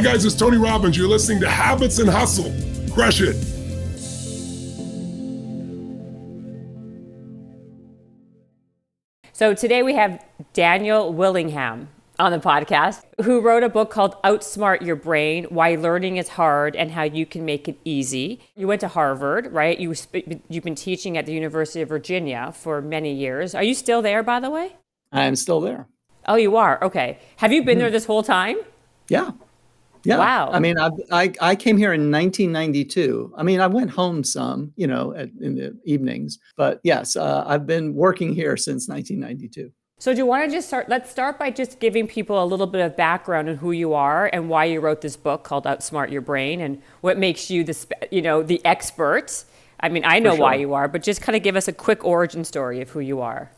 Hi, 0.00 0.04
guys, 0.04 0.24
it's 0.24 0.34
Tony 0.34 0.56
Robbins. 0.56 0.96
You're 0.96 1.08
listening 1.08 1.40
to 1.40 1.50
Habits 1.50 1.98
and 1.98 2.08
Hustle. 2.08 2.50
Crush 2.90 3.20
it. 3.20 3.36
So 9.34 9.52
today 9.52 9.82
we 9.82 9.92
have 9.96 10.24
Daniel 10.54 11.12
Willingham 11.12 11.90
on 12.18 12.32
the 12.32 12.38
podcast 12.38 13.02
who 13.24 13.42
wrote 13.42 13.62
a 13.62 13.68
book 13.68 13.90
called 13.90 14.16
Outsmart 14.22 14.80
Your 14.80 14.96
Brain 14.96 15.44
Why 15.50 15.74
Learning 15.74 16.16
is 16.16 16.30
Hard 16.30 16.76
and 16.76 16.92
How 16.92 17.02
You 17.02 17.26
Can 17.26 17.44
Make 17.44 17.68
It 17.68 17.76
Easy. 17.84 18.40
You 18.56 18.68
went 18.68 18.80
to 18.80 18.88
Harvard, 18.88 19.52
right? 19.52 19.78
You, 19.78 19.92
you've 20.48 20.64
been 20.64 20.74
teaching 20.74 21.18
at 21.18 21.26
the 21.26 21.34
University 21.34 21.82
of 21.82 21.90
Virginia 21.90 22.54
for 22.56 22.80
many 22.80 23.12
years. 23.12 23.54
Are 23.54 23.62
you 23.62 23.74
still 23.74 24.00
there, 24.00 24.22
by 24.22 24.40
the 24.40 24.48
way? 24.48 24.76
I'm 25.12 25.36
still 25.36 25.60
there. 25.60 25.88
Oh, 26.26 26.36
you 26.36 26.56
are? 26.56 26.82
Okay. 26.82 27.18
Have 27.36 27.52
you 27.52 27.62
been 27.62 27.74
mm-hmm. 27.74 27.80
there 27.80 27.90
this 27.90 28.06
whole 28.06 28.22
time? 28.22 28.56
Yeah. 29.10 29.32
Yeah. 30.04 30.18
Wow. 30.18 30.50
I 30.50 30.58
mean, 30.58 30.78
I, 30.78 30.90
I, 31.10 31.32
I 31.40 31.54
came 31.54 31.76
here 31.76 31.92
in 31.92 32.10
1992. 32.10 33.34
I 33.36 33.42
mean, 33.42 33.60
I 33.60 33.66
went 33.66 33.90
home 33.90 34.24
some, 34.24 34.72
you 34.76 34.86
know, 34.86 35.14
at, 35.14 35.30
in 35.40 35.56
the 35.56 35.78
evenings, 35.84 36.38
but 36.56 36.80
yes, 36.84 37.16
uh, 37.16 37.44
I've 37.46 37.66
been 37.66 37.94
working 37.94 38.34
here 38.34 38.56
since 38.56 38.88
1992. 38.88 39.70
So, 39.98 40.12
do 40.12 40.18
you 40.18 40.24
want 40.24 40.48
to 40.48 40.56
just 40.56 40.66
start? 40.66 40.88
Let's 40.88 41.10
start 41.10 41.38
by 41.38 41.50
just 41.50 41.78
giving 41.78 42.06
people 42.06 42.42
a 42.42 42.46
little 42.46 42.66
bit 42.66 42.80
of 42.80 42.96
background 42.96 43.50
on 43.50 43.56
who 43.56 43.72
you 43.72 43.92
are 43.92 44.30
and 44.32 44.48
why 44.48 44.64
you 44.64 44.80
wrote 44.80 45.02
this 45.02 45.14
book 45.14 45.44
called 45.44 45.64
Outsmart 45.64 46.10
Your 46.10 46.22
Brain 46.22 46.62
and 46.62 46.80
what 47.02 47.18
makes 47.18 47.50
you 47.50 47.64
the, 47.64 47.76
you 48.10 48.22
know, 48.22 48.42
the 48.42 48.64
expert. 48.64 49.44
I 49.80 49.90
mean, 49.90 50.04
I 50.06 50.18
know 50.18 50.32
sure. 50.36 50.40
why 50.40 50.54
you 50.54 50.72
are, 50.72 50.88
but 50.88 51.02
just 51.02 51.20
kind 51.20 51.36
of 51.36 51.42
give 51.42 51.54
us 51.54 51.68
a 51.68 51.72
quick 51.74 52.02
origin 52.02 52.44
story 52.44 52.80
of 52.80 52.88
who 52.88 53.00
you 53.00 53.20
are. 53.20 53.50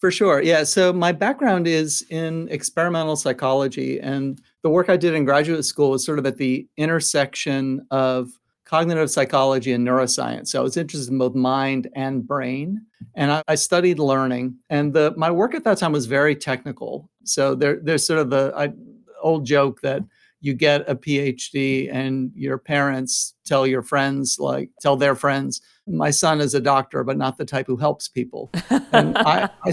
For 0.00 0.10
sure. 0.10 0.42
Yeah. 0.42 0.64
So 0.64 0.92
my 0.92 1.12
background 1.12 1.68
is 1.68 2.04
in 2.10 2.48
experimental 2.50 3.14
psychology, 3.14 4.00
and 4.00 4.40
the 4.64 4.70
work 4.70 4.88
I 4.88 4.96
did 4.96 5.12
in 5.12 5.26
graduate 5.26 5.64
school 5.66 5.90
was 5.90 6.04
sort 6.04 6.18
of 6.18 6.24
at 6.24 6.38
the 6.38 6.66
intersection 6.78 7.86
of 7.90 8.30
cognitive 8.64 9.10
psychology 9.10 9.72
and 9.74 9.86
neuroscience. 9.86 10.48
So 10.48 10.58
I 10.58 10.62
was 10.62 10.78
interested 10.78 11.12
in 11.12 11.18
both 11.18 11.34
mind 11.34 11.90
and 11.94 12.26
brain, 12.26 12.80
and 13.14 13.30
I, 13.30 13.42
I 13.46 13.56
studied 13.56 13.98
learning. 13.98 14.56
And 14.70 14.94
the 14.94 15.12
my 15.18 15.30
work 15.30 15.54
at 15.54 15.64
that 15.64 15.76
time 15.76 15.92
was 15.92 16.06
very 16.06 16.34
technical. 16.34 17.10
So 17.24 17.54
there, 17.54 17.78
there's 17.78 18.06
sort 18.06 18.20
of 18.20 18.30
the 18.30 18.54
I, 18.56 18.72
old 19.20 19.44
joke 19.44 19.82
that 19.82 20.02
you 20.40 20.54
get 20.54 20.88
a 20.88 20.96
PhD 20.96 21.92
and 21.92 22.32
your 22.34 22.56
parents 22.56 23.34
tell 23.44 23.66
your 23.66 23.82
friends, 23.82 24.38
like 24.38 24.70
tell 24.80 24.96
their 24.96 25.14
friends, 25.14 25.60
my 25.86 26.10
son 26.10 26.40
is 26.40 26.54
a 26.54 26.60
doctor, 26.60 27.04
but 27.04 27.18
not 27.18 27.36
the 27.36 27.44
type 27.44 27.66
who 27.66 27.76
helps 27.76 28.08
people. 28.08 28.50
And 28.92 29.16
I, 29.18 29.50
I, 29.64 29.72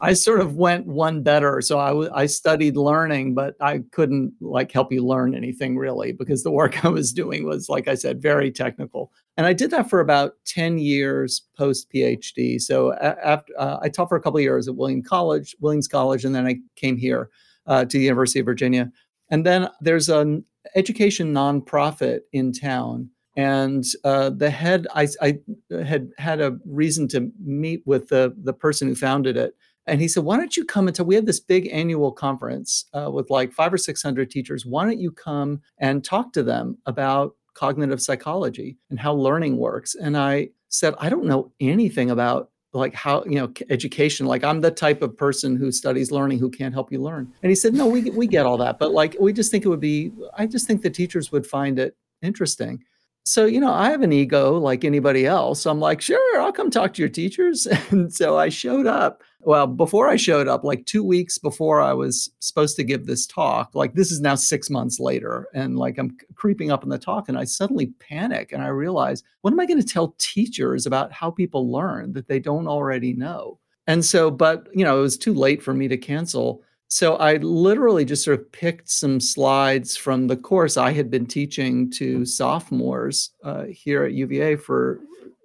I, 0.00 0.12
sort 0.14 0.40
of 0.40 0.56
went 0.56 0.86
one 0.86 1.22
better. 1.22 1.60
So 1.60 1.78
I, 1.78 2.22
I 2.22 2.26
studied 2.26 2.76
learning, 2.76 3.34
but 3.34 3.54
I 3.60 3.82
couldn't 3.92 4.32
like 4.40 4.72
help 4.72 4.90
you 4.90 5.04
learn 5.04 5.34
anything 5.34 5.76
really 5.76 6.12
because 6.12 6.42
the 6.42 6.50
work 6.50 6.84
I 6.84 6.88
was 6.88 7.12
doing 7.12 7.44
was, 7.44 7.68
like 7.68 7.88
I 7.88 7.94
said, 7.94 8.22
very 8.22 8.50
technical. 8.50 9.12
And 9.36 9.46
I 9.46 9.52
did 9.52 9.70
that 9.72 9.90
for 9.90 10.00
about 10.00 10.32
10 10.46 10.78
years 10.78 11.42
post 11.58 11.92
PhD. 11.92 12.60
So 12.60 12.94
after 12.94 13.52
uh, 13.58 13.78
I 13.82 13.88
taught 13.90 14.08
for 14.08 14.16
a 14.16 14.22
couple 14.22 14.38
of 14.38 14.44
years 14.44 14.66
at 14.66 14.76
William 14.76 15.02
College, 15.02 15.54
Williams 15.60 15.88
College, 15.88 16.24
and 16.24 16.34
then 16.34 16.46
I 16.46 16.56
came 16.76 16.96
here 16.96 17.30
uh, 17.66 17.84
to 17.84 17.98
the 17.98 18.04
University 18.04 18.40
of 18.40 18.46
Virginia. 18.46 18.90
And 19.30 19.44
then 19.44 19.68
there's 19.80 20.08
an 20.08 20.44
education 20.74 21.34
nonprofit 21.34 22.20
in 22.32 22.52
town. 22.52 23.10
And 23.36 23.84
uh, 24.04 24.30
the 24.30 24.50
head, 24.50 24.86
I, 24.94 25.08
I, 25.20 25.38
had 25.70 26.12
had 26.18 26.40
a 26.40 26.58
reason 26.64 27.08
to 27.08 27.32
meet 27.42 27.82
with 27.84 28.08
the, 28.08 28.34
the 28.36 28.52
person 28.52 28.88
who 28.88 28.94
founded 28.94 29.36
it. 29.36 29.54
And 29.86 30.00
he 30.00 30.08
said, 30.08 30.24
Why 30.24 30.36
don't 30.36 30.56
you 30.56 30.64
come 30.64 30.90
tell? 30.92 31.04
We 31.04 31.14
had 31.14 31.26
this 31.26 31.40
big 31.40 31.68
annual 31.72 32.12
conference 32.12 32.86
uh, 32.94 33.10
with 33.10 33.30
like 33.30 33.52
five 33.52 33.72
or 33.72 33.78
600 33.78 34.30
teachers. 34.30 34.64
Why 34.64 34.84
don't 34.84 35.00
you 35.00 35.10
come 35.10 35.60
and 35.78 36.04
talk 36.04 36.32
to 36.34 36.42
them 36.42 36.78
about 36.86 37.34
cognitive 37.54 38.00
psychology 38.00 38.76
and 38.90 38.98
how 38.98 39.12
learning 39.12 39.58
works? 39.58 39.94
And 39.94 40.16
I 40.16 40.50
said, 40.68 40.94
I 40.98 41.08
don't 41.08 41.26
know 41.26 41.52
anything 41.60 42.10
about 42.10 42.50
like 42.74 42.94
how 42.94 43.22
you 43.24 43.36
know 43.36 43.52
education 43.70 44.26
like 44.26 44.42
i'm 44.42 44.60
the 44.60 44.70
type 44.70 45.00
of 45.00 45.16
person 45.16 45.54
who 45.56 45.70
studies 45.70 46.10
learning 46.10 46.38
who 46.38 46.50
can't 46.50 46.74
help 46.74 46.90
you 46.90 47.00
learn 47.00 47.32
and 47.42 47.50
he 47.50 47.54
said 47.54 47.72
no 47.72 47.86
we, 47.86 48.10
we 48.10 48.26
get 48.26 48.44
all 48.44 48.58
that 48.58 48.80
but 48.80 48.90
like 48.90 49.16
we 49.20 49.32
just 49.32 49.50
think 49.50 49.64
it 49.64 49.68
would 49.68 49.78
be 49.78 50.10
i 50.36 50.44
just 50.44 50.66
think 50.66 50.82
the 50.82 50.90
teachers 50.90 51.30
would 51.30 51.46
find 51.46 51.78
it 51.78 51.96
interesting 52.20 52.82
so 53.24 53.46
you 53.46 53.58
know 53.60 53.72
i 53.72 53.90
have 53.90 54.02
an 54.02 54.12
ego 54.12 54.58
like 54.58 54.84
anybody 54.84 55.26
else. 55.26 55.66
I'm 55.66 55.80
like 55.80 56.00
sure 56.00 56.40
i'll 56.40 56.52
come 56.52 56.70
talk 56.70 56.94
to 56.94 57.02
your 57.02 57.08
teachers. 57.08 57.66
And 57.90 58.12
so 58.12 58.36
i 58.38 58.48
showed 58.48 58.86
up. 58.86 59.22
Well 59.40 59.66
before 59.66 60.08
i 60.08 60.16
showed 60.16 60.48
up 60.48 60.64
like 60.64 60.86
two 60.86 61.04
weeks 61.04 61.38
before 61.38 61.80
i 61.80 61.92
was 61.92 62.30
supposed 62.40 62.76
to 62.76 62.84
give 62.84 63.06
this 63.06 63.26
talk 63.26 63.74
like 63.74 63.94
this 63.94 64.10
is 64.10 64.20
now 64.20 64.34
six 64.34 64.70
months 64.70 64.98
later 64.98 65.48
and 65.54 65.78
like 65.78 65.98
i'm 65.98 66.16
creeping 66.34 66.70
up 66.70 66.82
in 66.82 66.88
the 66.88 66.98
talk 66.98 67.28
and 67.28 67.38
i 67.38 67.44
suddenly 67.44 67.92
panic 67.98 68.52
and 68.52 68.62
i 68.62 68.68
realize 68.68 69.22
what 69.42 69.52
am 69.52 69.60
i 69.60 69.66
going 69.66 69.80
to 69.80 69.86
tell 69.86 70.14
teachers 70.18 70.86
about 70.86 71.12
how 71.12 71.30
people 71.30 71.70
learn 71.70 72.12
that 72.14 72.28
they 72.28 72.38
don't 72.38 72.68
already 72.68 73.12
know? 73.12 73.58
And 73.86 74.04
so 74.04 74.30
but 74.30 74.68
you 74.72 74.84
know 74.84 74.98
it 74.98 75.02
was 75.02 75.18
too 75.18 75.34
late 75.34 75.62
for 75.62 75.74
me 75.74 75.88
to 75.88 75.96
cancel 75.98 76.62
so 76.88 77.16
I 77.16 77.36
literally 77.36 78.04
just 78.04 78.24
sort 78.24 78.38
of 78.38 78.52
picked 78.52 78.88
some 78.88 79.20
slides 79.20 79.96
from 79.96 80.26
the 80.26 80.36
course 80.36 80.76
I 80.76 80.92
had 80.92 81.10
been 81.10 81.26
teaching 81.26 81.90
to 81.92 82.24
sophomores 82.24 83.30
uh, 83.42 83.64
here 83.64 84.04
at 84.04 84.12
UVA 84.12 84.56
for 84.56 85.00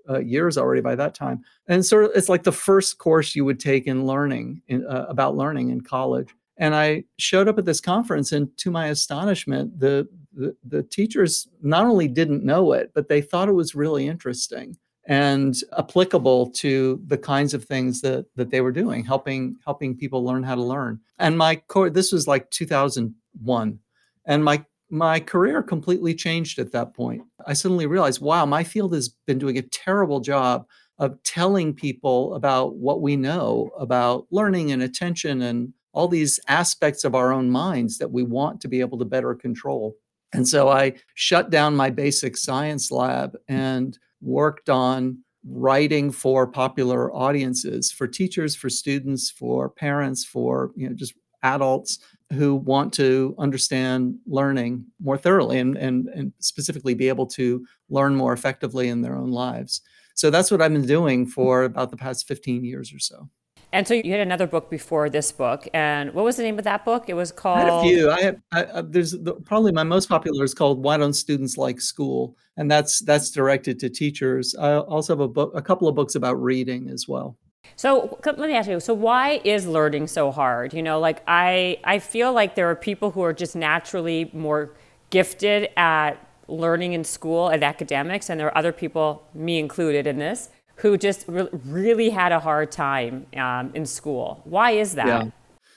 uh, 0.09 0.19
years 0.19 0.57
already 0.57 0.81
by 0.81 0.95
that 0.95 1.15
time. 1.15 1.43
And 1.67 1.85
sort 1.85 2.05
of 2.05 2.11
it's 2.15 2.29
like 2.29 2.43
the 2.43 2.51
first 2.51 2.97
course 2.97 3.35
you 3.35 3.45
would 3.45 3.59
take 3.59 3.87
in 3.87 4.05
learning 4.05 4.61
in, 4.67 4.85
uh, 4.85 5.05
about 5.07 5.37
learning 5.37 5.69
in 5.69 5.81
college. 5.81 6.29
And 6.57 6.75
I 6.75 7.05
showed 7.17 7.47
up 7.47 7.57
at 7.57 7.65
this 7.65 7.79
conference, 7.79 8.33
and 8.33 8.55
to 8.57 8.69
my 8.69 8.87
astonishment, 8.87 9.79
the, 9.79 10.09
the 10.33 10.55
the 10.65 10.83
teachers 10.83 11.47
not 11.61 11.85
only 11.85 12.07
didn't 12.07 12.43
know 12.43 12.73
it, 12.73 12.91
but 12.93 13.07
they 13.07 13.21
thought 13.21 13.47
it 13.47 13.53
was 13.53 13.75
really 13.75 14.07
interesting 14.07 14.77
and 15.09 15.63
applicable 15.79 16.51
to 16.51 17.01
the 17.07 17.17
kinds 17.17 17.55
of 17.55 17.65
things 17.65 17.99
that 17.99 18.25
that 18.35 18.51
they 18.51 18.61
were 18.61 18.71
doing 18.71 19.03
helping 19.03 19.57
helping 19.65 19.97
people 19.97 20.23
learn 20.23 20.43
how 20.43 20.55
to 20.55 20.61
learn. 20.61 20.99
And 21.17 21.37
my 21.37 21.55
core 21.55 21.89
this 21.89 22.13
was 22.13 22.27
like 22.27 22.49
2001 22.51 23.79
and 24.25 24.43
my 24.45 24.63
my 24.91 25.19
career 25.19 25.61
completely 25.61 26.15
changed 26.15 26.57
at 26.57 26.71
that 26.71 26.95
point. 26.95 27.21
I 27.45 27.53
suddenly 27.53 27.87
realized 27.87 28.21
wow 28.21 28.45
my 28.45 28.63
field 28.63 28.93
has 28.93 29.09
been 29.09 29.39
doing 29.39 29.57
a 29.57 29.63
terrible 29.63 30.19
job 30.19 30.67
of 30.99 31.21
telling 31.23 31.73
people 31.73 32.35
about 32.35 32.75
what 32.75 33.01
we 33.01 33.15
know 33.15 33.71
about 33.79 34.27
learning 34.29 34.71
and 34.71 34.83
attention 34.83 35.41
and 35.41 35.73
all 35.91 36.07
these 36.07 36.39
aspects 36.47 37.03
of 37.03 37.15
our 37.15 37.33
own 37.33 37.49
minds 37.49 37.97
that 37.97 38.11
we 38.11 38.21
want 38.21 38.61
to 38.61 38.67
be 38.67 38.79
able 38.79 38.97
to 38.99 39.05
better 39.05 39.33
control. 39.33 39.95
And 40.33 40.47
so 40.47 40.69
i 40.69 40.93
shut 41.15 41.49
down 41.49 41.75
my 41.75 41.89
basic 41.89 42.37
science 42.37 42.91
lab 42.91 43.35
and 43.47 43.97
worked 44.21 44.69
on 44.69 45.23
writing 45.47 46.11
for 46.11 46.45
popular 46.45 47.13
audiences 47.13 47.91
for 47.91 48.07
teachers 48.07 48.55
for 48.55 48.69
students 48.69 49.31
for 49.31 49.69
parents 49.69 50.25
for 50.25 50.71
you 50.75 50.87
know 50.87 50.93
just 50.93 51.13
adults 51.43 51.99
who 52.33 52.55
want 52.55 52.93
to 52.93 53.33
understand 53.39 54.15
learning 54.27 54.85
more 54.99 55.17
thoroughly 55.17 55.59
and, 55.59 55.77
and, 55.77 56.07
and 56.09 56.33
specifically 56.39 56.93
be 56.93 57.07
able 57.07 57.25
to 57.25 57.65
learn 57.89 58.13
more 58.13 58.33
effectively 58.33 58.89
in 58.89 59.01
their 59.01 59.15
own 59.15 59.31
lives. 59.31 59.81
So 60.15 60.29
that's 60.29 60.51
what 60.51 60.61
i've 60.61 60.73
been 60.73 60.85
doing 60.85 61.25
for 61.25 61.63
about 61.63 61.91
the 61.91 61.97
past 61.97 62.27
15 62.27 62.65
years 62.65 62.93
or 62.93 62.99
so 62.99 63.29
and 63.71 63.87
so 63.87 63.93
you 63.93 64.11
had 64.11 64.19
another 64.19 64.47
book 64.47 64.69
before 64.69 65.09
this 65.09 65.31
book, 65.31 65.67
and 65.73 66.13
what 66.13 66.25
was 66.25 66.37
the 66.37 66.43
name 66.43 66.57
of 66.57 66.63
that 66.63 66.85
book? 66.85 67.05
It 67.07 67.13
was 67.13 67.31
called. 67.31 67.59
I 67.59 67.61
had 67.61 67.73
a 67.73 67.81
few. 67.81 68.11
I 68.11 68.21
have. 68.21 68.41
I, 68.51 68.65
I, 68.65 68.81
there's 68.81 69.11
the, 69.11 69.33
probably 69.45 69.71
my 69.71 69.83
most 69.83 70.09
popular 70.09 70.43
is 70.43 70.53
called 70.53 70.83
"Why 70.83 70.97
Don't 70.97 71.13
Students 71.13 71.57
Like 71.57 71.79
School," 71.79 72.35
and 72.57 72.69
that's 72.69 72.99
that's 72.99 73.29
directed 73.29 73.79
to 73.79 73.89
teachers. 73.89 74.55
I 74.55 74.77
also 74.77 75.13
have 75.13 75.19
a 75.19 75.27
book, 75.27 75.51
a 75.53 75.61
couple 75.61 75.87
of 75.87 75.95
books 75.95 76.15
about 76.15 76.41
reading 76.41 76.89
as 76.89 77.07
well. 77.07 77.37
So 77.75 78.19
let 78.25 78.39
me 78.39 78.55
ask 78.55 78.69
you. 78.69 78.79
So 78.79 78.93
why 78.93 79.39
is 79.43 79.67
learning 79.67 80.07
so 80.07 80.31
hard? 80.31 80.73
You 80.73 80.81
know, 80.81 80.99
like 80.99 81.21
I 81.27 81.77
I 81.83 81.99
feel 81.99 82.33
like 82.33 82.55
there 82.55 82.69
are 82.69 82.75
people 82.75 83.11
who 83.11 83.21
are 83.21 83.33
just 83.33 83.55
naturally 83.55 84.31
more 84.33 84.73
gifted 85.11 85.69
at 85.77 86.13
learning 86.47 86.93
in 86.93 87.03
school 87.03 87.49
and 87.49 87.63
academics, 87.63 88.29
and 88.29 88.39
there 88.39 88.47
are 88.47 88.57
other 88.57 88.71
people, 88.71 89.27
me 89.35 89.59
included, 89.59 90.07
in 90.07 90.17
this 90.17 90.49
who 90.79 90.97
just 90.97 91.25
re- 91.27 91.49
really 91.65 92.09
had 92.09 92.31
a 92.31 92.39
hard 92.39 92.71
time 92.71 93.25
um, 93.35 93.71
in 93.73 93.85
school. 93.85 94.41
Why 94.45 94.71
is 94.71 94.95
that? 94.95 95.07
Yeah. 95.07 95.31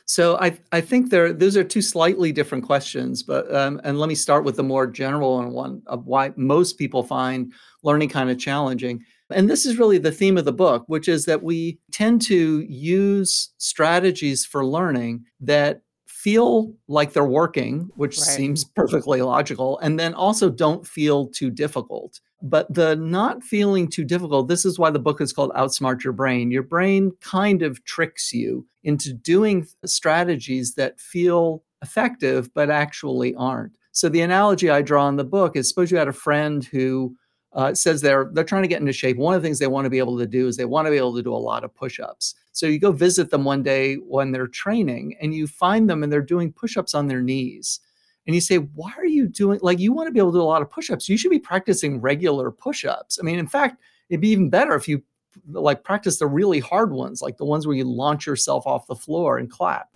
So 0.04 0.36
I, 0.38 0.58
I 0.72 0.80
think 0.80 1.10
there 1.10 1.32
those 1.32 1.56
are 1.56 1.64
two 1.64 1.82
slightly 1.82 2.32
different 2.32 2.64
questions, 2.64 3.22
but 3.22 3.52
um, 3.54 3.80
and 3.84 3.98
let 3.98 4.08
me 4.08 4.14
start 4.14 4.44
with 4.44 4.56
the 4.56 4.62
more 4.62 4.86
general 4.86 5.50
one 5.50 5.82
of 5.86 6.06
why 6.06 6.32
most 6.36 6.76
people 6.76 7.02
find 7.02 7.52
learning 7.82 8.08
kind 8.08 8.30
of 8.30 8.38
challenging. 8.38 9.04
And 9.30 9.48
this 9.48 9.64
is 9.64 9.78
really 9.78 9.98
the 9.98 10.12
theme 10.12 10.36
of 10.36 10.44
the 10.44 10.52
book, 10.52 10.84
which 10.86 11.08
is 11.08 11.24
that 11.24 11.42
we 11.42 11.78
tend 11.92 12.20
to 12.22 12.60
use 12.60 13.50
strategies 13.58 14.44
for 14.44 14.66
learning 14.66 15.24
that 15.40 15.82
feel 16.22 16.72
like 16.86 17.12
they're 17.12 17.24
working, 17.24 17.90
which 17.96 18.16
right. 18.16 18.26
seems 18.26 18.62
perfectly 18.62 19.22
logical, 19.22 19.78
and 19.80 19.98
then 19.98 20.14
also 20.14 20.48
don't 20.48 20.86
feel 20.86 21.26
too 21.26 21.50
difficult. 21.50 22.20
But 22.42 22.72
the 22.72 22.94
not 22.94 23.42
feeling 23.42 23.88
too 23.88 24.04
difficult, 24.04 24.46
this 24.46 24.64
is 24.64 24.78
why 24.78 24.90
the 24.90 25.00
book 25.00 25.20
is 25.20 25.32
called 25.32 25.50
Outsmart 25.54 26.04
Your 26.04 26.12
Brain. 26.12 26.52
Your 26.52 26.62
brain 26.62 27.12
kind 27.20 27.62
of 27.62 27.84
tricks 27.84 28.32
you 28.32 28.64
into 28.84 29.12
doing 29.12 29.66
strategies 29.84 30.76
that 30.76 31.00
feel 31.00 31.64
effective, 31.82 32.54
but 32.54 32.70
actually 32.70 33.34
aren't. 33.34 33.76
So 33.90 34.08
the 34.08 34.20
analogy 34.20 34.70
I 34.70 34.80
draw 34.80 35.08
in 35.08 35.16
the 35.16 35.24
book 35.24 35.56
is 35.56 35.68
suppose 35.68 35.90
you 35.90 35.98
had 35.98 36.08
a 36.08 36.12
friend 36.12 36.64
who 36.64 37.16
uh, 37.52 37.74
says 37.74 38.00
they're 38.00 38.30
they're 38.32 38.44
trying 38.44 38.62
to 38.62 38.68
get 38.68 38.80
into 38.80 38.92
shape. 38.92 39.16
One 39.16 39.34
of 39.34 39.42
the 39.42 39.46
things 39.46 39.58
they 39.58 39.66
want 39.66 39.86
to 39.86 39.90
be 39.90 39.98
able 39.98 40.18
to 40.18 40.26
do 40.26 40.46
is 40.46 40.56
they 40.56 40.64
want 40.64 40.86
to 40.86 40.90
be 40.90 40.96
able 40.98 41.16
to 41.16 41.22
do 41.22 41.34
a 41.34 41.36
lot 41.36 41.64
of 41.64 41.74
push-ups. 41.74 42.34
So 42.52 42.66
you 42.66 42.78
go 42.78 42.92
visit 42.92 43.30
them 43.30 43.44
one 43.44 43.62
day 43.62 43.96
when 43.96 44.30
they're 44.30 44.46
training, 44.46 45.16
and 45.20 45.34
you 45.34 45.46
find 45.46 45.88
them 45.88 46.02
and 46.02 46.12
they're 46.12 46.20
doing 46.20 46.52
push-ups 46.52 46.94
on 46.94 47.08
their 47.08 47.22
knees. 47.22 47.80
And 48.26 48.34
you 48.34 48.40
say, 48.40 48.58
"Why 48.58 48.92
are 48.96 49.06
you 49.06 49.26
doing 49.26 49.58
like 49.62 49.80
you 49.80 49.92
want 49.92 50.06
to 50.06 50.12
be 50.12 50.20
able 50.20 50.32
to 50.32 50.38
do 50.38 50.42
a 50.42 50.44
lot 50.44 50.62
of 50.62 50.70
push-ups? 50.70 51.08
You 51.08 51.16
should 51.16 51.30
be 51.30 51.38
practicing 51.38 52.00
regular 52.00 52.50
push-ups." 52.50 53.18
I 53.18 53.24
mean, 53.24 53.38
in 53.38 53.48
fact, 53.48 53.80
it'd 54.08 54.20
be 54.20 54.28
even 54.28 54.50
better 54.50 54.74
if 54.74 54.86
you 54.86 55.02
like 55.50 55.82
practice 55.82 56.18
the 56.18 56.26
really 56.26 56.60
hard 56.60 56.92
ones, 56.92 57.22
like 57.22 57.38
the 57.38 57.44
ones 57.44 57.66
where 57.66 57.74
you 57.74 57.84
launch 57.84 58.26
yourself 58.26 58.66
off 58.66 58.86
the 58.86 58.94
floor 58.94 59.38
and 59.38 59.50
clap. 59.50 59.88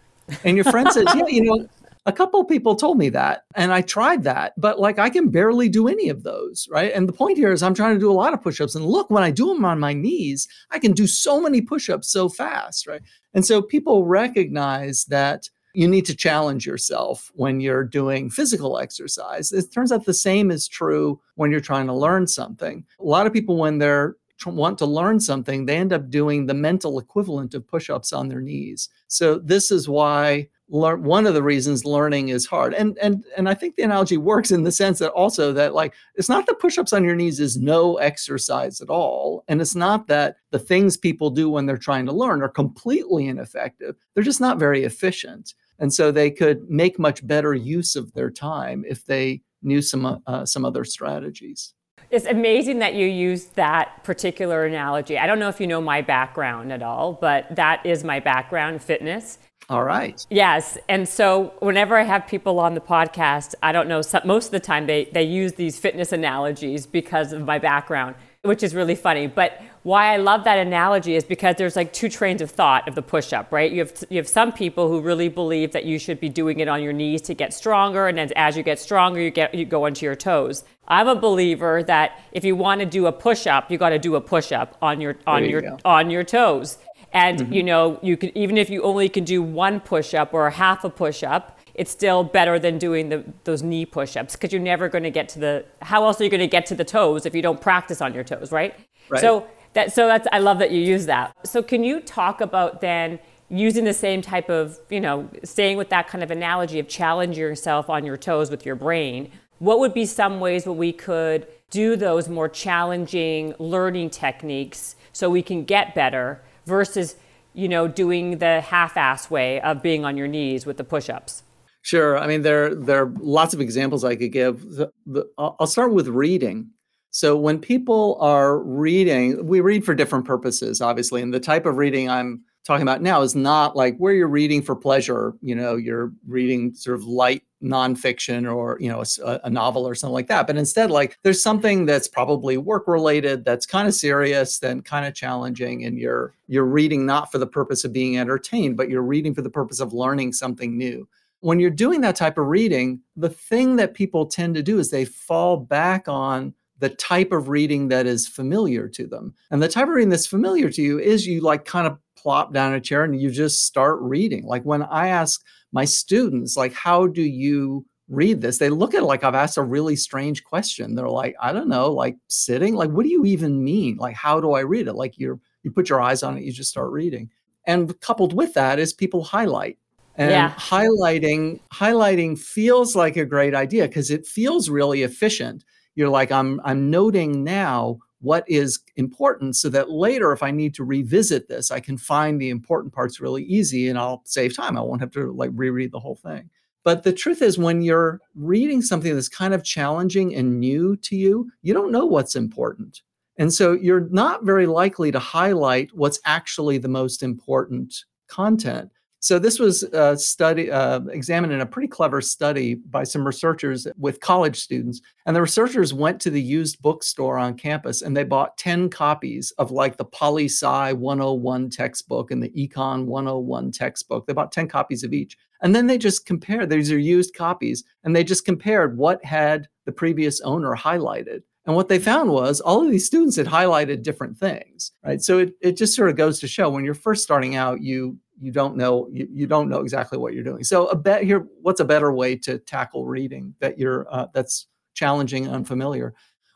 And 0.45 0.57
your 0.57 0.65
friend 0.65 0.91
says, 0.91 1.07
"Yeah, 1.15 1.27
you 1.29 1.45
know, 1.45 1.69
a 2.07 2.13
couple 2.13 2.43
people 2.45 2.75
told 2.75 2.97
me 2.97 3.09
that 3.09 3.45
and 3.55 3.73
i 3.73 3.83
tried 3.83 4.23
that 4.23 4.53
but 4.57 4.81
like 4.81 4.99
i 4.99 5.11
can 5.11 5.29
barely 5.29 5.69
do 5.69 5.89
any 5.89 6.09
of 6.09 6.23
those 6.23 6.67
right? 6.71 6.93
And 6.95 7.09
the 7.09 7.13
point 7.13 7.37
here 7.37 7.53
is 7.53 7.63
i'm 7.63 7.75
trying 7.75 7.95
to 7.95 8.01
do 8.01 8.11
a 8.11 8.15
lot 8.15 8.33
of 8.33 8.43
push-ups 8.43 8.75
and 8.75 8.85
look 8.85 9.11
when 9.11 9.23
i 9.23 9.31
do 9.31 9.49
them 9.49 9.65
on 9.65 9.81
my 9.81 9.93
knees 9.93 10.49
i 10.71 10.79
can 10.79 10.93
do 10.93 11.07
so 11.07 11.41
many 11.41 11.61
push-ups 11.61 12.09
so 12.09 12.29
fast 12.29 12.87
right? 12.87 13.03
And 13.35 13.45
so 13.45 13.61
people 13.61 14.07
recognize 14.07 15.05
that 15.07 15.51
you 15.75 15.87
need 15.87 16.07
to 16.07 16.17
challenge 16.17 16.67
yourself 16.67 17.31
when 17.35 17.61
you're 17.61 17.85
doing 17.85 18.31
physical 18.31 18.79
exercise. 18.79 19.53
It 19.53 19.71
turns 19.71 19.93
out 19.93 20.07
the 20.07 20.15
same 20.15 20.51
is 20.51 20.67
true 20.67 21.21
when 21.35 21.51
you're 21.51 21.61
trying 21.61 21.87
to 21.89 21.93
learn 21.93 22.27
something. 22.27 22.83
A 22.99 23.05
lot 23.05 23.27
of 23.27 23.35
people 23.35 23.59
when 23.59 23.77
they're 23.77 24.17
want 24.47 24.79
to 24.79 24.87
learn 24.87 25.21
something, 25.21 25.65
they 25.65 25.77
end 25.77 25.93
up 25.93 26.11
doing 26.11 26.47
the 26.47 26.55
mental 26.55 26.99
equivalent 26.99 27.55
of 27.55 27.67
push 27.67 27.91
ups 27.91 28.13
on 28.13 28.29
their 28.29 28.41
knees. 28.41 28.89
So, 29.09 29.39
this 29.39 29.71
is 29.71 29.89
why 29.89 30.49
learn 30.69 31.03
one 31.03 31.27
of 31.27 31.35
the 31.35 31.43
reasons 31.43 31.85
learning 31.85 32.29
is 32.29 32.45
hard 32.45 32.75
and 32.75 32.99
and 32.99 33.25
and 33.37 33.49
i 33.49 33.55
think 33.55 33.77
the 33.77 33.83
analogy 33.83 34.17
works 34.17 34.51
in 34.51 34.65
the 34.65 34.73
sense 34.73 34.99
that 34.99 35.13
also 35.13 35.53
that 35.53 35.75
like 35.75 35.95
it's 36.17 36.29
not 36.29 36.45
that 36.47 36.59
push-ups 36.59 36.93
on 36.93 37.05
your 37.05 37.15
knees 37.15 37.39
is 37.39 37.57
no 37.57 37.97
exercise 37.97 38.81
at 38.81 38.91
all 38.91 39.45
and 39.47 39.61
it's 39.61 39.77
not 39.77 40.09
that 40.09 40.37
the 40.51 40.59
things 40.59 40.97
people 40.97 41.31
do 41.31 41.49
when 41.49 41.67
they're 41.67 41.77
trying 41.77 42.05
to 42.05 42.13
learn 42.13 42.43
are 42.43 42.49
completely 42.49 43.29
ineffective 43.29 43.95
they're 44.15 44.25
just 44.25 44.41
not 44.41 44.59
very 44.59 44.83
efficient 44.85 45.55
and 45.79 45.93
so 45.93 46.11
they 46.11 46.31
could 46.31 46.69
make 46.69 46.99
much 46.99 47.25
better 47.27 47.55
use 47.55 47.95
of 47.95 48.13
their 48.15 48.31
time 48.31 48.85
if 48.89 49.05
they 49.05 49.41
knew 49.63 49.81
some 49.81 50.21
uh, 50.27 50.45
some 50.45 50.65
other 50.65 50.85
strategies 50.85 51.75
it's 52.11 52.27
amazing 52.27 52.79
that 52.81 52.95
you 52.95 53.07
used 53.07 53.57
that 53.57 54.05
particular 54.05 54.65
analogy. 54.65 55.19
I 55.19 55.27
don't 55.27 55.41
know 55.41 55.49
if 55.49 55.61
you 55.61 55.67
know 55.67 55.81
my 55.81 56.03
background 56.03 56.73
at 56.73 56.83
all, 56.83 57.15
but 57.15 57.57
that 57.57 57.85
is 57.85 58.05
my 58.05 58.21
background 58.21 58.81
fitness. 58.81 59.39
All 59.69 59.83
right. 59.83 60.25
Yes. 60.31 60.79
And 60.89 61.09
so 61.09 61.53
whenever 61.59 61.97
I 61.97 62.05
have 62.05 62.29
people 62.29 62.61
on 62.61 62.75
the 62.75 62.81
podcast, 62.81 63.57
I 63.65 63.73
don't 63.73 63.89
know, 63.89 64.01
most 64.25 64.47
of 64.47 64.53
the 64.53 64.61
time 64.61 64.87
they, 64.87 65.07
they 65.07 65.25
use 65.25 65.55
these 65.55 65.77
fitness 65.77 66.13
analogies 66.13 66.87
because 66.87 67.33
of 67.33 67.45
my 67.45 67.59
background, 67.59 68.15
which 68.43 68.63
is 68.63 68.77
really 68.77 68.95
funny. 68.95 69.27
But 69.27 69.61
why 69.83 70.15
I 70.15 70.19
love 70.19 70.45
that 70.45 70.59
analogy 70.59 71.17
is 71.17 71.25
because 71.25 71.57
there's 71.57 71.75
like 71.75 71.93
two 71.93 72.09
trains 72.09 72.41
of 72.43 72.51
thought 72.51 72.87
of 72.87 72.95
the 72.95 73.03
push 73.03 73.33
up, 73.33 73.51
right? 73.51 73.73
You 73.73 73.81
have, 73.81 74.05
you 74.09 74.19
have 74.19 74.29
some 74.29 74.53
people 74.53 74.89
who 74.89 75.01
really 75.01 75.29
believe 75.29 75.73
that 75.73 75.85
you 75.85 75.99
should 75.99 76.21
be 76.21 76.29
doing 76.29 76.61
it 76.61 76.69
on 76.69 76.81
your 76.81 76.93
knees 76.93 77.23
to 77.23 77.35
get 77.35 77.53
stronger. 77.53 78.07
And 78.07 78.21
as, 78.21 78.33
as 78.37 78.57
you 78.57 78.63
get 78.63 78.79
stronger, 78.79 79.21
you, 79.21 79.31
get, 79.31 79.53
you 79.53 79.65
go 79.65 79.87
onto 79.87 80.07
your 80.07 80.15
toes. 80.15 80.63
I'm 80.87 81.09
a 81.09 81.17
believer 81.17 81.83
that 81.85 82.21
if 82.31 82.45
you 82.45 82.55
want 82.55 82.81
to 82.83 82.87
do 82.87 83.07
a 83.07 83.13
push 83.13 83.49
up, 83.49 83.69
you 83.69 83.79
got 83.79 83.91
to 83.91 83.99
do 83.99 84.15
a 84.15 84.21
push 84.21 84.53
up 84.53 84.77
on 84.81 85.01
your, 85.01 85.17
on 85.27 85.45
your, 85.45 85.63
go. 85.63 85.79
on 85.85 86.09
your 86.11 86.23
toes. 86.23 86.79
And 87.13 87.39
mm-hmm. 87.39 87.53
you 87.53 87.63
know, 87.63 87.99
you 88.03 88.17
can 88.17 88.37
even 88.37 88.57
if 88.57 88.71
you 88.71 88.83
only 88.83 89.09
can 89.09 89.25
do 89.25 89.43
one 89.43 89.81
push 89.81 90.15
up 90.15 90.35
or 90.35 90.51
half 90.51 90.85
a 90.85 90.91
push 90.91 91.23
up, 91.23 91.57
it's 91.77 91.91
still 91.91 92.25
better 92.25 92.59
than 92.59 92.79
doing 92.79 93.11
the, 93.11 93.23
those 93.45 93.63
knee 93.63 93.85
push-ups 93.85 94.35
because 94.35 94.51
you're 94.51 94.63
never 94.63 94.89
going 94.89 95.05
to 95.05 95.11
get 95.11 95.29
to 95.29 95.39
the 95.39 95.65
how 95.83 96.05
else 96.05 96.21
are 96.21 96.25
you 96.25 96.31
going 96.31 96.41
to 96.41 96.47
get 96.47 96.67
to 96.67 96.75
the 96.75 96.85
toes 96.85 97.27
if 97.27 97.35
you 97.35 97.43
don't 97.43 97.61
practice 97.61 98.01
on 98.01 98.13
your 98.15 98.25
toes 98.25 98.51
right? 98.51 98.75
right 99.09 99.21
so 99.21 99.47
that 99.75 99.93
so 99.93 100.07
that's 100.07 100.27
i 100.33 100.39
love 100.39 100.59
that 100.59 100.71
you 100.71 100.81
use 100.81 101.07
that 101.07 101.37
so 101.45 101.63
can 101.63 101.85
you 101.85 102.01
talk 102.01 102.41
about 102.41 102.81
then 102.81 103.19
using 103.49 103.85
the 103.85 103.95
same 103.95 104.23
type 104.23 104.49
of 104.49 104.79
you 104.91 105.01
know 105.01 105.29
staying 105.45 105.77
with 105.77 105.91
that 105.91 106.09
kind 106.09 106.25
of 106.25 106.31
analogy 106.31 106.79
of 106.79 106.89
challenging 106.89 107.41
yourself 107.41 107.89
on 107.89 108.05
your 108.05 108.17
toes 108.17 108.51
with 108.51 108.67
your 108.67 108.75
brain 108.75 109.31
what 109.59 109.79
would 109.79 109.95
be 109.95 110.05
some 110.05 110.41
ways 110.41 110.67
where 110.67 110.73
we 110.73 110.93
could 110.93 111.47
do 111.71 111.95
those 111.95 112.29
more 112.29 112.49
challenging 112.49 113.55
learning 113.59 114.09
techniques 114.09 114.97
so 115.13 115.29
we 115.29 115.43
can 115.43 115.65
get 115.65 115.95
better 115.95 116.43
versus 116.67 117.17
you 117.55 117.69
know 117.69 117.89
doing 117.89 118.39
the 118.39 118.61
half-ass 118.61 119.31
way 119.31 119.61
of 119.61 119.83
being 119.83 120.05
on 120.05 120.17
your 120.17 120.29
knees 120.29 120.67
with 120.67 120.77
the 120.77 120.85
push-ups? 120.85 121.43
Sure. 121.83 122.19
I 122.19 122.27
mean 122.27 122.43
there 122.43 122.75
there 122.75 123.05
are 123.05 123.13
lots 123.19 123.55
of 123.55 123.61
examples 123.61 124.05
i 124.05 124.17
could 124.17 124.33
give. 124.33 124.61
The, 124.63 124.91
the, 125.07 125.27
i'll 125.39 125.67
start 125.67 125.93
with 125.93 126.09
reading. 126.09 126.71
So 127.11 127.37
when 127.37 127.59
people 127.61 128.19
are 128.21 128.59
reading 128.59 129.47
we 129.47 129.61
read 129.61 129.85
for 129.85 129.95
different 129.95 130.25
purposes 130.25 130.81
obviously 130.81 131.23
and 131.23 131.33
the 131.33 131.41
type 131.41 131.65
of 131.65 131.77
reading 131.77 132.11
i'm 132.11 132.45
talking 132.67 132.83
about 132.83 133.01
now 133.01 133.23
is 133.23 133.37
not 133.37 133.77
like 133.77 133.97
where 133.99 134.13
you're 134.13 134.27
reading 134.27 134.61
for 134.61 134.75
pleasure 134.75 135.35
you 135.41 135.55
know 135.55 135.77
you're 135.77 136.13
reading 136.27 136.75
sort 136.75 136.97
of 136.97 137.05
light 137.05 137.43
nonfiction 137.63 138.53
or 138.53 138.77
you 138.81 138.89
know 138.89 139.03
a, 139.25 139.41
a, 139.45 139.51
novel 139.51 139.89
or 139.89 139.95
something 139.95 140.13
like 140.13 140.27
that 140.27 140.47
but 140.47 140.57
instead 140.57 140.91
like 140.91 141.17
there's 141.23 141.43
something 141.43 141.87
that's 141.87 142.07
probably 142.07 142.59
work 142.59 142.87
related 142.87 143.45
that's 143.45 143.65
kind 143.65 143.89
of 143.89 143.95
serious 143.95 144.59
then 144.59 144.83
kind 144.83 145.07
of 145.07 145.15
challenging 145.15 145.85
and 145.85 145.99
you're 145.99 146.35
you're 146.49 146.67
reading 146.67 147.07
not 147.07 147.33
for 147.33 147.39
the 147.39 147.47
purpose 147.47 147.85
of 147.85 147.93
being 147.93 148.19
entertained 148.19 148.77
but 148.77 148.91
you're 148.91 149.03
reading 149.03 149.35
for 149.35 149.43
the 149.43 149.51
purpose 149.51 149.81
of 149.81 149.93
learning 149.93 150.33
something 150.33 150.77
new. 150.77 151.09
When 151.41 151.61
you're 151.61 151.71
doing 151.71 152.01
that 152.03 152.17
type 152.17 152.37
of 152.37 152.47
reading 152.47 153.01
the 153.17 153.31
thing 153.31 153.77
that 153.77 153.95
people 153.95 154.27
tend 154.27 154.55
to 154.57 154.63
do 154.63 154.79
is 154.79 154.91
they 154.91 155.05
fall 155.05 155.57
back 155.57 156.09
on 156.09 156.53
the 156.79 156.91
type 156.91 157.33
of 157.33 157.49
reading 157.49 157.89
that 157.89 158.07
is 158.07 158.29
familiar 158.29 158.87
to 158.89 159.07
them 159.07 159.35
and 159.51 159.63
the 159.63 159.69
type 159.69 159.89
of 159.89 159.95
reading 159.95 160.11
that's 160.11 160.27
familiar 160.27 160.69
to 160.71 160.83
you 160.83 160.99
is 160.99 161.27
you 161.27 161.41
like 161.41 161.65
kind 161.65 161.87
of 161.87 161.99
plop 162.17 162.53
down 162.53 162.75
a 162.75 162.81
chair 162.81 163.05
and 163.05 163.21
you 163.21 163.31
just 163.31 163.67
start 163.67 164.01
reading. 164.01 164.45
Like 164.45 164.65
when 164.65 164.83
i 164.83 165.09
ask 165.09 165.43
my 165.73 165.85
students 165.85 166.57
like 166.57 166.73
how 166.73 167.07
do 167.07 167.23
you 167.23 167.85
read 168.09 168.41
this? 168.41 168.59
they 168.59 168.71
look 168.71 168.95
at 168.95 169.03
it 169.03 169.07
like 169.07 169.25
i've 169.25 169.35
asked 169.35 169.57
a 169.57 169.63
really 169.63 169.97
strange 169.97 170.45
question. 170.45 170.95
They're 170.95 171.09
like 171.09 171.37
i 171.41 171.53
don't 171.53 171.69
know 171.69 171.93
like 171.93 172.17
sitting? 172.29 172.75
Like 172.75 172.91
what 172.91 173.05
do 173.05 173.11
you 173.11 173.25
even 173.25 173.63
mean? 173.63 173.97
Like 173.97 174.17
how 174.17 174.41
do 174.41 174.53
i 174.53 174.61
read 174.61 174.89
it? 174.89 174.95
Like 174.95 175.19
you're 175.19 175.39
you 175.63 175.71
put 175.71 175.89
your 175.89 176.01
eyes 176.01 176.23
on 176.23 176.37
it 176.37 176.45
you 176.45 176.53
just 176.53 176.71
start 176.71 176.91
reading. 176.91 177.31
And 177.67 177.99
coupled 178.01 178.33
with 178.33 178.55
that 178.55 178.79
is 178.79 178.93
people 178.93 179.25
highlight. 179.25 179.79
And 180.19 180.31
yeah. 180.31 180.55
highlighting 180.55 181.61
highlighting 181.73 182.39
feels 182.39 182.97
like 182.97 183.17
a 183.17 183.27
great 183.27 183.55
idea 183.55 183.87
because 183.87 184.11
it 184.11 184.27
feels 184.27 184.71
really 184.71 185.03
efficient. 185.03 185.65
You're 185.95 186.09
like 186.09 186.33
i'm 186.33 186.61
i'm 186.65 186.91
noting 186.91 187.45
now 187.45 187.99
what 188.27 188.45
is 188.49 188.81
important 188.97 189.55
so 189.57 189.69
that 189.69 189.91
later 189.91 190.33
if 190.33 190.43
i 190.43 190.51
need 190.51 190.75
to 190.75 190.85
revisit 190.85 191.49
this 191.49 191.71
i 191.71 191.81
can 191.81 191.97
find 191.97 192.41
the 192.41 192.51
important 192.51 192.93
parts 192.93 193.21
really 193.21 193.45
easy 193.45 193.89
and 193.89 193.99
i'll 193.99 194.23
save 194.25 194.55
time. 194.55 194.77
I 194.77 194.81
won't 194.81 195.01
have 195.01 195.11
to 195.13 195.33
like 195.33 195.51
reread 195.55 195.93
the 195.93 196.01
whole 196.01 196.17
thing. 196.17 196.51
But 196.85 197.03
the 197.03 197.13
truth 197.13 197.43
is 197.43 197.59
when 197.59 197.83
you're 197.83 198.21
reading 198.35 198.81
something 198.83 199.15
that's 199.15 199.29
kind 199.29 199.55
of 199.55 199.65
challenging 199.65 200.35
and 200.35 200.61
new 200.61 200.97
to 200.99 201.17
you 201.17 201.51
you 201.63 201.75
don't 201.75 201.93
know 201.93 202.07
what's 202.07 202.37
important. 202.37 203.03
And 203.39 203.53
so 203.53 203.73
you're 203.73 204.09
not 204.11 204.45
very 204.45 204.67
likely 204.67 205.13
to 205.13 205.19
highlight 205.19 205.91
what's 205.95 206.21
actually 206.25 206.79
the 206.79 206.89
most 206.89 207.23
important 207.23 207.95
content 208.29 208.91
so 209.27 209.41
this 209.41 209.59
was 209.59 209.83
a 209.83 210.17
study 210.17 210.71
uh, 210.71 211.01
examined 211.11 211.53
in 211.53 211.61
a 211.61 211.67
pretty 211.67 211.89
clever 211.89 212.21
study 212.21 212.77
by 212.77 213.03
some 213.03 213.27
researchers 213.27 213.89
with 213.99 214.21
college 214.21 214.57
students. 214.61 215.01
And 215.27 215.35
the 215.35 215.43
researchers 215.43 215.93
went 215.93 216.21
to 216.21 216.31
the 216.31 216.41
used 216.41 216.81
bookstore 216.81 217.37
on 217.37 217.57
campus 217.57 218.03
and 218.03 218.17
they 218.17 218.23
bought 218.23 218.57
10 218.57 218.89
copies 218.89 219.51
of 219.59 219.73
like 219.73 219.97
the 219.97 220.05
Poli 220.05 220.45
Sci 220.45 220.93
101 220.93 221.71
textbook 221.71 222.31
and 222.31 222.41
the 222.41 222.51
Econ 222.51 223.07
101 223.07 223.73
textbook. 223.73 224.27
They 224.27 224.33
bought 224.33 224.53
10 224.53 224.69
copies 224.69 225.03
of 225.03 225.13
each. 225.13 225.37
And 225.61 225.75
then 225.75 225.89
they 225.89 225.99
just 225.99 226.25
compared, 226.25 226.71
these 226.71 226.93
are 226.93 226.99
used 226.99 227.35
copies, 227.35 227.83
and 228.05 228.15
they 228.15 228.23
just 228.23 228.45
compared 228.45 228.97
what 228.97 229.25
had 229.25 229.67
the 229.87 229.93
previous 229.93 230.41
owner 230.43 230.77
highlighted. 230.77 231.43
And 231.65 231.75
what 231.75 231.89
they 231.89 231.99
found 231.99 232.31
was 232.31 232.61
all 232.61 232.85
of 232.85 232.93
these 232.93 233.07
students 233.07 233.35
had 233.35 233.47
highlighted 233.47 234.05
different 234.05 234.39
things, 234.39 234.93
right? 235.05 235.21
So 235.21 235.39
it, 235.39 235.55
it 235.61 235.77
just 235.77 235.97
sort 235.97 236.11
of 236.11 236.17
goes 236.17 236.39
to 236.39 236.47
show 236.47 236.71
when 236.71 236.85
you're 236.85 236.95
first 236.95 237.25
starting 237.25 237.57
out, 237.57 237.83
you 237.83 238.19
you 238.41 238.53
don't 238.53 238.77
know 238.77 239.09
you, 239.11 239.29
you 239.31 239.47
don't 239.47 239.69
know 239.69 239.81
exactly 239.81 240.19
what 240.19 240.35
you're 240.35 240.45
doing. 240.45 240.65
So 240.65 240.87
a 240.89 240.97
bet 240.97 241.25
here, 241.25 241.47
what's 241.63 241.81
a 241.81 241.85
better 241.85 242.13
way 242.13 242.37
to 242.37 242.59
tackle 242.59 243.07
reading 243.07 243.55
that 243.61 243.79
you're 243.79 244.07
uh, 244.11 244.27
that's 244.35 244.67
challenging, 244.95 245.49
unfamiliar? 245.49 246.15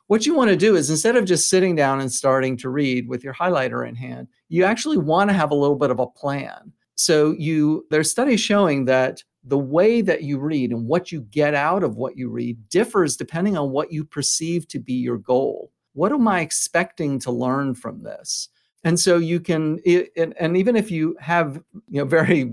What 0.08 0.26
you 0.26 0.34
want 0.34 0.50
to 0.50 0.56
do 0.56 0.74
is 0.74 0.90
instead 0.90 1.16
of 1.16 1.24
just 1.24 1.48
sitting 1.48 1.76
down 1.76 2.00
and 2.00 2.10
starting 2.10 2.56
to 2.58 2.68
read 2.68 3.08
with 3.08 3.22
your 3.22 3.34
highlighter 3.34 3.88
in 3.88 3.94
hand, 3.94 4.26
you 4.48 4.64
actually 4.64 4.98
want 4.98 5.30
to 5.30 5.34
have 5.34 5.52
a 5.52 5.54
little 5.54 5.76
bit 5.76 5.90
of 5.90 6.00
a 6.00 6.06
plan. 6.06 6.72
So 6.96 7.34
you 7.38 7.86
there's 7.90 8.10
studies 8.10 8.40
showing 8.40 8.84
that 8.86 9.22
the 9.44 9.58
way 9.58 10.02
that 10.02 10.22
you 10.22 10.38
read 10.38 10.70
and 10.70 10.86
what 10.86 11.10
you 11.10 11.22
get 11.22 11.54
out 11.54 11.82
of 11.82 11.96
what 11.96 12.16
you 12.16 12.28
read 12.28 12.68
differs 12.68 13.16
depending 13.16 13.56
on 13.56 13.70
what 13.70 13.92
you 13.92 14.04
perceive 14.04 14.68
to 14.68 14.78
be 14.78 14.92
your 14.92 15.16
goal. 15.16 15.72
What 15.94 16.12
am 16.12 16.28
I 16.28 16.40
expecting 16.40 17.18
to 17.20 17.32
learn 17.32 17.74
from 17.74 18.02
this? 18.02 18.48
And 18.84 18.98
so 18.98 19.18
you 19.18 19.40
can 19.40 19.78
and, 20.16 20.34
and 20.38 20.56
even 20.56 20.76
if 20.76 20.90
you 20.90 21.16
have 21.20 21.62
you 21.88 22.00
know 22.00 22.04
very 22.04 22.52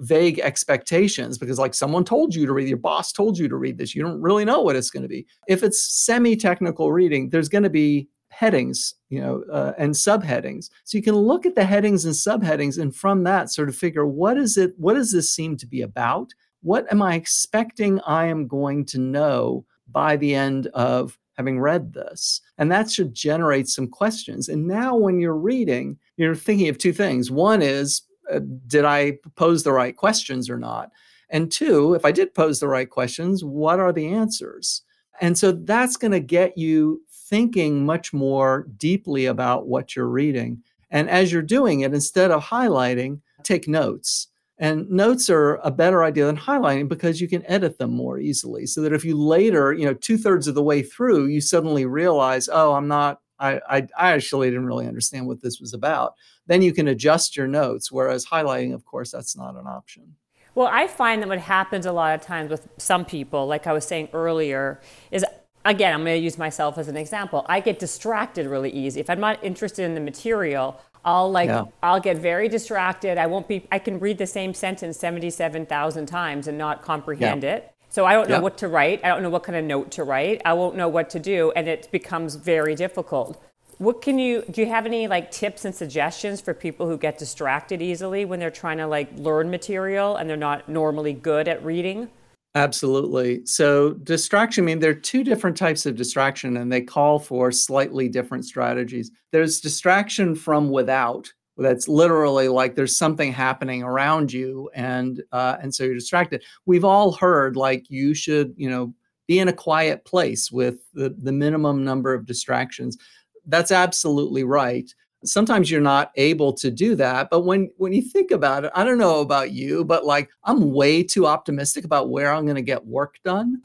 vague 0.00 0.40
expectations 0.40 1.38
because 1.38 1.58
like 1.58 1.74
someone 1.74 2.04
told 2.04 2.34
you 2.34 2.46
to 2.46 2.52
read 2.52 2.68
your 2.68 2.76
boss 2.76 3.12
told 3.12 3.38
you 3.38 3.48
to 3.48 3.56
read 3.56 3.78
this 3.78 3.94
you 3.94 4.02
don't 4.02 4.20
really 4.20 4.44
know 4.44 4.60
what 4.60 4.76
it's 4.76 4.90
going 4.90 5.02
to 5.02 5.08
be. 5.08 5.26
If 5.48 5.62
it's 5.62 5.80
semi-technical 5.80 6.92
reading 6.92 7.30
there's 7.30 7.48
going 7.48 7.64
to 7.64 7.70
be 7.70 8.08
headings 8.28 8.94
you 9.08 9.20
know 9.20 9.44
uh, 9.52 9.72
and 9.78 9.94
subheadings. 9.94 10.70
So 10.84 10.98
you 10.98 11.04
can 11.04 11.14
look 11.14 11.46
at 11.46 11.54
the 11.54 11.64
headings 11.64 12.04
and 12.04 12.14
subheadings 12.14 12.78
and 12.78 12.94
from 12.94 13.22
that 13.24 13.50
sort 13.50 13.68
of 13.68 13.76
figure 13.76 14.06
what 14.06 14.36
is 14.36 14.56
it 14.56 14.74
what 14.76 14.94
does 14.94 15.12
this 15.12 15.30
seem 15.30 15.56
to 15.58 15.66
be 15.66 15.82
about? 15.82 16.32
What 16.62 16.90
am 16.90 17.02
i 17.02 17.14
expecting 17.14 18.00
i 18.00 18.26
am 18.26 18.46
going 18.46 18.86
to 18.86 18.98
know 18.98 19.64
by 19.92 20.16
the 20.16 20.34
end 20.34 20.66
of 20.68 21.18
having 21.34 21.60
read 21.60 21.92
this 21.92 22.40
and 22.58 22.70
that 22.70 22.90
should 22.90 23.14
generate 23.14 23.68
some 23.68 23.88
questions 23.88 24.48
and 24.48 24.66
now 24.66 24.96
when 24.96 25.18
you're 25.18 25.36
reading 25.36 25.98
you're 26.16 26.34
thinking 26.34 26.68
of 26.68 26.78
two 26.78 26.92
things 26.92 27.30
one 27.30 27.60
is 27.60 28.02
uh, 28.30 28.40
did 28.66 28.84
I 28.84 29.18
pose 29.36 29.62
the 29.62 29.72
right 29.72 29.96
questions 29.96 30.48
or 30.48 30.58
not? 30.58 30.90
And 31.30 31.50
two, 31.50 31.94
if 31.94 32.04
I 32.04 32.12
did 32.12 32.34
pose 32.34 32.60
the 32.60 32.68
right 32.68 32.88
questions, 32.88 33.42
what 33.44 33.80
are 33.80 33.92
the 33.92 34.08
answers? 34.08 34.82
And 35.20 35.38
so 35.38 35.52
that's 35.52 35.96
going 35.96 36.12
to 36.12 36.20
get 36.20 36.56
you 36.58 37.02
thinking 37.10 37.84
much 37.86 38.12
more 38.12 38.66
deeply 38.76 39.26
about 39.26 39.66
what 39.66 39.96
you're 39.96 40.08
reading. 40.08 40.62
And 40.90 41.08
as 41.08 41.32
you're 41.32 41.42
doing 41.42 41.80
it, 41.80 41.94
instead 41.94 42.30
of 42.30 42.44
highlighting, 42.44 43.20
take 43.42 43.66
notes. 43.66 44.28
And 44.58 44.88
notes 44.88 45.28
are 45.30 45.56
a 45.56 45.70
better 45.70 46.04
idea 46.04 46.26
than 46.26 46.36
highlighting 46.36 46.88
because 46.88 47.20
you 47.20 47.28
can 47.28 47.44
edit 47.46 47.78
them 47.78 47.90
more 47.90 48.20
easily. 48.20 48.66
So 48.66 48.82
that 48.82 48.92
if 48.92 49.04
you 49.04 49.20
later, 49.20 49.72
you 49.72 49.84
know, 49.84 49.94
two 49.94 50.16
thirds 50.16 50.46
of 50.46 50.54
the 50.54 50.62
way 50.62 50.82
through, 50.82 51.26
you 51.26 51.40
suddenly 51.40 51.86
realize, 51.86 52.48
oh, 52.52 52.74
I'm 52.74 52.86
not, 52.86 53.20
I, 53.40 53.60
I, 53.68 53.88
I 53.98 54.12
actually 54.12 54.50
didn't 54.50 54.66
really 54.66 54.86
understand 54.86 55.26
what 55.26 55.42
this 55.42 55.58
was 55.58 55.74
about 55.74 56.14
then 56.46 56.62
you 56.62 56.72
can 56.72 56.88
adjust 56.88 57.36
your 57.36 57.46
notes. 57.46 57.90
Whereas 57.90 58.26
highlighting, 58.26 58.74
of 58.74 58.84
course, 58.84 59.10
that's 59.10 59.36
not 59.36 59.56
an 59.56 59.66
option. 59.66 60.16
Well, 60.54 60.68
I 60.70 60.86
find 60.86 61.20
that 61.22 61.28
what 61.28 61.38
happens 61.38 61.84
a 61.84 61.92
lot 61.92 62.14
of 62.14 62.20
times 62.20 62.50
with 62.50 62.68
some 62.76 63.04
people, 63.04 63.46
like 63.46 63.66
I 63.66 63.72
was 63.72 63.84
saying 63.84 64.10
earlier, 64.12 64.80
is 65.10 65.24
again, 65.64 65.94
I'm 65.94 66.04
going 66.04 66.18
to 66.18 66.22
use 66.22 66.38
myself 66.38 66.78
as 66.78 66.88
an 66.88 66.96
example. 66.96 67.44
I 67.48 67.60
get 67.60 67.78
distracted 67.78 68.46
really 68.46 68.70
easy. 68.70 69.00
If 69.00 69.10
I'm 69.10 69.20
not 69.20 69.42
interested 69.42 69.84
in 69.84 69.94
the 69.94 70.00
material, 70.00 70.80
I'll 71.04 71.30
like 71.30 71.48
yeah. 71.48 71.64
I'll 71.82 72.00
get 72.00 72.18
very 72.18 72.48
distracted. 72.48 73.18
I 73.18 73.26
won't 73.26 73.46
be 73.46 73.66
I 73.70 73.78
can 73.78 74.00
read 74.00 74.18
the 74.18 74.26
same 74.26 74.54
sentence 74.54 74.98
77,000 74.98 76.06
times 76.06 76.48
and 76.48 76.56
not 76.56 76.82
comprehend 76.82 77.42
yeah. 77.42 77.56
it. 77.56 77.74
So 77.90 78.04
I 78.06 78.14
don't 78.14 78.28
know 78.28 78.36
yeah. 78.36 78.40
what 78.40 78.58
to 78.58 78.68
write. 78.68 79.04
I 79.04 79.08
don't 79.08 79.22
know 79.22 79.30
what 79.30 79.44
kind 79.44 79.56
of 79.56 79.64
note 79.64 79.92
to 79.92 80.04
write. 80.04 80.42
I 80.44 80.54
won't 80.54 80.76
know 80.76 80.88
what 80.88 81.10
to 81.10 81.20
do 81.20 81.52
and 81.54 81.68
it 81.68 81.90
becomes 81.92 82.36
very 82.36 82.74
difficult. 82.74 83.42
What 83.78 84.02
can 84.02 84.18
you 84.18 84.44
do 84.50 84.62
you 84.62 84.68
have 84.68 84.86
any 84.86 85.06
like 85.08 85.30
tips 85.30 85.64
and 85.64 85.74
suggestions 85.74 86.40
for 86.40 86.54
people 86.54 86.88
who 86.88 86.96
get 86.96 87.18
distracted 87.18 87.82
easily 87.82 88.24
when 88.24 88.40
they're 88.40 88.50
trying 88.50 88.78
to 88.78 88.86
like 88.86 89.10
learn 89.16 89.50
material 89.50 90.16
and 90.16 90.28
they're 90.28 90.36
not 90.36 90.68
normally 90.68 91.12
good 91.12 91.48
at 91.48 91.64
reading? 91.64 92.08
Absolutely. 92.56 93.44
So 93.46 93.94
distraction, 93.94 94.62
I 94.62 94.66
mean, 94.66 94.78
there 94.78 94.90
are 94.90 94.94
two 94.94 95.24
different 95.24 95.56
types 95.56 95.86
of 95.86 95.96
distraction 95.96 96.56
and 96.56 96.70
they 96.70 96.80
call 96.80 97.18
for 97.18 97.50
slightly 97.50 98.08
different 98.08 98.44
strategies. 98.44 99.10
There's 99.32 99.60
distraction 99.60 100.36
from 100.36 100.70
without. 100.70 101.32
That's 101.56 101.88
literally 101.88 102.48
like 102.48 102.74
there's 102.74 102.96
something 102.96 103.32
happening 103.32 103.82
around 103.82 104.32
you 104.32 104.70
and 104.74 105.22
uh, 105.32 105.56
and 105.60 105.72
so 105.72 105.84
you're 105.84 105.94
distracted. 105.94 106.42
We've 106.66 106.84
all 106.84 107.12
heard 107.12 107.56
like 107.56 107.88
you 107.90 108.12
should, 108.14 108.54
you 108.56 108.68
know, 108.68 108.92
be 109.28 109.38
in 109.38 109.48
a 109.48 109.52
quiet 109.52 110.04
place 110.04 110.50
with 110.50 110.78
the, 110.94 111.14
the 111.22 111.32
minimum 111.32 111.84
number 111.84 112.12
of 112.12 112.26
distractions 112.26 112.98
that's 113.46 113.70
absolutely 113.70 114.44
right 114.44 114.92
sometimes 115.24 115.70
you're 115.70 115.80
not 115.80 116.12
able 116.16 116.52
to 116.52 116.70
do 116.70 116.94
that 116.94 117.28
but 117.30 117.40
when 117.40 117.70
when 117.78 117.92
you 117.92 118.02
think 118.02 118.30
about 118.30 118.64
it 118.64 118.72
i 118.74 118.84
don't 118.84 118.98
know 118.98 119.20
about 119.20 119.50
you 119.52 119.84
but 119.84 120.04
like 120.04 120.30
i'm 120.44 120.72
way 120.72 121.02
too 121.02 121.26
optimistic 121.26 121.84
about 121.84 122.10
where 122.10 122.32
i'm 122.32 122.44
going 122.44 122.56
to 122.56 122.62
get 122.62 122.86
work 122.86 123.18
done 123.24 123.62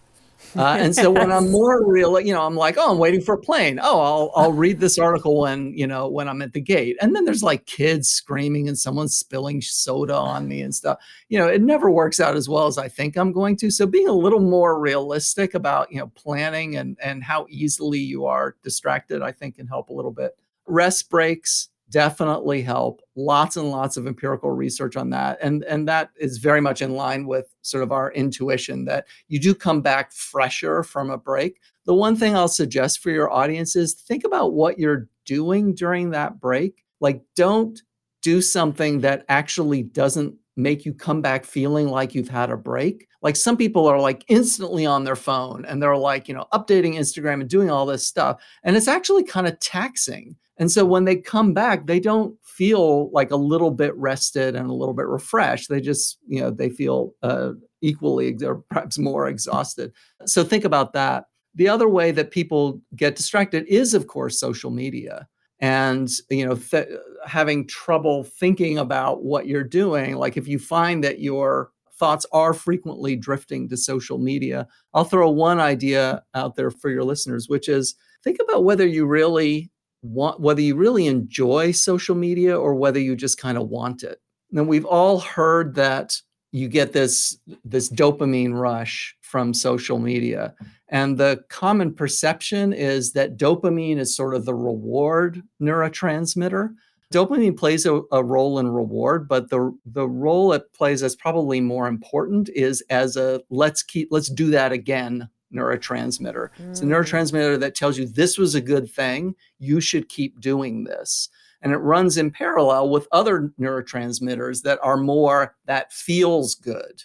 uh, 0.55 0.77
and 0.79 0.95
so 0.95 1.11
when 1.11 1.31
I'm 1.31 1.51
more 1.51 1.85
real, 1.85 2.19
you 2.19 2.33
know, 2.33 2.45
I'm 2.45 2.55
like, 2.55 2.75
oh, 2.77 2.91
I'm 2.91 2.97
waiting 2.97 3.21
for 3.21 3.35
a 3.35 3.37
plane. 3.37 3.79
Oh, 3.81 3.99
I'll 3.99 4.31
I'll 4.35 4.53
read 4.53 4.79
this 4.79 4.97
article 4.97 5.39
when 5.39 5.77
you 5.77 5.85
know 5.85 6.07
when 6.07 6.27
I'm 6.27 6.41
at 6.41 6.53
the 6.53 6.61
gate. 6.61 6.97
And 7.01 7.15
then 7.15 7.25
there's 7.25 7.43
like 7.43 7.65
kids 7.65 8.09
screaming 8.09 8.67
and 8.67 8.77
someone 8.77 9.07
spilling 9.07 9.61
soda 9.61 10.15
on 10.15 10.47
me 10.47 10.61
and 10.61 10.73
stuff. 10.73 10.99
You 11.29 11.39
know, 11.39 11.47
it 11.47 11.61
never 11.61 11.91
works 11.91 12.19
out 12.19 12.35
as 12.35 12.49
well 12.49 12.67
as 12.67 12.77
I 12.77 12.87
think 12.87 13.17
I'm 13.17 13.31
going 13.31 13.55
to. 13.57 13.69
So 13.69 13.85
being 13.85 14.07
a 14.07 14.13
little 14.13 14.39
more 14.39 14.79
realistic 14.79 15.53
about 15.53 15.91
you 15.91 15.99
know 15.99 16.07
planning 16.15 16.77
and 16.77 16.97
and 17.01 17.23
how 17.23 17.45
easily 17.49 17.99
you 17.99 18.25
are 18.25 18.55
distracted, 18.63 19.21
I 19.21 19.31
think 19.31 19.55
can 19.55 19.67
help 19.67 19.89
a 19.89 19.93
little 19.93 20.11
bit. 20.11 20.35
Rest 20.69 21.09
breaks 21.09 21.69
definitely 21.89 22.61
help. 22.61 23.01
Lots 23.15 23.57
and 23.57 23.69
lots 23.69 23.97
of 23.97 24.07
empirical 24.07 24.51
research 24.51 24.95
on 24.95 25.09
that. 25.11 25.37
And 25.41 25.63
and 25.63 25.87
that 25.87 26.11
is 26.19 26.37
very 26.37 26.61
much 26.61 26.81
in 26.81 26.93
line 26.93 27.25
with 27.25 27.47
sort 27.61 27.83
of 27.83 27.91
our 27.91 28.11
intuition 28.13 28.85
that 28.85 29.07
you 29.27 29.39
do 29.39 29.53
come 29.55 29.81
back 29.81 30.11
fresher 30.11 30.83
from 30.83 31.09
a 31.09 31.17
break. 31.17 31.59
The 31.85 31.93
one 31.95 32.15
thing 32.15 32.35
i'll 32.35 32.47
suggest 32.47 32.99
for 32.99 33.09
your 33.09 33.31
audience 33.31 33.75
is 33.75 33.93
think 33.93 34.23
about 34.23 34.53
what 34.53 34.77
you're 34.77 35.07
doing 35.25 35.73
during 35.73 36.11
that 36.11 36.39
break. 36.39 36.85
Like 36.99 37.21
don't 37.35 37.81
do 38.21 38.41
something 38.41 38.99
that 39.01 39.25
actually 39.29 39.83
doesn't 39.83 40.35
make 40.57 40.85
you 40.85 40.93
come 40.93 41.21
back 41.21 41.45
feeling 41.45 41.87
like 41.87 42.13
you've 42.13 42.27
had 42.27 42.51
a 42.51 42.57
break. 42.57 43.07
Like 43.21 43.37
some 43.37 43.55
people 43.55 43.87
are 43.87 43.99
like 43.99 44.25
instantly 44.27 44.85
on 44.85 45.05
their 45.05 45.15
phone 45.15 45.63
and 45.65 45.81
they're 45.81 45.97
like 45.97 46.27
you 46.27 46.33
know 46.35 46.45
updating 46.53 46.95
instagram 46.95 47.41
and 47.41 47.49
doing 47.49 47.71
all 47.71 47.85
this 47.85 48.05
stuff. 48.05 48.41
And 48.63 48.75
it's 48.75 48.87
actually 48.87 49.23
kind 49.23 49.47
of 49.47 49.59
taxing 49.59 50.35
and 50.59 50.69
so 50.69 50.85
when 50.85 51.05
they 51.05 51.15
come 51.15 51.53
back, 51.53 51.87
they 51.87 52.01
don't 52.01 52.35
feel 52.43 53.09
like 53.11 53.31
a 53.31 53.37
little 53.37 53.71
bit 53.71 53.95
rested 53.95 54.57
and 54.57 54.69
a 54.69 54.73
little 54.73 54.93
bit 54.93 55.07
refreshed. 55.07 55.69
They 55.69 55.79
just, 55.79 56.17
you 56.27 56.41
know, 56.41 56.51
they 56.51 56.69
feel 56.69 57.13
uh, 57.23 57.51
equally 57.81 58.35
or 58.43 58.55
perhaps 58.69 58.99
more 58.99 59.29
exhausted. 59.29 59.93
So 60.25 60.43
think 60.43 60.65
about 60.65 60.91
that. 60.93 61.25
The 61.55 61.69
other 61.69 61.87
way 61.87 62.11
that 62.11 62.31
people 62.31 62.81
get 62.93 63.15
distracted 63.15 63.65
is, 63.67 63.93
of 63.93 64.07
course, 64.07 64.37
social 64.37 64.69
media. 64.69 65.29
And 65.61 66.09
you 66.29 66.45
know, 66.45 66.55
th- 66.55 66.87
having 67.25 67.65
trouble 67.65 68.25
thinking 68.25 68.77
about 68.77 69.23
what 69.23 69.47
you're 69.47 69.63
doing. 69.63 70.15
Like 70.15 70.35
if 70.35 70.47
you 70.47 70.59
find 70.59 71.03
that 71.05 71.19
your 71.19 71.71
thoughts 71.97 72.25
are 72.31 72.53
frequently 72.53 73.15
drifting 73.15 73.67
to 73.69 73.77
social 73.77 74.17
media, 74.17 74.67
I'll 74.93 75.03
throw 75.05 75.29
one 75.29 75.59
idea 75.59 76.23
out 76.33 76.55
there 76.55 76.71
for 76.71 76.89
your 76.89 77.03
listeners, 77.03 77.47
which 77.49 77.67
is 77.67 77.95
think 78.23 78.39
about 78.41 78.63
whether 78.63 78.87
you 78.87 79.05
really 79.05 79.69
want 80.01 80.39
whether 80.39 80.61
you 80.61 80.75
really 80.75 81.07
enjoy 81.07 81.71
social 81.71 82.15
media 82.15 82.57
or 82.57 82.75
whether 82.75 82.99
you 82.99 83.15
just 83.15 83.39
kind 83.39 83.57
of 83.57 83.69
want 83.69 84.03
it. 84.03 84.21
And 84.53 84.67
we've 84.67 84.85
all 84.85 85.19
heard 85.19 85.75
that 85.75 86.21
you 86.51 86.67
get 86.67 86.93
this 86.93 87.37
this 87.63 87.89
dopamine 87.89 88.53
rush 88.53 89.15
from 89.21 89.53
social 89.53 89.99
media 89.99 90.53
and 90.87 91.17
the 91.17 91.43
common 91.49 91.93
perception 91.93 92.73
is 92.73 93.13
that 93.13 93.37
dopamine 93.37 93.97
is 93.97 94.15
sort 94.15 94.33
of 94.33 94.45
the 94.45 94.55
reward 94.55 95.43
neurotransmitter 95.61 96.73
dopamine 97.13 97.55
plays 97.55 97.85
a, 97.85 98.01
a, 98.11 98.23
role 98.23 98.57
in 98.57 98.67
reward 98.67 99.27
but 99.27 99.49
the 99.49 99.71
the 99.85 100.07
role 100.07 100.53
it 100.53 100.73
plays 100.73 101.01
that's 101.01 101.15
probably 101.15 101.61
more 101.61 101.87
important 101.87 102.49
is 102.49 102.83
as 102.89 103.15
a 103.15 103.41
let's 103.49 103.83
keep 103.83 104.07
let's 104.11 104.29
do 104.29 104.49
that 104.49 104.71
again 104.71 105.29
neurotransmitter. 105.53 106.49
Mm. 106.59 106.69
It's 106.69 106.81
a 106.81 106.85
neurotransmitter 106.85 107.59
that 107.59 107.75
tells 107.75 107.97
you 107.97 108.05
this 108.05 108.37
was 108.37 108.55
a 108.55 108.61
good 108.61 108.91
thing. 108.91 109.35
You 109.59 109.81
should 109.81 110.09
keep 110.09 110.39
doing 110.39 110.83
this. 110.83 111.29
And 111.61 111.73
it 111.73 111.77
runs 111.77 112.17
in 112.17 112.31
parallel 112.31 112.89
with 112.89 113.07
other 113.11 113.51
neurotransmitters 113.59 114.61
that 114.63 114.79
are 114.81 114.97
more 114.97 115.55
that 115.65 115.91
feels 115.91 116.55
good, 116.55 117.03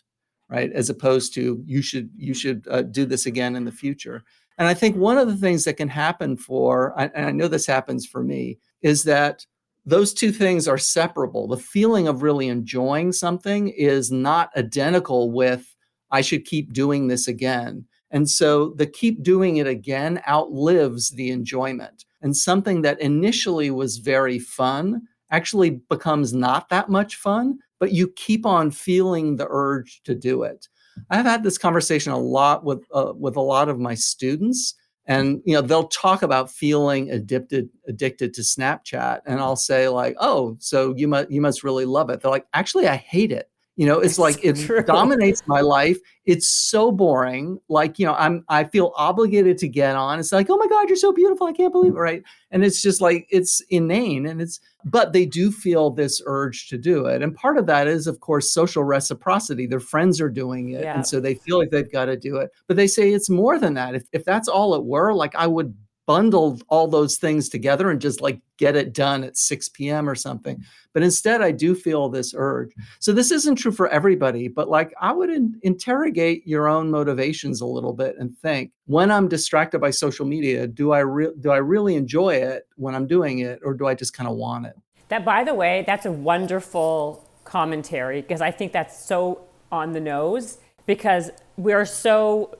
right? 0.48 0.70
As 0.72 0.90
opposed 0.90 1.34
to 1.34 1.62
you 1.66 1.82
should 1.82 2.10
you 2.16 2.34
should 2.34 2.66
uh, 2.70 2.82
do 2.82 3.04
this 3.04 3.26
again 3.26 3.56
in 3.56 3.64
the 3.64 3.72
future. 3.72 4.22
And 4.58 4.68
I 4.68 4.74
think 4.74 4.96
one 4.96 5.18
of 5.18 5.26
the 5.26 5.36
things 5.36 5.64
that 5.64 5.76
can 5.76 5.88
happen 5.88 6.36
for, 6.36 6.94
and 6.96 7.26
I 7.26 7.32
know 7.32 7.48
this 7.48 7.66
happens 7.66 8.06
for 8.06 8.22
me, 8.22 8.58
is 8.82 9.02
that 9.02 9.44
those 9.84 10.14
two 10.14 10.30
things 10.30 10.68
are 10.68 10.78
separable. 10.78 11.48
The 11.48 11.56
feeling 11.56 12.06
of 12.06 12.22
really 12.22 12.48
enjoying 12.48 13.12
something 13.12 13.68
is 13.68 14.12
not 14.12 14.56
identical 14.56 15.32
with 15.32 15.74
I 16.10 16.20
should 16.20 16.44
keep 16.44 16.72
doing 16.72 17.08
this 17.08 17.26
again. 17.26 17.86
And 18.14 18.30
so 18.30 18.70
the 18.76 18.86
keep 18.86 19.24
doing 19.24 19.56
it 19.56 19.66
again 19.66 20.22
outlives 20.28 21.10
the 21.10 21.32
enjoyment. 21.32 22.04
And 22.22 22.34
something 22.34 22.82
that 22.82 23.00
initially 23.00 23.72
was 23.72 23.98
very 23.98 24.38
fun 24.38 25.02
actually 25.32 25.70
becomes 25.90 26.32
not 26.32 26.68
that 26.68 26.88
much 26.88 27.16
fun, 27.16 27.58
but 27.80 27.90
you 27.90 28.06
keep 28.14 28.46
on 28.46 28.70
feeling 28.70 29.34
the 29.34 29.48
urge 29.50 30.00
to 30.04 30.14
do 30.14 30.44
it. 30.44 30.68
I've 31.10 31.26
had 31.26 31.42
this 31.42 31.58
conversation 31.58 32.12
a 32.12 32.18
lot 32.18 32.64
with 32.64 32.84
uh, 32.94 33.14
with 33.16 33.34
a 33.34 33.40
lot 33.40 33.68
of 33.68 33.80
my 33.80 33.96
students 33.96 34.74
and 35.06 35.42
you 35.44 35.52
know 35.52 35.60
they'll 35.60 35.88
talk 35.88 36.22
about 36.22 36.52
feeling 36.52 37.10
addicted 37.10 37.68
addicted 37.88 38.32
to 38.34 38.42
Snapchat 38.42 39.22
and 39.26 39.40
I'll 39.40 39.56
say 39.56 39.88
like, 39.88 40.14
"Oh, 40.20 40.56
so 40.60 40.94
you 40.96 41.08
must 41.08 41.32
you 41.32 41.40
must 41.40 41.64
really 41.64 41.84
love 41.84 42.10
it." 42.10 42.20
They're 42.20 42.30
like, 42.30 42.46
"Actually, 42.54 42.86
I 42.86 42.94
hate 42.94 43.32
it." 43.32 43.50
You 43.76 43.86
know, 43.86 43.98
it's, 43.98 44.20
like 44.20 44.44
it 44.44 44.56
true. 44.56 44.84
dominates 44.84 45.42
my 45.46 45.60
life. 45.60 45.98
It's 46.26 46.48
so 46.48 46.92
boring. 46.92 47.58
Like, 47.68 47.98
you 47.98 48.06
know, 48.06 48.14
I'm 48.14 48.44
I 48.48 48.64
feel 48.64 48.92
obligated 48.96 49.58
to 49.58 49.68
get 49.68 49.96
on. 49.96 50.20
It's 50.20 50.30
like, 50.30 50.48
oh 50.48 50.56
my 50.56 50.68
God, 50.68 50.88
you're 50.88 50.96
so 50.96 51.12
beautiful. 51.12 51.48
I 51.48 51.52
can't 51.52 51.72
believe 51.72 51.94
it. 51.94 51.98
Right. 51.98 52.22
And 52.52 52.64
it's 52.64 52.80
just 52.80 53.00
like 53.00 53.26
it's 53.30 53.60
inane. 53.70 54.26
And 54.26 54.40
it's 54.40 54.60
but 54.84 55.12
they 55.12 55.26
do 55.26 55.50
feel 55.50 55.90
this 55.90 56.22
urge 56.24 56.68
to 56.68 56.78
do 56.78 57.06
it. 57.06 57.20
And 57.20 57.34
part 57.34 57.58
of 57.58 57.66
that 57.66 57.88
is, 57.88 58.06
of 58.06 58.20
course, 58.20 58.52
social 58.52 58.84
reciprocity. 58.84 59.66
Their 59.66 59.80
friends 59.80 60.20
are 60.20 60.30
doing 60.30 60.70
it. 60.70 60.84
Yeah. 60.84 60.94
And 60.94 61.06
so 61.06 61.18
they 61.18 61.34
feel 61.34 61.58
like 61.58 61.70
they've 61.70 61.90
got 61.90 62.04
to 62.04 62.16
do 62.16 62.36
it. 62.36 62.52
But 62.68 62.76
they 62.76 62.86
say 62.86 63.12
it's 63.12 63.28
more 63.28 63.58
than 63.58 63.74
that. 63.74 63.96
If 63.96 64.04
if 64.12 64.24
that's 64.24 64.46
all 64.46 64.76
it 64.76 64.84
were, 64.84 65.12
like 65.12 65.34
I 65.34 65.48
would 65.48 65.74
bundle 66.06 66.60
all 66.68 66.86
those 66.86 67.16
things 67.16 67.48
together 67.48 67.90
and 67.90 68.00
just 68.00 68.20
like 68.20 68.40
get 68.58 68.76
it 68.76 68.92
done 68.92 69.24
at 69.24 69.36
6 69.36 69.68
p.m. 69.70 70.08
or 70.08 70.14
something. 70.14 70.56
Mm-hmm. 70.56 70.64
But 70.92 71.02
instead, 71.02 71.42
I 71.42 71.50
do 71.50 71.74
feel 71.74 72.08
this 72.08 72.34
urge. 72.36 72.70
Mm-hmm. 72.70 72.82
So 73.00 73.12
this 73.12 73.30
isn't 73.30 73.56
true 73.56 73.72
for 73.72 73.88
everybody, 73.88 74.48
but 74.48 74.68
like 74.68 74.92
I 75.00 75.12
would 75.12 75.30
in- 75.30 75.58
interrogate 75.62 76.46
your 76.46 76.68
own 76.68 76.90
motivations 76.90 77.60
a 77.60 77.66
little 77.66 77.92
bit 77.92 78.16
and 78.18 78.36
think 78.38 78.72
when 78.86 79.10
I'm 79.10 79.28
distracted 79.28 79.80
by 79.80 79.90
social 79.90 80.26
media, 80.26 80.66
do 80.66 80.92
I 80.92 81.00
re- 81.00 81.32
do 81.40 81.50
I 81.50 81.56
really 81.58 81.96
enjoy 81.96 82.34
it 82.34 82.66
when 82.76 82.94
I'm 82.94 83.06
doing 83.06 83.38
it, 83.38 83.60
or 83.64 83.74
do 83.74 83.86
I 83.86 83.94
just 83.94 84.14
kind 84.14 84.28
of 84.28 84.36
want 84.36 84.66
it? 84.66 84.76
That, 85.08 85.24
by 85.24 85.44
the 85.44 85.54
way, 85.54 85.84
that's 85.86 86.06
a 86.06 86.12
wonderful 86.12 87.28
commentary 87.44 88.22
because 88.22 88.40
I 88.40 88.50
think 88.50 88.72
that's 88.72 89.04
so 89.04 89.42
on 89.70 89.92
the 89.92 90.00
nose 90.00 90.58
because 90.86 91.30
we're 91.56 91.84
so 91.84 92.56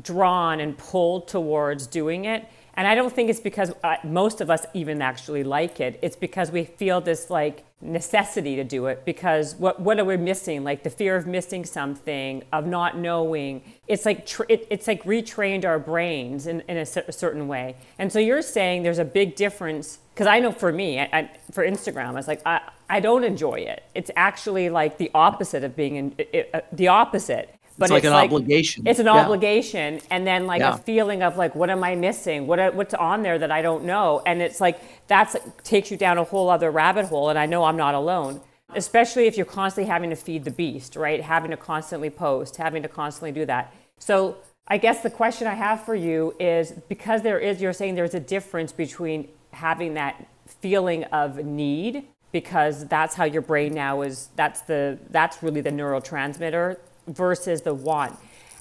drawn 0.00 0.60
and 0.60 0.76
pulled 0.78 1.28
towards 1.28 1.86
doing 1.86 2.24
it 2.24 2.46
and 2.74 2.86
I 2.86 2.94
don't 2.94 3.12
think 3.12 3.28
it's 3.28 3.40
because 3.40 3.72
uh, 3.84 3.96
most 4.02 4.40
of 4.40 4.48
us 4.48 4.64
even 4.72 5.02
actually 5.02 5.44
like 5.44 5.80
it. 5.80 5.98
It's 6.02 6.16
because 6.16 6.50
we 6.50 6.64
feel 6.64 7.00
this 7.00 7.28
like 7.28 7.64
necessity 7.82 8.54
to 8.56 8.64
do 8.64 8.86
it 8.86 9.04
because 9.04 9.56
what 9.56 9.80
what 9.80 9.98
are 9.98 10.04
we 10.04 10.16
missing? 10.16 10.64
Like 10.64 10.82
the 10.82 10.90
fear 10.90 11.16
of 11.16 11.26
missing 11.26 11.64
something, 11.64 12.44
of 12.52 12.66
not 12.66 12.96
knowing. 12.96 13.62
It's 13.88 14.06
like 14.06 14.28
it, 14.48 14.66
it's 14.70 14.86
like 14.86 15.02
retrained 15.04 15.64
our 15.66 15.78
brains 15.78 16.46
in, 16.46 16.62
in 16.62 16.78
a, 16.78 16.86
certain 16.86 17.46
way. 17.48 17.76
And 17.98 18.10
so 18.10 18.18
you're 18.18 18.42
saying 18.42 18.84
there's 18.84 18.98
a 18.98 19.04
big 19.04 19.36
difference 19.36 19.98
because 20.14 20.26
I 20.26 20.40
know 20.40 20.52
for 20.52 20.72
me, 20.72 21.00
I, 21.00 21.08
I, 21.12 21.30
for 21.50 21.66
Instagram, 21.66 22.06
I 22.06 22.12
was 22.12 22.28
like 22.28 22.40
I 22.46 22.60
I 22.88 23.00
don't 23.00 23.24
enjoy 23.24 23.56
it. 23.56 23.82
It's 23.94 24.10
actually 24.16 24.70
like 24.70 24.96
the 24.96 25.10
opposite 25.14 25.62
of 25.62 25.76
being 25.76 25.96
in, 25.96 26.14
it, 26.18 26.50
uh, 26.54 26.60
the 26.72 26.88
opposite 26.88 27.54
but 27.78 27.86
it's 27.86 27.92
like 27.92 28.04
an 28.04 28.12
obligation. 28.12 28.86
It's 28.86 28.98
an 28.98 29.06
yeah. 29.06 29.12
obligation, 29.12 30.00
and 30.10 30.26
then 30.26 30.46
like 30.46 30.60
Yeah. 30.60 30.74
a 30.74 30.78
feeling 30.78 31.22
of 31.22 31.36
like, 31.36 31.54
what 31.54 31.70
am 31.70 31.82
I 31.84 31.94
missing? 31.94 32.46
What 32.46 32.74
what's 32.74 32.94
on 32.94 33.22
there 33.22 33.38
that 33.38 33.50
I 33.50 33.62
don't 33.62 33.84
know? 33.84 34.22
And 34.26 34.42
it's 34.42 34.60
like 34.60 34.80
that's 35.06 35.36
takes 35.64 35.90
you 35.90 35.96
down 35.96 36.18
a 36.18 36.24
whole 36.24 36.50
other 36.50 36.70
rabbit 36.70 37.06
hole. 37.06 37.30
And 37.30 37.38
I 37.38 37.46
know 37.46 37.64
I'm 37.64 37.76
not 37.76 37.94
alone, 37.94 38.40
especially 38.74 39.26
if 39.26 39.36
you're 39.36 39.46
constantly 39.46 39.90
having 39.90 40.10
to 40.10 40.16
feed 40.16 40.44
the 40.44 40.50
beast, 40.50 40.96
right? 40.96 41.20
Having 41.22 41.52
to 41.52 41.56
constantly 41.56 42.10
post, 42.10 42.56
having 42.56 42.82
to 42.82 42.88
constantly 42.88 43.32
do 43.32 43.46
that. 43.46 43.72
So 43.98 44.36
I 44.68 44.78
guess 44.78 45.02
the 45.02 45.10
question 45.10 45.46
I 45.46 45.54
have 45.54 45.84
for 45.84 45.94
you 45.94 46.34
is 46.38 46.72
because 46.88 47.22
there 47.22 47.38
is, 47.38 47.60
you're 47.60 47.72
saying 47.72 47.94
there's 47.94 48.14
a 48.14 48.20
difference 48.20 48.72
between 48.72 49.28
having 49.52 49.94
that 49.94 50.26
feeling 50.46 51.04
of 51.04 51.44
need 51.44 52.04
because 52.32 52.86
that's 52.86 53.14
how 53.14 53.24
your 53.24 53.42
brain 53.42 53.74
now 53.74 54.02
is 54.02 54.28
that's 54.36 54.62
the 54.62 54.98
that's 55.10 55.42
really 55.42 55.60
the 55.60 55.70
neurotransmitter 55.70 56.78
versus 57.06 57.62
the 57.62 57.74
want 57.74 58.16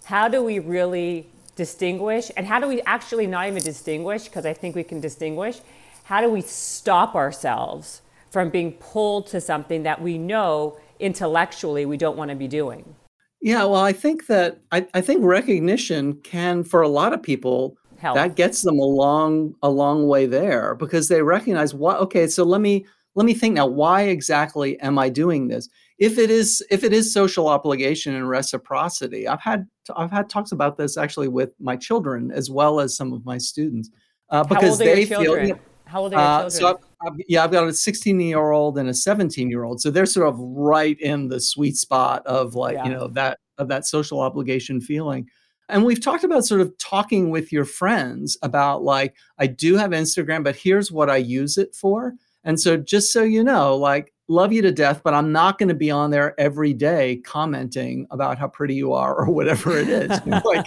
how 0.06 0.28
do 0.28 0.44
we 0.44 0.60
really 0.60 1.28
distinguish 1.56 2.32
and 2.36 2.48
how 2.48 2.60
do 2.60 2.68
we 2.68 2.82
actually 2.82 3.28
not 3.28 3.48
even 3.48 3.62
distinguish 3.62 4.26
because 4.26 4.46
i 4.46 4.54
think 4.54 4.76
we 4.76 4.84
can 4.84 5.00
distinguish 5.00 5.62
how 6.04 6.22
do 6.22 6.30
we 6.30 6.42
stop 6.42 7.16
ourselves 7.16 8.02
from 8.32 8.50
being 8.50 8.72
pulled 8.74 9.28
to 9.28 9.40
something 9.40 9.84
that 9.84 10.02
we 10.02 10.18
know 10.18 10.78
intellectually 11.00 11.86
we 11.86 11.98
don't 11.98 12.18
want 12.18 12.30
to 12.30 12.36
be 12.36 12.48
doing 12.48 12.96
Yeah, 13.42 13.66
well, 13.66 13.82
I 13.82 13.92
think 13.92 14.28
that 14.28 14.60
I, 14.72 14.88
I 14.94 15.02
think 15.02 15.24
recognition 15.24 16.14
can, 16.22 16.64
for 16.64 16.82
a 16.82 16.88
lot 16.88 17.12
of 17.12 17.24
people, 17.24 17.76
Help. 17.98 18.16
that 18.16 18.36
gets 18.36 18.62
them 18.62 18.78
a 18.78 18.84
long 18.84 19.56
a 19.64 19.70
long 19.70 20.08
way 20.08 20.28
there 20.28 20.76
because 20.76 21.08
they 21.08 21.22
recognize 21.24 21.74
what. 21.74 21.98
Okay, 21.98 22.28
so 22.28 22.44
let 22.44 22.62
me 22.62 22.86
let 23.16 23.26
me 23.26 23.34
think 23.34 23.56
now. 23.56 23.66
Why 23.66 24.04
exactly 24.04 24.80
am 24.80 25.00
I 25.00 25.10
doing 25.10 25.48
this? 25.48 25.70
If 26.02 26.18
it 26.18 26.30
is 26.30 26.62
if 26.72 26.84
it 26.84 26.94
is 26.94 27.14
social 27.14 27.48
obligation 27.48 28.16
and 28.16 28.28
reciprocity, 28.28 29.28
I've 29.28 29.40
had 29.40 29.68
I've 29.96 30.12
had 30.12 30.30
talks 30.30 30.52
about 30.52 30.76
this 30.76 30.98
actually 30.98 31.28
with 31.28 31.56
my 31.60 31.78
children 31.78 32.32
as 32.32 32.50
well 32.50 32.80
as 32.80 32.98
some 32.98 33.14
of 33.14 33.24
my 33.24 33.38
students 33.38 33.90
uh, 34.30 34.38
how 34.38 34.44
because 34.44 34.72
old 34.72 34.82
are 34.82 34.84
they 34.84 35.00
your 35.02 35.08
feel. 35.08 35.24
children 35.24 35.60
how 35.86 36.02
old 36.02 36.14
are 36.14 36.18
your 36.18 36.26
uh, 36.26 36.50
children 36.50 36.52
so 36.52 36.68
I've, 36.68 37.14
I've, 37.14 37.20
yeah, 37.28 37.44
I've 37.44 37.52
got 37.52 37.68
a 37.68 37.74
16 37.74 38.20
year 38.20 38.52
old 38.52 38.78
and 38.78 38.90
a 38.90 38.94
17 38.94 39.50
year 39.50 39.64
old. 39.64 39.82
So 39.82 39.92
they're 39.92 40.06
sort 40.06 40.28
of 40.28 40.40
right 40.40 41.00
in 41.00 41.28
the 41.28 41.40
sweet 41.40 41.78
spot 41.78 42.26
of 42.26 42.56
like, 42.56 42.78
you 42.84 42.92
know, 42.92 43.08
that 43.10 43.40
of 43.58 43.68
that 43.68 43.86
social 43.86 44.20
obligation 44.22 44.82
feeling. 44.82 45.30
And 45.70 45.86
we've 45.86 46.02
talked 46.02 46.24
about 46.24 46.46
sort 46.46 46.62
of 46.62 46.78
talking 46.78 47.30
with 47.30 47.52
your 47.52 47.66
friends 47.66 48.38
about 48.42 48.84
like, 48.84 49.16
I 49.38 49.48
do 49.48 49.78
have 49.78 49.92
Instagram, 49.92 50.44
but 50.44 50.56
here's 50.56 50.92
what 50.92 51.10
I 51.10 51.18
use 51.18 51.58
it 51.58 51.74
for. 51.74 52.16
And 52.44 52.60
so 52.60 52.76
just 52.76 53.14
so 53.14 53.24
you 53.24 53.44
know, 53.44 53.78
like, 53.78 54.14
love 54.32 54.54
you 54.54 54.62
to 54.62 54.72
death, 54.72 55.02
but 55.04 55.14
I'm 55.14 55.32
not 55.32 55.60
going 55.60 55.70
to 55.70 55.76
be 55.76 55.92
on 55.92 56.10
there 56.10 56.40
every 56.40 56.74
day 56.74 57.18
commenting 57.18 58.08
about 58.12 58.38
how 58.38 58.48
pretty 58.48 58.74
you 58.74 58.94
are 58.94 59.14
or 59.16 59.32
whatever 59.32 59.78
it 59.78 59.90
is. 59.90 60.20
Like, 60.44 60.66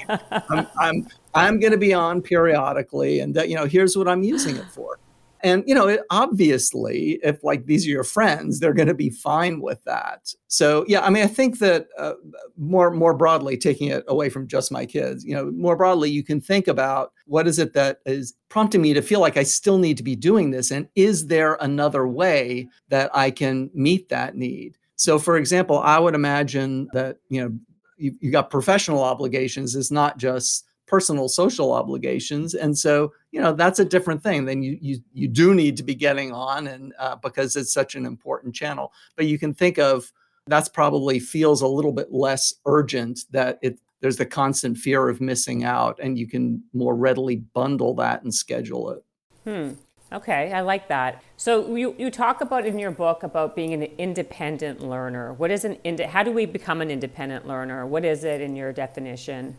I'm, 0.51 0.67
I'm 0.79 1.09
I'm 1.35 1.59
going 1.59 1.73
to 1.73 1.79
be 1.79 1.93
on 1.93 2.23
periodically, 2.23 3.21
and 3.21 3.35
that 3.35 3.49
you 3.49 3.57
know, 3.57 3.65
here's 3.65 3.97
what 3.97 4.09
I'm 4.09 4.23
using 4.23 4.57
it 4.57 4.67
for. 4.67 4.99
And 5.45 5.63
you 5.67 5.75
know, 5.75 5.87
it, 5.87 6.01
obviously, 6.11 7.21
if 7.23 7.45
like 7.45 7.67
these 7.67 7.87
are 7.87 7.91
your 7.91 8.03
friends, 8.03 8.59
they're 8.59 8.73
going 8.73 8.89
to 8.89 8.95
be 8.95 9.11
fine 9.11 9.61
with 9.61 9.85
that. 9.85 10.33
So 10.49 10.87
yeah, 10.89 11.05
I 11.05 11.11
mean, 11.11 11.23
I 11.23 11.27
think 11.27 11.59
that 11.59 11.87
uh, 11.99 12.15
more 12.57 12.91
more 12.91 13.13
broadly, 13.13 13.59
taking 13.59 13.89
it 13.89 14.05
away 14.09 14.31
from 14.31 14.49
just 14.49 14.73
my 14.73 14.87
kids, 14.87 15.23
you 15.23 15.35
know, 15.35 15.51
more 15.51 15.77
broadly, 15.77 16.11
you 16.11 16.25
can 16.25 16.41
think 16.41 16.67
about 16.67 17.13
what 17.27 17.47
is 17.47 17.59
it 17.59 17.75
that 17.75 17.99
is 18.07 18.33
prompting 18.49 18.81
me 18.81 18.95
to 18.95 19.03
feel 19.03 19.21
like 19.21 19.37
I 19.37 19.43
still 19.43 19.77
need 19.77 19.99
to 19.99 20.03
be 20.03 20.17
doing 20.17 20.51
this, 20.51 20.71
and 20.71 20.89
is 20.95 21.27
there 21.27 21.59
another 21.61 22.09
way 22.09 22.67
that 22.89 23.11
I 23.15 23.31
can 23.31 23.71
meet 23.75 24.09
that 24.09 24.37
need? 24.37 24.79
So, 24.97 25.19
for 25.19 25.37
example, 25.37 25.81
I 25.81 25.99
would 25.99 26.15
imagine 26.15 26.89
that 26.95 27.19
you 27.29 27.43
know 27.43 27.53
you, 27.99 28.15
you 28.21 28.31
got 28.31 28.49
professional 28.49 29.05
obligations 29.05 29.75
is 29.75 29.91
not 29.91 30.17
just 30.17 30.65
personal 30.87 31.29
social 31.29 31.73
obligations 31.73 32.55
and 32.55 32.77
so 32.77 33.13
you 33.33 33.41
know 33.41 33.53
that's 33.53 33.79
a 33.79 33.85
different 33.85 34.23
thing 34.23 34.45
then 34.45 34.63
you 34.63 34.77
you, 34.81 34.99
you 35.13 35.29
do 35.29 35.55
need 35.55 35.77
to 35.77 35.83
be 35.83 35.95
getting 35.95 36.33
on 36.33 36.67
and 36.67 36.93
uh, 36.99 37.17
because 37.17 37.57
it's 37.57 37.73
such 37.73 37.95
an 37.95 38.05
important 38.05 38.55
channel 38.55 38.93
but 39.17 39.27
you 39.27 39.39
can 39.39 39.55
think 39.55 39.79
of 39.79 40.13
that's 40.47 40.69
probably 40.69 41.19
feels 41.19 41.63
a 41.63 41.67
little 41.67 41.93
bit 41.93 42.13
less 42.13 42.55
urgent 42.67 43.21
that 43.31 43.59
it 43.63 43.79
there's 44.01 44.19
the 44.19 44.27
constant 44.27 44.77
fear 44.77 45.09
of 45.09 45.21
missing 45.21 45.65
out 45.65 45.99
and 46.03 46.19
you 46.19 46.27
can 46.27 46.63
more 46.75 46.95
readily 46.95 47.37
bundle 47.37 47.95
that 47.95 48.23
and 48.23 48.35
schedule 48.35 48.91
it 48.91 49.03
Hmm. 49.45 49.73
Okay, 50.13 50.53
I 50.53 50.61
like 50.61 50.89
that. 50.89 51.23
So 51.37 51.75
you, 51.75 51.95
you 51.99 52.11
talk 52.11 52.41
about 52.41 52.67
in 52.67 52.79
your 52.79 52.91
book 52.91 53.23
about 53.23 53.57
being 53.57 53.73
an 53.73 53.83
independent 53.99 54.81
learner. 54.81 55.33
What 55.33 55.51
is 55.51 55.65
an 55.65 55.79
ind- 55.83 56.01
how 56.01 56.23
do 56.23 56.31
we 56.31 56.47
become 56.47 56.81
an 56.81 56.91
independent 56.91 57.49
learner? 57.49 57.85
What 57.87 58.05
is 58.05 58.23
it 58.23 58.41
in 58.41 58.55
your 58.55 58.73
definition? 58.73 59.57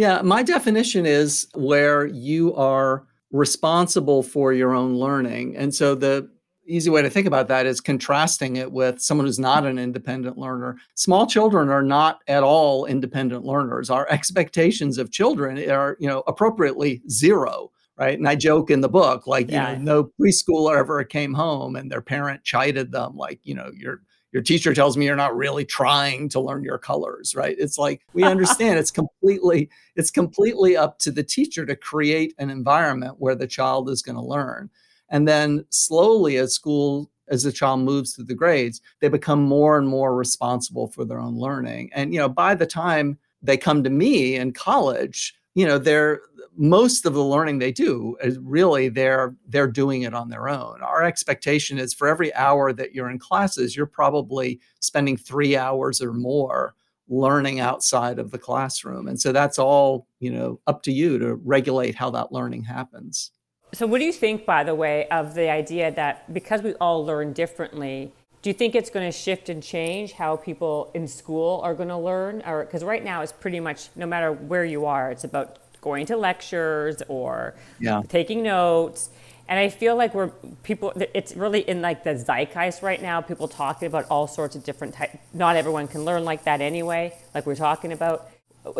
Yeah, 0.00 0.22
my 0.22 0.42
definition 0.42 1.04
is 1.04 1.46
where 1.52 2.06
you 2.06 2.54
are 2.54 3.04
responsible 3.32 4.22
for 4.22 4.54
your 4.54 4.72
own 4.72 4.94
learning. 4.94 5.58
And 5.58 5.74
so 5.74 5.94
the 5.94 6.26
easy 6.66 6.88
way 6.88 7.02
to 7.02 7.10
think 7.10 7.26
about 7.26 7.48
that 7.48 7.66
is 7.66 7.82
contrasting 7.82 8.56
it 8.56 8.72
with 8.72 8.98
someone 9.02 9.26
who's 9.26 9.38
not 9.38 9.66
an 9.66 9.78
independent 9.78 10.38
learner. 10.38 10.78
Small 10.94 11.26
children 11.26 11.68
are 11.68 11.82
not 11.82 12.20
at 12.28 12.42
all 12.42 12.86
independent 12.86 13.44
learners. 13.44 13.90
Our 13.90 14.08
expectations 14.08 14.96
of 14.96 15.10
children 15.10 15.70
are, 15.70 15.98
you 16.00 16.08
know, 16.08 16.22
appropriately 16.26 17.02
zero. 17.10 17.70
Right. 17.98 18.18
And 18.18 18.26
I 18.26 18.36
joke 18.36 18.70
in 18.70 18.80
the 18.80 18.88
book, 18.88 19.26
like, 19.26 19.48
you 19.50 19.56
Yeah. 19.56 19.74
know, 19.74 19.82
no 19.82 20.10
preschooler 20.18 20.78
ever 20.78 21.04
came 21.04 21.34
home 21.34 21.76
and 21.76 21.92
their 21.92 22.00
parent 22.00 22.42
chided 22.42 22.90
them, 22.90 23.18
like, 23.18 23.40
you 23.42 23.54
know, 23.54 23.70
you're 23.76 24.00
your 24.32 24.42
teacher 24.42 24.72
tells 24.72 24.96
me 24.96 25.06
you're 25.06 25.16
not 25.16 25.36
really 25.36 25.64
trying 25.64 26.28
to 26.28 26.40
learn 26.40 26.62
your 26.64 26.78
colors 26.78 27.34
right? 27.34 27.56
It's 27.58 27.78
like 27.78 28.02
we 28.12 28.22
understand 28.34 28.78
it's 28.78 28.90
completely 28.90 29.68
it's 29.96 30.10
completely 30.10 30.76
up 30.76 30.98
to 31.00 31.10
the 31.10 31.22
teacher 31.22 31.66
to 31.66 31.76
create 31.76 32.34
an 32.38 32.50
environment 32.50 33.16
where 33.18 33.34
the 33.34 33.46
child 33.46 33.88
is 33.90 34.02
going 34.02 34.16
to 34.16 34.22
learn. 34.22 34.70
And 35.08 35.26
then 35.26 35.64
slowly 35.70 36.36
as 36.36 36.54
school 36.54 37.10
as 37.28 37.42
the 37.42 37.52
child 37.52 37.80
moves 37.80 38.14
through 38.14 38.24
the 38.24 38.34
grades 38.34 38.80
they 39.00 39.08
become 39.08 39.42
more 39.42 39.78
and 39.78 39.88
more 39.88 40.14
responsible 40.14 40.88
for 40.88 41.04
their 41.04 41.20
own 41.20 41.36
learning. 41.36 41.90
And 41.94 42.12
you 42.12 42.20
know 42.20 42.28
by 42.28 42.54
the 42.54 42.66
time 42.66 43.18
they 43.42 43.56
come 43.56 43.82
to 43.84 43.90
me 43.90 44.36
in 44.36 44.52
college 44.52 45.34
you 45.60 45.66
know 45.66 45.76
they're 45.76 46.22
most 46.56 47.04
of 47.04 47.12
the 47.12 47.22
learning 47.22 47.58
they 47.58 47.70
do 47.70 48.16
is 48.22 48.38
really 48.38 48.88
they're 48.88 49.34
they're 49.46 49.74
doing 49.82 50.02
it 50.02 50.14
on 50.14 50.30
their 50.30 50.48
own. 50.48 50.80
Our 50.80 51.04
expectation 51.04 51.78
is 51.78 51.92
for 51.92 52.08
every 52.08 52.34
hour 52.34 52.72
that 52.72 52.94
you're 52.94 53.10
in 53.10 53.18
classes 53.18 53.76
you're 53.76 53.84
probably 54.00 54.58
spending 54.80 55.18
3 55.18 55.56
hours 55.56 56.00
or 56.00 56.14
more 56.14 56.74
learning 57.08 57.60
outside 57.60 58.18
of 58.18 58.30
the 58.30 58.38
classroom. 58.38 59.06
And 59.06 59.20
so 59.20 59.32
that's 59.32 59.58
all 59.58 60.06
you 60.18 60.30
know 60.30 60.60
up 60.66 60.82
to 60.84 60.92
you 60.92 61.18
to 61.18 61.34
regulate 61.34 61.94
how 61.94 62.10
that 62.10 62.32
learning 62.32 62.64
happens. 62.64 63.32
So 63.72 63.86
what 63.86 63.98
do 63.98 64.04
you 64.04 64.12
think, 64.12 64.46
by 64.46 64.64
the 64.64 64.74
way, 64.74 65.06
of 65.08 65.34
the 65.34 65.50
idea 65.50 65.92
that 65.92 66.32
because 66.32 66.62
we 66.62 66.72
all 66.74 67.04
learn 67.04 67.34
differently, 67.34 68.12
do 68.42 68.48
you 68.50 68.54
think 68.54 68.74
it's 68.74 68.88
going 68.90 69.10
to 69.10 69.16
shift 69.16 69.48
and 69.48 69.62
change 69.62 70.12
how 70.12 70.36
people 70.36 70.90
in 70.94 71.06
school 71.06 71.60
are 71.62 71.74
going 71.74 71.88
to 71.90 71.98
learn? 71.98 72.42
Or 72.46 72.64
because 72.64 72.82
right 72.82 73.04
now 73.04 73.20
it's 73.22 73.32
pretty 73.32 73.60
much 73.60 73.88
no 73.96 74.06
matter 74.06 74.32
where 74.32 74.64
you 74.64 74.86
are 74.86 75.10
it's 75.10 75.24
about 75.24 75.58
going 75.80 76.06
to 76.06 76.16
lectures 76.16 77.02
or 77.08 77.54
Yeah. 77.78 78.02
taking 78.08 78.42
notes. 78.42 79.10
And 79.48 79.58
i 79.58 79.68
feel 79.68 79.96
like 79.96 80.14
we're 80.14 80.28
people 80.62 80.92
it's 81.12 81.34
really 81.34 81.60
in 81.68 81.82
like 81.82 82.04
the 82.04 82.10
zeitgeist 82.16 82.82
right 82.82 83.02
now 83.02 83.20
people 83.20 83.48
talking 83.48 83.86
about 83.86 84.06
all 84.08 84.26
sorts 84.28 84.54
of 84.54 84.62
different 84.62 84.94
types 84.94 85.16
not 85.34 85.56
everyone 85.56 85.88
can 85.88 86.04
learn 86.04 86.24
like 86.24 86.44
that 86.44 86.60
anyway 86.60 87.12
like 87.34 87.46
we're 87.46 87.56
talking 87.56 87.92
about. 87.92 88.28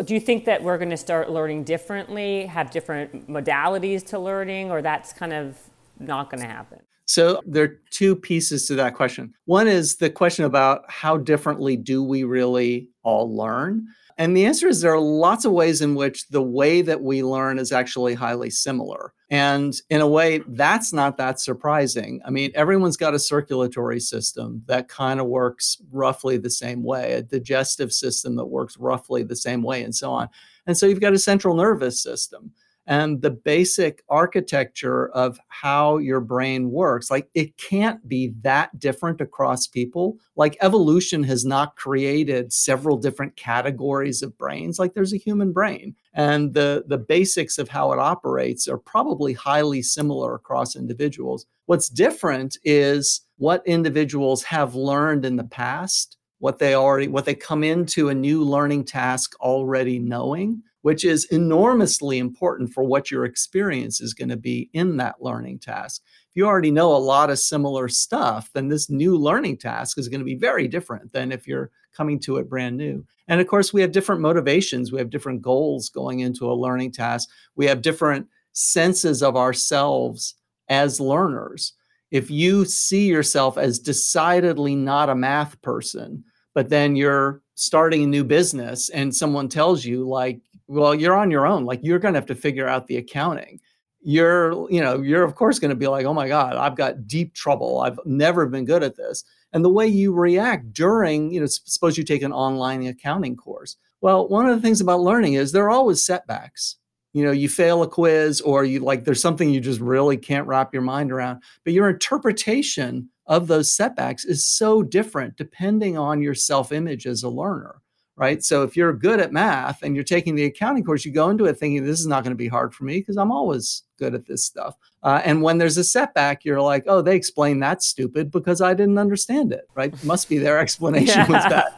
Do 0.05 0.13
you 0.13 0.19
think 0.19 0.45
that 0.45 0.61
we're 0.63 0.77
going 0.77 0.91
to 0.91 0.97
start 0.97 1.29
learning 1.31 1.63
differently 1.65 2.45
have 2.45 2.71
different 2.71 3.27
modalities 3.27 4.05
to 4.07 4.19
learning 4.19 4.71
or 4.71 4.81
that's 4.81 5.11
kind 5.11 5.33
of 5.33 5.57
not 5.99 6.29
going 6.29 6.41
to 6.41 6.47
happen 6.47 6.79
So 7.11 7.41
there 7.45 7.65
are 7.65 7.79
two 7.89 8.15
pieces 8.15 8.67
to 8.67 8.75
that 8.75 8.95
question. 8.95 9.33
One 9.43 9.67
is 9.67 9.97
the 9.97 10.09
question 10.09 10.45
about 10.45 10.89
how 10.89 11.17
differently 11.17 11.75
do 11.75 12.01
we 12.01 12.23
really 12.23 12.87
all 13.03 13.35
learn? 13.35 13.85
And 14.17 14.37
the 14.37 14.45
answer 14.45 14.69
is 14.69 14.79
there 14.79 14.93
are 14.93 14.99
lots 14.99 15.43
of 15.43 15.51
ways 15.51 15.81
in 15.81 15.93
which 15.93 16.29
the 16.29 16.41
way 16.41 16.81
that 16.81 17.01
we 17.01 17.21
learn 17.21 17.59
is 17.59 17.73
actually 17.73 18.13
highly 18.13 18.49
similar. 18.49 19.11
And 19.29 19.75
in 19.89 19.99
a 19.99 20.07
way, 20.07 20.41
that's 20.47 20.93
not 20.93 21.17
that 21.17 21.41
surprising. 21.41 22.21
I 22.25 22.29
mean, 22.29 22.51
everyone's 22.55 22.95
got 22.95 23.13
a 23.13 23.19
circulatory 23.19 23.99
system 23.99 24.63
that 24.67 24.87
kind 24.87 25.19
of 25.19 25.27
works 25.27 25.81
roughly 25.91 26.37
the 26.37 26.49
same 26.49 26.81
way, 26.81 27.11
a 27.11 27.23
digestive 27.23 27.91
system 27.91 28.37
that 28.37 28.45
works 28.45 28.77
roughly 28.77 29.23
the 29.23 29.35
same 29.35 29.63
way, 29.63 29.83
and 29.83 29.93
so 29.93 30.11
on. 30.11 30.29
And 30.65 30.77
so 30.77 30.85
you've 30.85 31.01
got 31.01 31.11
a 31.11 31.19
central 31.19 31.57
nervous 31.57 32.01
system 32.01 32.53
and 32.91 33.21
the 33.21 33.31
basic 33.31 34.03
architecture 34.09 35.07
of 35.11 35.39
how 35.47 35.97
your 35.97 36.19
brain 36.19 36.71
works 36.71 37.09
like 37.09 37.29
it 37.33 37.55
can't 37.55 38.05
be 38.05 38.33
that 38.41 38.77
different 38.79 39.21
across 39.21 39.65
people. 39.65 40.17
Like 40.35 40.57
evolution 40.59 41.23
has 41.23 41.45
not 41.45 41.77
created 41.77 42.51
several 42.51 42.97
different 42.97 43.37
categories 43.37 44.21
of 44.21 44.37
brains. 44.37 44.77
Like 44.77 44.93
there's 44.93 45.13
a 45.13 45.17
human 45.17 45.53
brain 45.53 45.95
and 46.13 46.53
the 46.53 46.83
the 46.85 46.97
basics 46.97 47.57
of 47.57 47.69
how 47.69 47.93
it 47.93 47.99
operates 47.99 48.67
are 48.67 48.77
probably 48.77 49.31
highly 49.31 49.81
similar 49.81 50.35
across 50.35 50.75
individuals. 50.75 51.45
What's 51.67 51.87
different 51.87 52.57
is 52.65 53.21
what 53.37 53.65
individuals 53.65 54.43
have 54.43 54.75
learned 54.75 55.23
in 55.23 55.37
the 55.37 55.45
past 55.45 56.17
what 56.39 56.59
they 56.59 56.73
already 56.73 57.07
what 57.07 57.23
they 57.23 57.35
come 57.35 57.63
into 57.63 58.09
a 58.09 58.13
new 58.13 58.43
learning 58.43 58.83
task 58.83 59.39
already 59.39 59.97
knowing 59.97 60.61
which 60.81 61.05
is 61.05 61.25
enormously 61.25 62.17
important 62.17 62.73
for 62.73 62.83
what 62.83 63.11
your 63.11 63.25
experience 63.25 64.01
is 64.01 64.13
going 64.13 64.29
to 64.29 64.37
be 64.37 64.69
in 64.73 64.97
that 64.97 65.21
learning 65.21 65.59
task. 65.59 66.01
If 66.29 66.35
you 66.35 66.45
already 66.45 66.71
know 66.71 66.95
a 66.95 66.97
lot 66.97 67.29
of 67.29 67.39
similar 67.39 67.87
stuff, 67.87 68.49
then 68.53 68.67
this 68.67 68.89
new 68.89 69.17
learning 69.17 69.57
task 69.57 69.97
is 69.97 70.07
going 70.07 70.21
to 70.21 70.25
be 70.25 70.35
very 70.35 70.67
different 70.67 71.11
than 71.11 71.31
if 71.31 71.47
you're 71.47 71.71
coming 71.95 72.19
to 72.19 72.37
it 72.37 72.49
brand 72.49 72.77
new. 72.77 73.05
And 73.27 73.39
of 73.41 73.47
course, 73.47 73.73
we 73.73 73.81
have 73.81 73.91
different 73.91 74.21
motivations, 74.21 74.91
we 74.91 74.99
have 74.99 75.09
different 75.09 75.41
goals 75.41 75.89
going 75.89 76.21
into 76.21 76.51
a 76.51 76.53
learning 76.53 76.93
task, 76.93 77.29
we 77.55 77.65
have 77.67 77.81
different 77.81 78.27
senses 78.53 79.21
of 79.21 79.35
ourselves 79.35 80.35
as 80.69 80.99
learners. 80.99 81.73
If 82.11 82.29
you 82.29 82.65
see 82.65 83.07
yourself 83.07 83.57
as 83.57 83.79
decidedly 83.79 84.75
not 84.75 85.09
a 85.09 85.15
math 85.15 85.61
person, 85.61 86.23
but 86.53 86.69
then 86.69 86.95
you're 86.95 87.41
starting 87.55 88.03
a 88.03 88.07
new 88.07 88.23
business 88.23 88.89
and 88.89 89.15
someone 89.15 89.47
tells 89.47 89.85
you 89.85 90.07
like 90.07 90.41
well 90.71 90.95
you're 90.95 91.17
on 91.17 91.29
your 91.29 91.45
own 91.45 91.65
like 91.65 91.81
you're 91.83 91.99
going 91.99 92.13
to 92.13 92.17
have 92.17 92.27
to 92.27 92.35
figure 92.35 92.67
out 92.67 92.87
the 92.87 92.97
accounting. 92.97 93.59
You're 94.01 94.69
you 94.71 94.81
know 94.81 95.01
you're 95.01 95.23
of 95.23 95.35
course 95.35 95.59
going 95.59 95.69
to 95.69 95.75
be 95.75 95.87
like 95.87 96.05
oh 96.05 96.13
my 96.13 96.27
god 96.27 96.55
i've 96.55 96.75
got 96.75 97.05
deep 97.07 97.33
trouble. 97.33 97.81
I've 97.81 97.99
never 98.05 98.47
been 98.47 98.65
good 98.65 98.83
at 98.83 98.95
this. 98.95 99.23
And 99.53 99.65
the 99.65 99.69
way 99.69 99.85
you 99.85 100.13
react 100.13 100.73
during 100.73 101.31
you 101.31 101.41
know 101.41 101.45
suppose 101.45 101.97
you 101.97 102.03
take 102.03 102.23
an 102.23 102.33
online 102.33 102.85
accounting 102.87 103.35
course. 103.35 103.75
Well 103.99 104.27
one 104.29 104.47
of 104.47 104.55
the 104.55 104.61
things 104.61 104.81
about 104.81 105.01
learning 105.01 105.33
is 105.33 105.51
there 105.51 105.65
are 105.65 105.69
always 105.71 106.03
setbacks. 106.03 106.77
You 107.13 107.25
know 107.25 107.31
you 107.31 107.49
fail 107.49 107.83
a 107.83 107.87
quiz 107.87 108.39
or 108.41 108.63
you 108.63 108.79
like 108.79 109.03
there's 109.03 109.21
something 109.21 109.49
you 109.49 109.59
just 109.59 109.81
really 109.81 110.17
can't 110.17 110.47
wrap 110.47 110.73
your 110.73 110.83
mind 110.83 111.11
around. 111.11 111.43
But 111.65 111.73
your 111.73 111.89
interpretation 111.89 113.09
of 113.27 113.47
those 113.47 113.75
setbacks 113.75 114.25
is 114.25 114.47
so 114.47 114.83
different 114.83 115.35
depending 115.35 115.97
on 115.97 116.21
your 116.21 116.33
self-image 116.33 117.05
as 117.05 117.23
a 117.23 117.29
learner 117.29 117.81
right? 118.21 118.43
So 118.43 118.61
if 118.61 118.77
you're 118.77 118.93
good 118.93 119.19
at 119.19 119.33
math 119.33 119.81
and 119.81 119.95
you're 119.95 120.05
taking 120.05 120.35
the 120.35 120.45
accounting 120.45 120.83
course, 120.83 121.03
you 121.03 121.11
go 121.11 121.31
into 121.31 121.45
it 121.45 121.57
thinking 121.57 121.83
this 121.83 121.99
is 121.99 122.05
not 122.05 122.23
going 122.23 122.31
to 122.31 122.37
be 122.37 122.47
hard 122.47 122.71
for 122.71 122.83
me 122.83 122.99
because 122.99 123.17
I'm 123.17 123.31
always 123.31 123.81
good 123.97 124.13
at 124.13 124.27
this 124.27 124.43
stuff. 124.43 124.75
Uh, 125.01 125.21
and 125.25 125.41
when 125.41 125.57
there's 125.57 125.77
a 125.77 125.83
setback, 125.83 126.45
you're 126.45 126.61
like, 126.61 126.83
oh, 126.85 127.01
they 127.01 127.15
explained 127.15 127.63
that 127.63 127.81
stupid 127.81 128.29
because 128.29 128.61
I 128.61 128.75
didn't 128.75 128.99
understand 128.99 129.51
it, 129.51 129.67
right? 129.73 129.91
Must 130.03 130.29
be 130.29 130.37
their 130.37 130.59
explanation 130.65 131.07
yeah. 131.17 131.27
was 131.27 131.45
bad. 131.45 131.73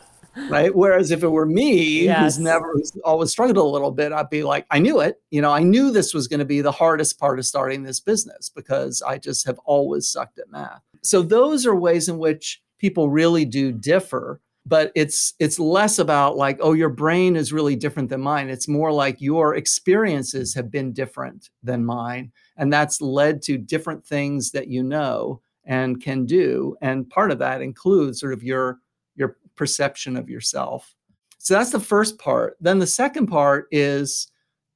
Right. 0.50 0.76
Whereas 0.76 1.12
if 1.12 1.22
it 1.24 1.28
were 1.30 1.46
me, 1.46 2.06
yes. 2.06 2.20
who's 2.20 2.40
never 2.40 2.74
who's 2.74 2.92
always 3.06 3.30
struggled 3.30 3.58
a 3.58 3.64
little 3.64 3.92
bit, 3.92 4.12
I'd 4.12 4.32
be 4.32 4.44
like, 4.44 4.66
I 4.72 4.80
knew 4.80 5.00
it. 5.00 5.22
You 5.30 5.44
know, 5.44 5.52
I 5.52 5.62
knew 5.62 5.92
this 5.92 6.12
was 6.12 6.28
going 6.28 6.40
to 6.40 6.46
be 6.46 6.60
the 6.60 6.72
hardest 6.72 7.20
part 7.20 7.38
of 7.38 7.46
starting 7.46 7.84
this 7.84 8.00
business 8.00 8.50
because 8.50 9.04
I 9.04 9.20
just 9.20 9.46
have 9.46 9.60
always 9.60 10.10
sucked 10.10 10.40
at 10.40 10.52
math. 10.52 10.82
So 11.04 11.22
those 11.22 11.68
are 11.68 11.76
ways 11.76 12.10
in 12.10 12.18
which 12.18 12.64
people 12.80 13.12
really 13.12 13.46
do 13.46 13.72
differ 13.72 14.42
but 14.66 14.92
it's 14.96 15.34
it's 15.40 15.60
less 15.60 16.00
about 16.00 16.38
like 16.38 16.58
oh 16.62 16.74
your 16.74 16.90
brain 16.90 17.36
is 17.36 17.54
really 17.54 17.76
different 17.76 18.10
than 18.10 18.22
mine. 18.22 18.50
It's 18.50 18.68
more 18.68 18.92
like 18.92 19.20
your 19.20 19.56
experiences 19.56 20.54
have 20.54 20.72
been 20.72 20.94
different 20.94 21.50
than 21.64 21.86
mine 21.86 22.32
and 22.58 22.72
that's 22.72 23.02
led 23.02 23.42
to 23.44 23.58
different 23.58 24.06
things 24.06 24.52
that 24.52 24.68
you 24.68 24.84
know 24.84 25.42
and 25.66 26.02
can 26.02 26.26
do 26.26 26.76
and 26.82 27.10
part 27.10 27.32
of 27.32 27.40
that 27.40 27.62
includes 27.62 28.20
sort 28.20 28.34
of 28.34 28.44
your 28.44 28.80
your 29.16 29.38
perception 29.56 30.16
of 30.16 30.30
yourself. 30.30 30.94
So 31.38 31.54
that's 31.56 31.72
the 31.72 31.80
first 31.80 32.18
part. 32.18 32.56
Then 32.62 32.80
the 32.80 32.88
second 32.88 33.28
part 33.28 33.68
is 33.72 34.28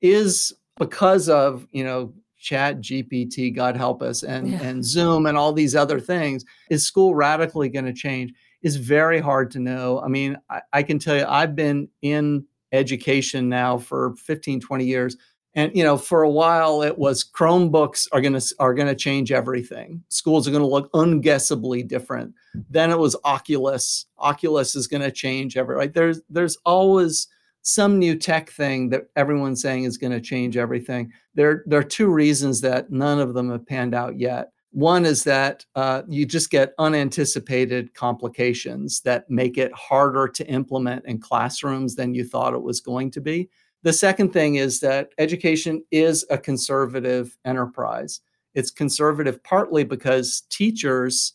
is 0.02 0.54
because 0.78 1.30
of 1.30 1.66
you 1.72 1.84
know 1.84 2.14
chat 2.40 2.80
gpt 2.82 3.54
god 3.56 3.76
help 3.76 4.04
us 4.04 4.22
and 4.22 4.48
yeah. 4.48 4.62
and 4.62 4.86
zoom 4.86 5.26
and 5.26 5.36
all 5.36 5.52
these 5.52 5.76
other 5.76 6.00
things 6.00 6.46
is 6.70 6.86
school 6.86 7.16
radically 7.16 7.68
going 7.68 7.84
to 7.84 7.92
change 7.92 8.32
is 8.68 8.76
very 8.76 9.20
hard 9.20 9.50
to 9.52 9.60
know. 9.60 10.00
I 10.02 10.08
mean, 10.08 10.38
I, 10.50 10.62
I, 10.74 10.84
can 10.84 11.00
tell 11.00 11.16
you, 11.16 11.26
I've 11.28 11.56
been 11.56 11.88
in 12.02 12.46
education 12.72 13.50
now 13.50 13.78
for 13.78 14.16
15, 14.18 14.60
20 14.60 14.86
years. 14.86 15.18
And 15.56 15.76
you 15.76 15.84
know, 15.84 15.98
for 15.98 16.22
a 16.22 16.30
while 16.30 16.84
it 16.84 17.00
was 17.00 17.24
Chromebooks 17.24 18.08
are 18.12 18.22
gonna 18.22 18.42
are 18.60 18.76
gonna 18.76 18.94
change 18.94 19.32
everything. 19.32 20.04
Schools 20.10 20.48
are 20.48 20.52
gonna 20.52 20.68
look 20.68 20.92
unguessably 20.92 21.88
different. 21.88 22.36
Then 22.70 22.92
it 22.92 23.00
was 23.00 23.16
Oculus. 23.24 24.06
Oculus 24.20 24.76
is 24.76 24.86
gonna 24.86 25.10
change 25.10 25.58
everything. 25.58 25.80
right. 25.80 25.94
There's 25.94 26.22
there's 26.30 26.58
always 26.64 27.28
some 27.68 28.00
new 28.00 28.16
tech 28.16 28.50
thing 28.50 28.90
that 28.90 29.08
everyone's 29.18 29.62
saying 29.62 29.84
is 29.84 29.98
going 29.98 30.14
to 30.14 30.22
change 30.22 30.56
everything. 30.56 31.12
There, 31.36 31.64
there 31.66 31.80
are 31.80 31.84
two 31.84 32.08
reasons 32.08 32.62
that 32.62 32.90
none 32.90 33.20
of 33.20 33.34
them 33.34 33.52
have 33.52 33.66
panned 33.66 33.94
out 33.94 34.18
yet. 34.18 34.52
One 34.72 35.06
is 35.06 35.24
that 35.24 35.66
uh, 35.76 36.04
you 36.08 36.26
just 36.26 36.50
get 36.50 36.74
unanticipated 36.78 37.94
complications 37.94 39.02
that 39.02 39.30
make 39.30 39.58
it 39.58 39.72
harder 39.74 40.28
to 40.28 40.48
implement 40.48 41.06
in 41.06 41.20
classrooms 41.20 41.96
than 41.96 42.14
you 42.14 42.24
thought 42.24 42.54
it 42.54 42.62
was 42.62 42.82
going 42.82 43.12
to 43.12 43.22
be. 43.22 43.50
The 43.84 43.94
second 43.94 44.34
thing 44.34 44.56
is 44.56 44.80
that 44.82 45.10
education 45.18 45.84
is 45.92 46.26
a 46.30 46.38
conservative 46.38 47.38
enterprise. 47.46 48.22
It's 48.54 48.72
conservative 48.72 49.42
partly 49.44 49.84
because 49.84 50.42
teachers 50.50 51.34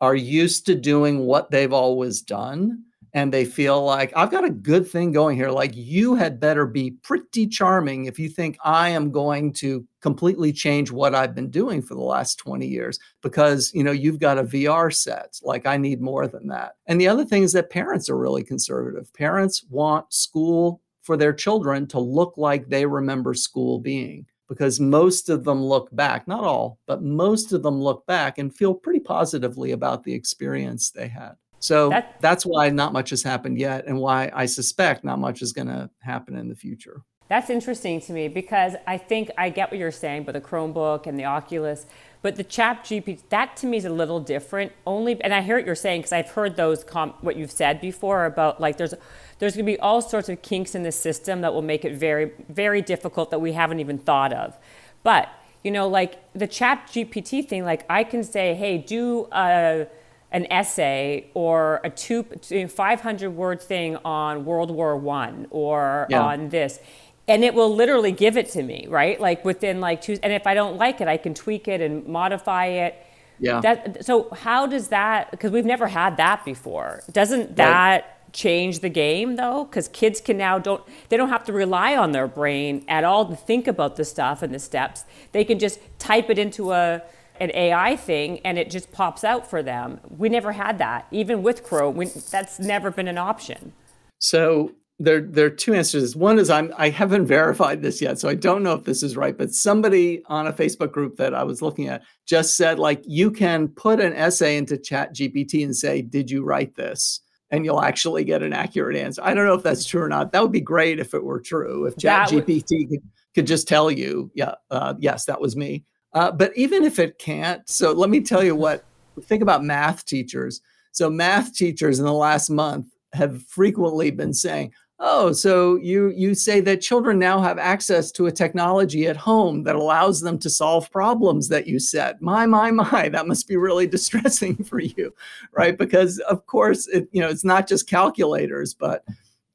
are 0.00 0.14
used 0.14 0.66
to 0.66 0.74
doing 0.74 1.20
what 1.20 1.50
they've 1.50 1.72
always 1.72 2.20
done 2.20 2.84
and 3.14 3.32
they 3.32 3.44
feel 3.44 3.82
like 3.82 4.12
I've 4.16 4.30
got 4.30 4.44
a 4.44 4.50
good 4.50 4.86
thing 4.86 5.12
going 5.12 5.36
here. 5.36 5.50
Like 5.50 5.70
you 5.74 6.16
had 6.16 6.40
better 6.40 6.66
be 6.66 6.90
pretty 6.90 7.46
charming 7.46 8.06
if 8.06 8.18
you 8.18 8.28
think 8.28 8.58
I 8.64 8.88
am 8.88 9.12
going 9.12 9.52
to 9.54 9.86
completely 10.00 10.52
change 10.52 10.90
what 10.90 11.14
I've 11.14 11.34
been 11.34 11.48
doing 11.48 11.80
for 11.80 11.94
the 11.94 12.02
last 12.02 12.36
20 12.38 12.66
years 12.66 12.98
because 13.22 13.72
you 13.72 13.84
know 13.84 13.92
you've 13.92 14.18
got 14.18 14.38
a 14.38 14.44
VR 14.44 14.92
set. 14.92 15.38
Like 15.42 15.64
I 15.64 15.76
need 15.76 16.00
more 16.00 16.26
than 16.26 16.48
that. 16.48 16.74
And 16.86 17.00
the 17.00 17.08
other 17.08 17.24
thing 17.24 17.44
is 17.44 17.52
that 17.52 17.70
parents 17.70 18.10
are 18.10 18.18
really 18.18 18.42
conservative. 18.42 19.12
Parents 19.14 19.64
want 19.70 20.12
school 20.12 20.82
for 21.00 21.16
their 21.16 21.32
children 21.32 21.86
to 21.86 22.00
look 22.00 22.34
like 22.36 22.68
they 22.68 22.84
remember 22.84 23.32
school 23.32 23.78
being 23.78 24.26
because 24.48 24.80
most 24.80 25.28
of 25.30 25.44
them 25.44 25.62
look 25.62 25.88
back, 25.94 26.26
not 26.26 26.44
all, 26.44 26.78
but 26.86 27.02
most 27.02 27.52
of 27.52 27.62
them 27.62 27.80
look 27.80 28.04
back 28.06 28.38
and 28.38 28.54
feel 28.54 28.74
pretty 28.74 29.00
positively 29.00 29.72
about 29.72 30.02
the 30.02 30.12
experience 30.12 30.90
they 30.90 31.08
had. 31.08 31.34
So 31.64 31.88
that, 31.88 32.20
that's 32.20 32.44
why 32.44 32.68
not 32.68 32.92
much 32.92 33.08
has 33.08 33.22
happened 33.22 33.56
yet, 33.58 33.86
and 33.86 33.98
why 33.98 34.30
I 34.34 34.44
suspect 34.44 35.02
not 35.02 35.18
much 35.18 35.40
is 35.40 35.54
going 35.54 35.68
to 35.68 35.88
happen 36.00 36.36
in 36.36 36.50
the 36.50 36.54
future. 36.54 37.00
That's 37.28 37.48
interesting 37.48 38.02
to 38.02 38.12
me 38.12 38.28
because 38.28 38.74
I 38.86 38.98
think 38.98 39.30
I 39.38 39.48
get 39.48 39.70
what 39.70 39.80
you're 39.80 39.90
saying, 39.90 40.24
but 40.24 40.32
the 40.32 40.42
Chromebook 40.42 41.06
and 41.06 41.18
the 41.18 41.24
Oculus, 41.24 41.86
but 42.20 42.36
the 42.36 42.44
Chat 42.44 42.84
GPT, 42.84 43.20
that 43.30 43.56
to 43.56 43.66
me 43.66 43.78
is 43.78 43.86
a 43.86 43.90
little 43.90 44.20
different. 44.20 44.72
Only, 44.86 45.18
and 45.22 45.32
I 45.32 45.40
hear 45.40 45.56
what 45.56 45.64
you're 45.64 45.74
saying 45.74 46.02
because 46.02 46.12
I've 46.12 46.28
heard 46.32 46.56
those 46.56 46.84
com- 46.84 47.14
what 47.22 47.36
you've 47.36 47.50
said 47.50 47.80
before 47.80 48.26
about 48.26 48.60
like 48.60 48.76
there's 48.76 48.92
there's 49.38 49.54
going 49.56 49.64
to 49.64 49.72
be 49.72 49.78
all 49.80 50.02
sorts 50.02 50.28
of 50.28 50.42
kinks 50.42 50.74
in 50.74 50.82
the 50.82 50.92
system 50.92 51.40
that 51.40 51.54
will 51.54 51.62
make 51.62 51.86
it 51.86 51.94
very 51.94 52.32
very 52.50 52.82
difficult 52.82 53.30
that 53.30 53.40
we 53.40 53.52
haven't 53.52 53.80
even 53.80 53.96
thought 53.96 54.34
of. 54.34 54.54
But 55.02 55.30
you 55.62 55.70
know, 55.70 55.88
like 55.88 56.18
the 56.34 56.46
Chat 56.46 56.88
GPT 56.92 57.48
thing, 57.48 57.64
like 57.64 57.86
I 57.88 58.04
can 58.04 58.22
say, 58.22 58.54
hey, 58.54 58.76
do 58.76 59.28
a 59.32 59.86
an 60.34 60.50
essay 60.50 61.30
or 61.32 61.80
a 61.84 61.90
two 61.90 62.24
500 62.68 63.30
word 63.30 63.62
thing 63.62 63.96
on 64.04 64.44
World 64.44 64.70
War 64.70 64.96
One 64.96 65.46
or 65.50 66.08
yeah. 66.10 66.20
on 66.20 66.48
this. 66.48 66.80
And 67.26 67.42
it 67.42 67.54
will 67.54 67.74
literally 67.74 68.12
give 68.12 68.36
it 68.36 68.50
to 68.50 68.62
me 68.62 68.86
right? 68.88 69.18
Like 69.18 69.44
within 69.44 69.80
like 69.80 70.02
two 70.02 70.18
and 70.22 70.32
if 70.32 70.46
i 70.46 70.52
don't 70.52 70.76
like 70.76 71.00
it 71.00 71.08
i 71.08 71.16
can 71.16 71.32
tweak 71.32 71.68
it 71.68 71.80
and 71.80 72.06
modify 72.06 72.66
it. 72.66 73.06
Yeah. 73.38 73.60
That 73.60 74.04
so 74.04 74.28
how 74.30 74.66
does 74.66 74.88
that 74.88 75.30
because 75.30 75.52
we've 75.52 75.64
never 75.64 75.86
had 75.86 76.16
that 76.16 76.44
before. 76.44 77.02
Doesn't 77.12 77.56
that 77.56 78.02
right. 78.02 78.32
change 78.32 78.80
the 78.80 78.88
game 78.88 79.36
though? 79.36 79.64
Because 79.64 79.86
kids 79.86 80.20
can 80.20 80.36
now 80.36 80.58
don't 80.58 80.82
they 81.10 81.16
don't 81.16 81.30
have 81.30 81.44
to 81.44 81.52
rely 81.52 81.96
on 81.96 82.10
their 82.10 82.26
brain 82.26 82.84
at 82.88 83.04
all 83.04 83.24
to 83.26 83.36
think 83.36 83.68
about 83.68 83.94
the 83.94 84.04
stuff 84.04 84.42
and 84.42 84.52
the 84.52 84.58
steps. 84.58 85.04
They 85.30 85.44
can 85.44 85.60
just 85.60 85.78
type 86.00 86.28
it 86.28 86.40
into 86.40 86.72
a 86.72 87.02
an 87.40 87.50
AI 87.54 87.96
thing 87.96 88.40
and 88.40 88.58
it 88.58 88.70
just 88.70 88.92
pops 88.92 89.24
out 89.24 89.48
for 89.48 89.62
them. 89.62 90.00
We 90.16 90.28
never 90.28 90.52
had 90.52 90.78
that. 90.78 91.06
Even 91.10 91.42
with 91.42 91.64
Chrome, 91.64 91.96
we, 91.96 92.06
that's 92.06 92.58
never 92.58 92.90
been 92.90 93.08
an 93.08 93.18
option. 93.18 93.72
So 94.18 94.72
there 95.00 95.20
there 95.20 95.46
are 95.46 95.50
two 95.50 95.74
answers. 95.74 96.14
One 96.14 96.38
is 96.38 96.50
I'm 96.50 96.72
I 96.78 96.90
haven't 96.90 97.26
verified 97.38 97.82
this 97.82 98.00
yet, 98.00 98.18
so 98.18 98.28
I 98.28 98.34
don't 98.34 98.62
know 98.62 98.74
if 98.74 98.84
this 98.84 99.02
is 99.02 99.16
right. 99.16 99.36
But 99.36 99.52
somebody 99.52 100.22
on 100.26 100.46
a 100.46 100.52
Facebook 100.52 100.92
group 100.92 101.16
that 101.16 101.34
I 101.34 101.44
was 101.44 101.62
looking 101.62 101.88
at 101.88 102.02
just 102.26 102.56
said 102.56 102.78
like 102.78 103.02
you 103.04 103.30
can 103.30 103.68
put 103.68 104.00
an 104.00 104.12
essay 104.12 104.56
into 104.56 104.78
Chat 104.78 105.14
GPT 105.14 105.64
and 105.64 105.76
say, 105.76 106.00
"Did 106.02 106.30
you 106.30 106.44
write 106.44 106.76
this?" 106.76 107.20
and 107.50 107.64
you'll 107.64 107.82
actually 107.82 108.24
get 108.24 108.42
an 108.42 108.52
accurate 108.52 108.96
answer. 108.96 109.22
I 109.22 109.32
don't 109.32 109.46
know 109.46 109.54
if 109.54 109.62
that's 109.62 109.84
true 109.84 110.02
or 110.02 110.08
not. 110.08 110.32
That 110.32 110.42
would 110.42 110.50
be 110.50 110.60
great 110.60 110.98
if 110.98 111.14
it 111.14 111.22
were 111.22 111.40
true. 111.40 111.84
If 111.84 111.96
Chat 111.96 112.28
GPT 112.28 112.88
could, 112.88 113.02
could 113.32 113.46
just 113.46 113.68
tell 113.68 113.92
you, 113.92 114.30
yeah, 114.34 114.54
uh, 114.72 114.94
yes, 114.98 115.26
that 115.26 115.40
was 115.40 115.54
me. 115.54 115.84
Uh, 116.14 116.30
but 116.30 116.56
even 116.56 116.84
if 116.84 116.98
it 116.98 117.18
can't, 117.18 117.68
so 117.68 117.92
let 117.92 118.10
me 118.10 118.20
tell 118.20 118.42
you 118.42 118.54
what. 118.54 118.84
Think 119.22 119.42
about 119.42 119.62
math 119.62 120.04
teachers. 120.06 120.60
So 120.90 121.08
math 121.08 121.54
teachers 121.54 122.00
in 122.00 122.04
the 122.04 122.12
last 122.12 122.50
month 122.50 122.86
have 123.12 123.42
frequently 123.44 124.10
been 124.10 124.34
saying, 124.34 124.72
Oh, 125.00 125.32
so 125.32 125.74
you 125.76 126.10
you 126.10 126.34
say 126.34 126.60
that 126.60 126.80
children 126.80 127.18
now 127.18 127.40
have 127.40 127.58
access 127.58 128.12
to 128.12 128.26
a 128.26 128.32
technology 128.32 129.06
at 129.08 129.16
home 129.16 129.64
that 129.64 129.74
allows 129.74 130.20
them 130.20 130.38
to 130.38 130.48
solve 130.48 130.90
problems 130.92 131.48
that 131.48 131.66
you 131.66 131.80
set. 131.80 132.22
My 132.22 132.46
my 132.46 132.70
my, 132.70 133.08
that 133.12 133.26
must 133.26 133.48
be 133.48 133.56
really 133.56 133.88
distressing 133.88 134.62
for 134.62 134.78
you, 134.78 135.12
right? 135.52 135.76
Because 135.76 136.20
of 136.20 136.46
course, 136.46 136.86
it, 136.88 137.08
you 137.10 137.20
know, 137.20 137.28
it's 137.28 137.44
not 137.44 137.66
just 137.66 137.88
calculators, 137.88 138.72
but 138.72 139.04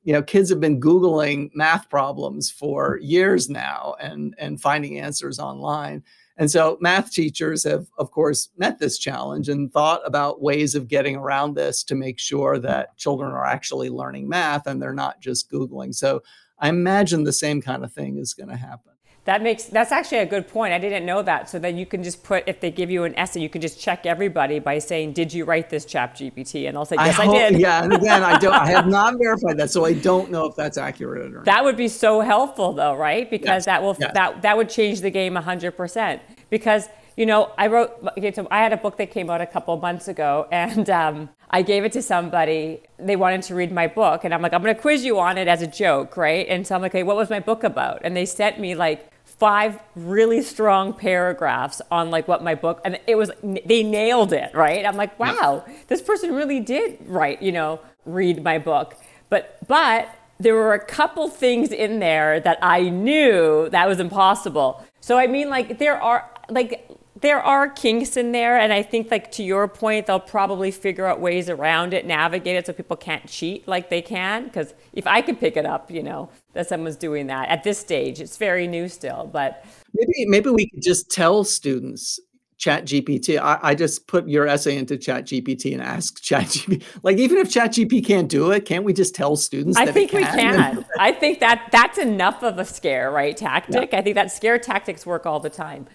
you 0.03 0.11
know, 0.11 0.21
kids 0.21 0.49
have 0.49 0.59
been 0.59 0.79
googling 0.81 1.51
math 1.53 1.89
problems 1.89 2.51
for 2.51 2.99
years 3.01 3.49
now 3.49 3.95
and 4.01 4.35
and 4.39 4.59
finding 4.61 4.99
answers 4.99 5.39
online. 5.39 6.03
And 6.39 6.49
so 6.49 6.77
math 6.79 7.11
teachers 7.11 7.65
have, 7.65 7.87
of 7.97 8.11
course, 8.11 8.47
met 8.57 8.79
this 8.79 8.97
challenge 8.97 9.49
and 9.49 9.71
thought 9.71 9.99
about 10.05 10.41
ways 10.41 10.73
of 10.73 10.87
getting 10.87 11.17
around 11.17 11.53
this 11.53 11.83
to 11.83 11.95
make 11.95 12.17
sure 12.17 12.57
that 12.59 12.97
children 12.97 13.31
are 13.31 13.45
actually 13.45 13.89
learning 13.89 14.29
math 14.29 14.65
and 14.65 14.81
they're 14.81 14.93
not 14.93 15.19
just 15.19 15.51
Googling. 15.51 15.93
So 15.93 16.23
I 16.57 16.69
imagine 16.69 17.25
the 17.25 17.33
same 17.33 17.61
kind 17.61 17.83
of 17.83 17.91
thing 17.91 18.17
is 18.17 18.33
going 18.33 18.47
to 18.47 18.55
happen. 18.55 18.93
That 19.29 19.43
makes 19.43 19.65
that's 19.65 19.91
actually 19.91 20.17
a 20.17 20.25
good 20.25 20.47
point. 20.47 20.73
I 20.73 20.79
didn't 20.79 21.05
know 21.05 21.21
that. 21.21 21.51
So 21.51 21.59
then 21.59 21.77
you 21.77 21.85
can 21.85 22.01
just 22.01 22.23
put 22.23 22.43
if 22.47 22.61
they 22.61 22.71
give 22.71 22.89
you 22.89 23.03
an 23.03 23.13
essay, 23.13 23.39
you 23.39 23.47
can 23.47 23.61
just 23.61 23.79
check 23.79 24.07
everybody 24.07 24.57
by 24.57 24.79
saying, 24.79 25.13
"Did 25.13 25.31
you 25.31 25.45
write 25.45 25.69
this 25.69 25.85
Chat 25.85 26.15
GPT?" 26.15 26.67
And 26.67 26.75
I'll 26.75 26.83
say, 26.83 26.95
"Yes, 26.95 27.19
I, 27.19 27.25
hope, 27.25 27.35
I 27.35 27.37
did." 27.37 27.59
Yeah, 27.59 27.83
and 27.83 27.93
again, 27.93 28.23
I 28.23 28.39
don't. 28.39 28.55
I 28.55 28.65
have 28.71 28.87
not 28.99 29.19
verified 29.19 29.57
that, 29.57 29.69
so 29.69 29.85
I 29.85 29.93
don't 29.93 30.31
know 30.31 30.47
if 30.47 30.55
that's 30.55 30.79
accurate 30.79 31.27
or 31.27 31.29
not. 31.29 31.45
That 31.45 31.63
would 31.63 31.77
be 31.77 31.87
so 31.87 32.21
helpful, 32.21 32.73
though, 32.73 32.95
right? 32.95 33.29
Because 33.29 33.45
yes. 33.47 33.65
that 33.65 33.83
will 33.83 33.95
yes. 33.99 34.13
that 34.15 34.41
that 34.41 34.57
would 34.57 34.67
change 34.67 35.01
the 35.01 35.11
game 35.11 35.35
hundred 35.35 35.77
percent. 35.77 36.23
Because 36.49 36.89
you 37.15 37.27
know, 37.27 37.51
I 37.55 37.67
wrote. 37.67 37.91
Okay, 38.17 38.31
so 38.31 38.47
I 38.49 38.63
had 38.63 38.73
a 38.73 38.77
book 38.77 38.97
that 38.97 39.11
came 39.11 39.29
out 39.29 39.41
a 39.41 39.45
couple 39.45 39.77
months 39.77 40.07
ago, 40.07 40.47
and 40.51 40.89
um, 40.89 41.29
I 41.51 41.61
gave 41.61 41.83
it 41.83 41.91
to 41.91 42.01
somebody. 42.01 42.81
They 42.97 43.15
wanted 43.15 43.43
to 43.43 43.53
read 43.53 43.71
my 43.71 43.85
book, 43.85 44.23
and 44.23 44.33
I'm 44.33 44.41
like, 44.41 44.53
I'm 44.53 44.63
going 44.63 44.73
to 44.73 44.81
quiz 44.81 45.05
you 45.05 45.19
on 45.19 45.37
it 45.37 45.47
as 45.47 45.61
a 45.61 45.67
joke, 45.67 46.17
right? 46.17 46.47
And 46.49 46.65
so 46.65 46.73
I'm 46.73 46.81
like, 46.81 46.93
hey, 46.93 47.03
what 47.03 47.15
was 47.15 47.29
my 47.29 47.39
book 47.39 47.63
about? 47.63 47.99
And 48.03 48.17
they 48.17 48.25
sent 48.25 48.59
me 48.59 48.73
like 48.73 49.11
five 49.39 49.79
really 49.95 50.41
strong 50.41 50.93
paragraphs 50.93 51.81
on 51.89 52.11
like 52.11 52.27
what 52.27 52.43
my 52.43 52.55
book 52.55 52.81
and 52.83 52.99
it 53.07 53.15
was 53.15 53.31
they 53.65 53.83
nailed 53.83 54.33
it 54.33 54.53
right? 54.53 54.85
I'm 54.85 54.97
like 54.97 55.17
wow 55.19 55.65
this 55.87 56.01
person 56.01 56.33
really 56.35 56.59
did 56.59 56.97
write 57.05 57.41
you 57.41 57.51
know 57.51 57.79
read 58.05 58.43
my 58.43 58.57
book. 58.57 58.95
But 59.29 59.57
but 59.67 60.09
there 60.39 60.55
were 60.55 60.73
a 60.73 60.85
couple 60.85 61.29
things 61.29 61.71
in 61.71 61.99
there 61.99 62.39
that 62.39 62.57
i 62.61 62.89
knew 62.89 63.69
that 63.69 63.87
was 63.87 63.99
impossible. 63.99 64.85
So 64.99 65.17
i 65.17 65.27
mean 65.27 65.49
like 65.49 65.79
there 65.79 66.01
are 66.01 66.29
like 66.49 66.89
there 67.21 67.41
are 67.41 67.69
kinks 67.69 68.17
in 68.17 68.31
there 68.31 68.57
and 68.57 68.71
i 68.71 68.81
think 68.81 69.11
like 69.11 69.31
to 69.31 69.43
your 69.43 69.67
point 69.67 70.05
they'll 70.05 70.19
probably 70.19 70.71
figure 70.71 71.05
out 71.05 71.19
ways 71.19 71.49
around 71.49 71.93
it 71.93 72.05
navigate 72.05 72.55
it 72.55 72.65
so 72.65 72.73
people 72.73 72.97
can't 72.97 73.27
cheat 73.27 73.67
like 73.67 73.89
they 73.89 74.01
can 74.01 74.45
because 74.45 74.73
if 74.93 75.05
i 75.07 75.21
can 75.21 75.35
pick 75.35 75.57
it 75.57 75.65
up 75.65 75.89
you 75.91 76.03
know 76.03 76.29
that 76.53 76.67
someone's 76.67 76.95
doing 76.95 77.27
that. 77.27 77.47
At 77.49 77.63
this 77.63 77.77
stage 77.77 78.19
it's 78.19 78.37
very 78.37 78.67
new 78.67 78.87
still 78.89 79.29
but 79.31 79.65
maybe 79.93 80.25
maybe 80.25 80.49
we 80.49 80.69
could 80.69 80.81
just 80.81 81.09
tell 81.11 81.43
students 81.43 82.19
chat 82.57 82.85
gpt 82.85 83.39
I, 83.39 83.59
I, 83.61 83.75
just 83.75 84.05
put 84.07 84.27
your 84.27 84.45
essay 84.45 84.77
into 84.77 84.97
chat 84.97 85.25
gpt 85.25 85.73
and 85.73 85.81
ask 85.81 86.21
chat 86.21 86.43
gpt 86.43 86.83
like 87.03 87.17
even 87.17 87.37
if 87.37 87.49
chat 87.49 87.71
gpt 87.71 88.05
can't 88.05 88.29
do 88.29 88.51
it 88.51 88.65
can't 88.65 88.83
we 88.83 88.93
just 88.93 89.15
tell 89.15 89.35
students 89.35 89.77
i 89.77 89.85
think 89.85 90.11
can? 90.11 90.19
we 90.19 90.25
can. 90.25 90.85
I 90.99 91.13
think 91.13 91.39
that 91.39 91.69
that's 91.71 91.97
enough 91.97 92.43
of 92.43 92.59
a 92.59 92.65
scare 92.65 93.11
right 93.11 93.35
tactic? 93.35 93.91
Yeah. 93.93 93.99
i 93.99 94.01
think 94.01 94.15
that 94.15 94.31
scare 94.31 94.59
tactics 94.59 95.05
work 95.05 95.25
all 95.25 95.39
the 95.39 95.49
time 95.49 95.87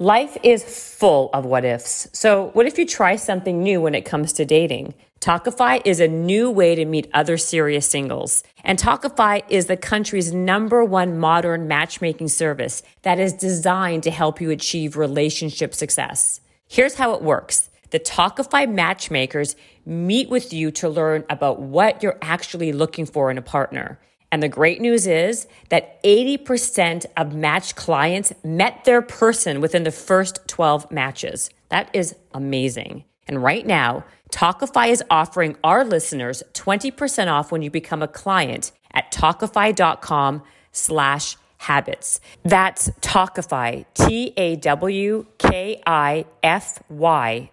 Life 0.00 0.36
is 0.44 0.62
full 0.62 1.28
of 1.34 1.44
what 1.44 1.64
ifs. 1.64 2.06
So, 2.12 2.50
what 2.52 2.66
if 2.66 2.78
you 2.78 2.86
try 2.86 3.16
something 3.16 3.64
new 3.64 3.80
when 3.80 3.96
it 3.96 4.04
comes 4.04 4.32
to 4.34 4.44
dating? 4.44 4.94
Tawkify 5.20 5.82
is 5.84 5.98
a 5.98 6.06
new 6.06 6.52
way 6.52 6.76
to 6.76 6.84
meet 6.84 7.10
other 7.12 7.36
serious 7.36 7.90
singles. 7.90 8.44
And 8.62 8.78
Tawkify 8.78 9.42
is 9.48 9.66
the 9.66 9.76
country's 9.76 10.32
number 10.32 10.84
one 10.84 11.18
modern 11.18 11.66
matchmaking 11.66 12.28
service 12.28 12.84
that 13.02 13.18
is 13.18 13.32
designed 13.32 14.04
to 14.04 14.12
help 14.12 14.40
you 14.40 14.50
achieve 14.50 14.96
relationship 14.96 15.74
success. 15.74 16.40
Here's 16.68 16.94
how 16.94 17.14
it 17.14 17.22
works. 17.22 17.68
The 17.90 17.98
Tawkify 17.98 18.72
matchmakers 18.72 19.56
meet 19.84 20.30
with 20.30 20.52
you 20.52 20.70
to 20.72 20.88
learn 20.88 21.24
about 21.28 21.60
what 21.60 22.04
you're 22.04 22.18
actually 22.22 22.70
looking 22.70 23.04
for 23.04 23.32
in 23.32 23.38
a 23.38 23.42
partner. 23.42 23.98
And 24.30 24.42
the 24.42 24.48
great 24.48 24.80
news 24.80 25.06
is 25.06 25.46
that 25.70 26.02
80% 26.02 27.06
of 27.16 27.34
matched 27.34 27.76
clients 27.76 28.32
met 28.44 28.84
their 28.84 29.00
person 29.00 29.60
within 29.60 29.84
the 29.84 29.90
first 29.90 30.46
12 30.48 30.90
matches. 30.90 31.50
That 31.70 31.88
is 31.94 32.14
amazing. 32.32 33.04
And 33.26 33.42
right 33.42 33.66
now, 33.66 34.04
Tawkify 34.30 34.88
is 34.90 35.02
offering 35.10 35.56
our 35.64 35.84
listeners 35.84 36.42
20% 36.52 37.28
off 37.32 37.50
when 37.50 37.62
you 37.62 37.70
become 37.70 38.02
a 38.02 38.08
client 38.08 38.72
at 38.92 39.10
tawkify.com 39.12 40.42
slash 40.72 41.36
habits. 41.58 42.20
That's 42.44 42.90
Tawkify, 43.00 43.84
T-A-W-K-I-F-Y 43.94 45.30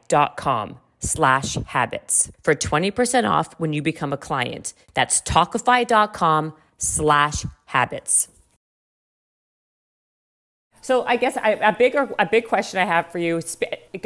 dot 0.07 0.37
com 0.37 0.79
slash 0.99 1.55
habits 1.65 2.31
for 2.41 2.55
20% 2.55 3.29
off 3.29 3.53
when 3.59 3.73
you 3.73 3.81
become 3.81 4.13
a 4.13 4.17
client. 4.17 4.73
That's 4.93 5.21
tawkify.com 5.21 6.53
slash 6.77 7.45
habits. 7.65 8.27
So 10.81 11.03
I 11.05 11.15
guess 11.15 11.35
I, 11.35 11.51
a 11.51 11.75
bigger 11.75 12.13
a 12.19 12.27
big 12.27 12.47
question 12.47 12.79
I 12.79 12.85
have 12.85 13.11
for 13.11 13.17
you, 13.17 13.41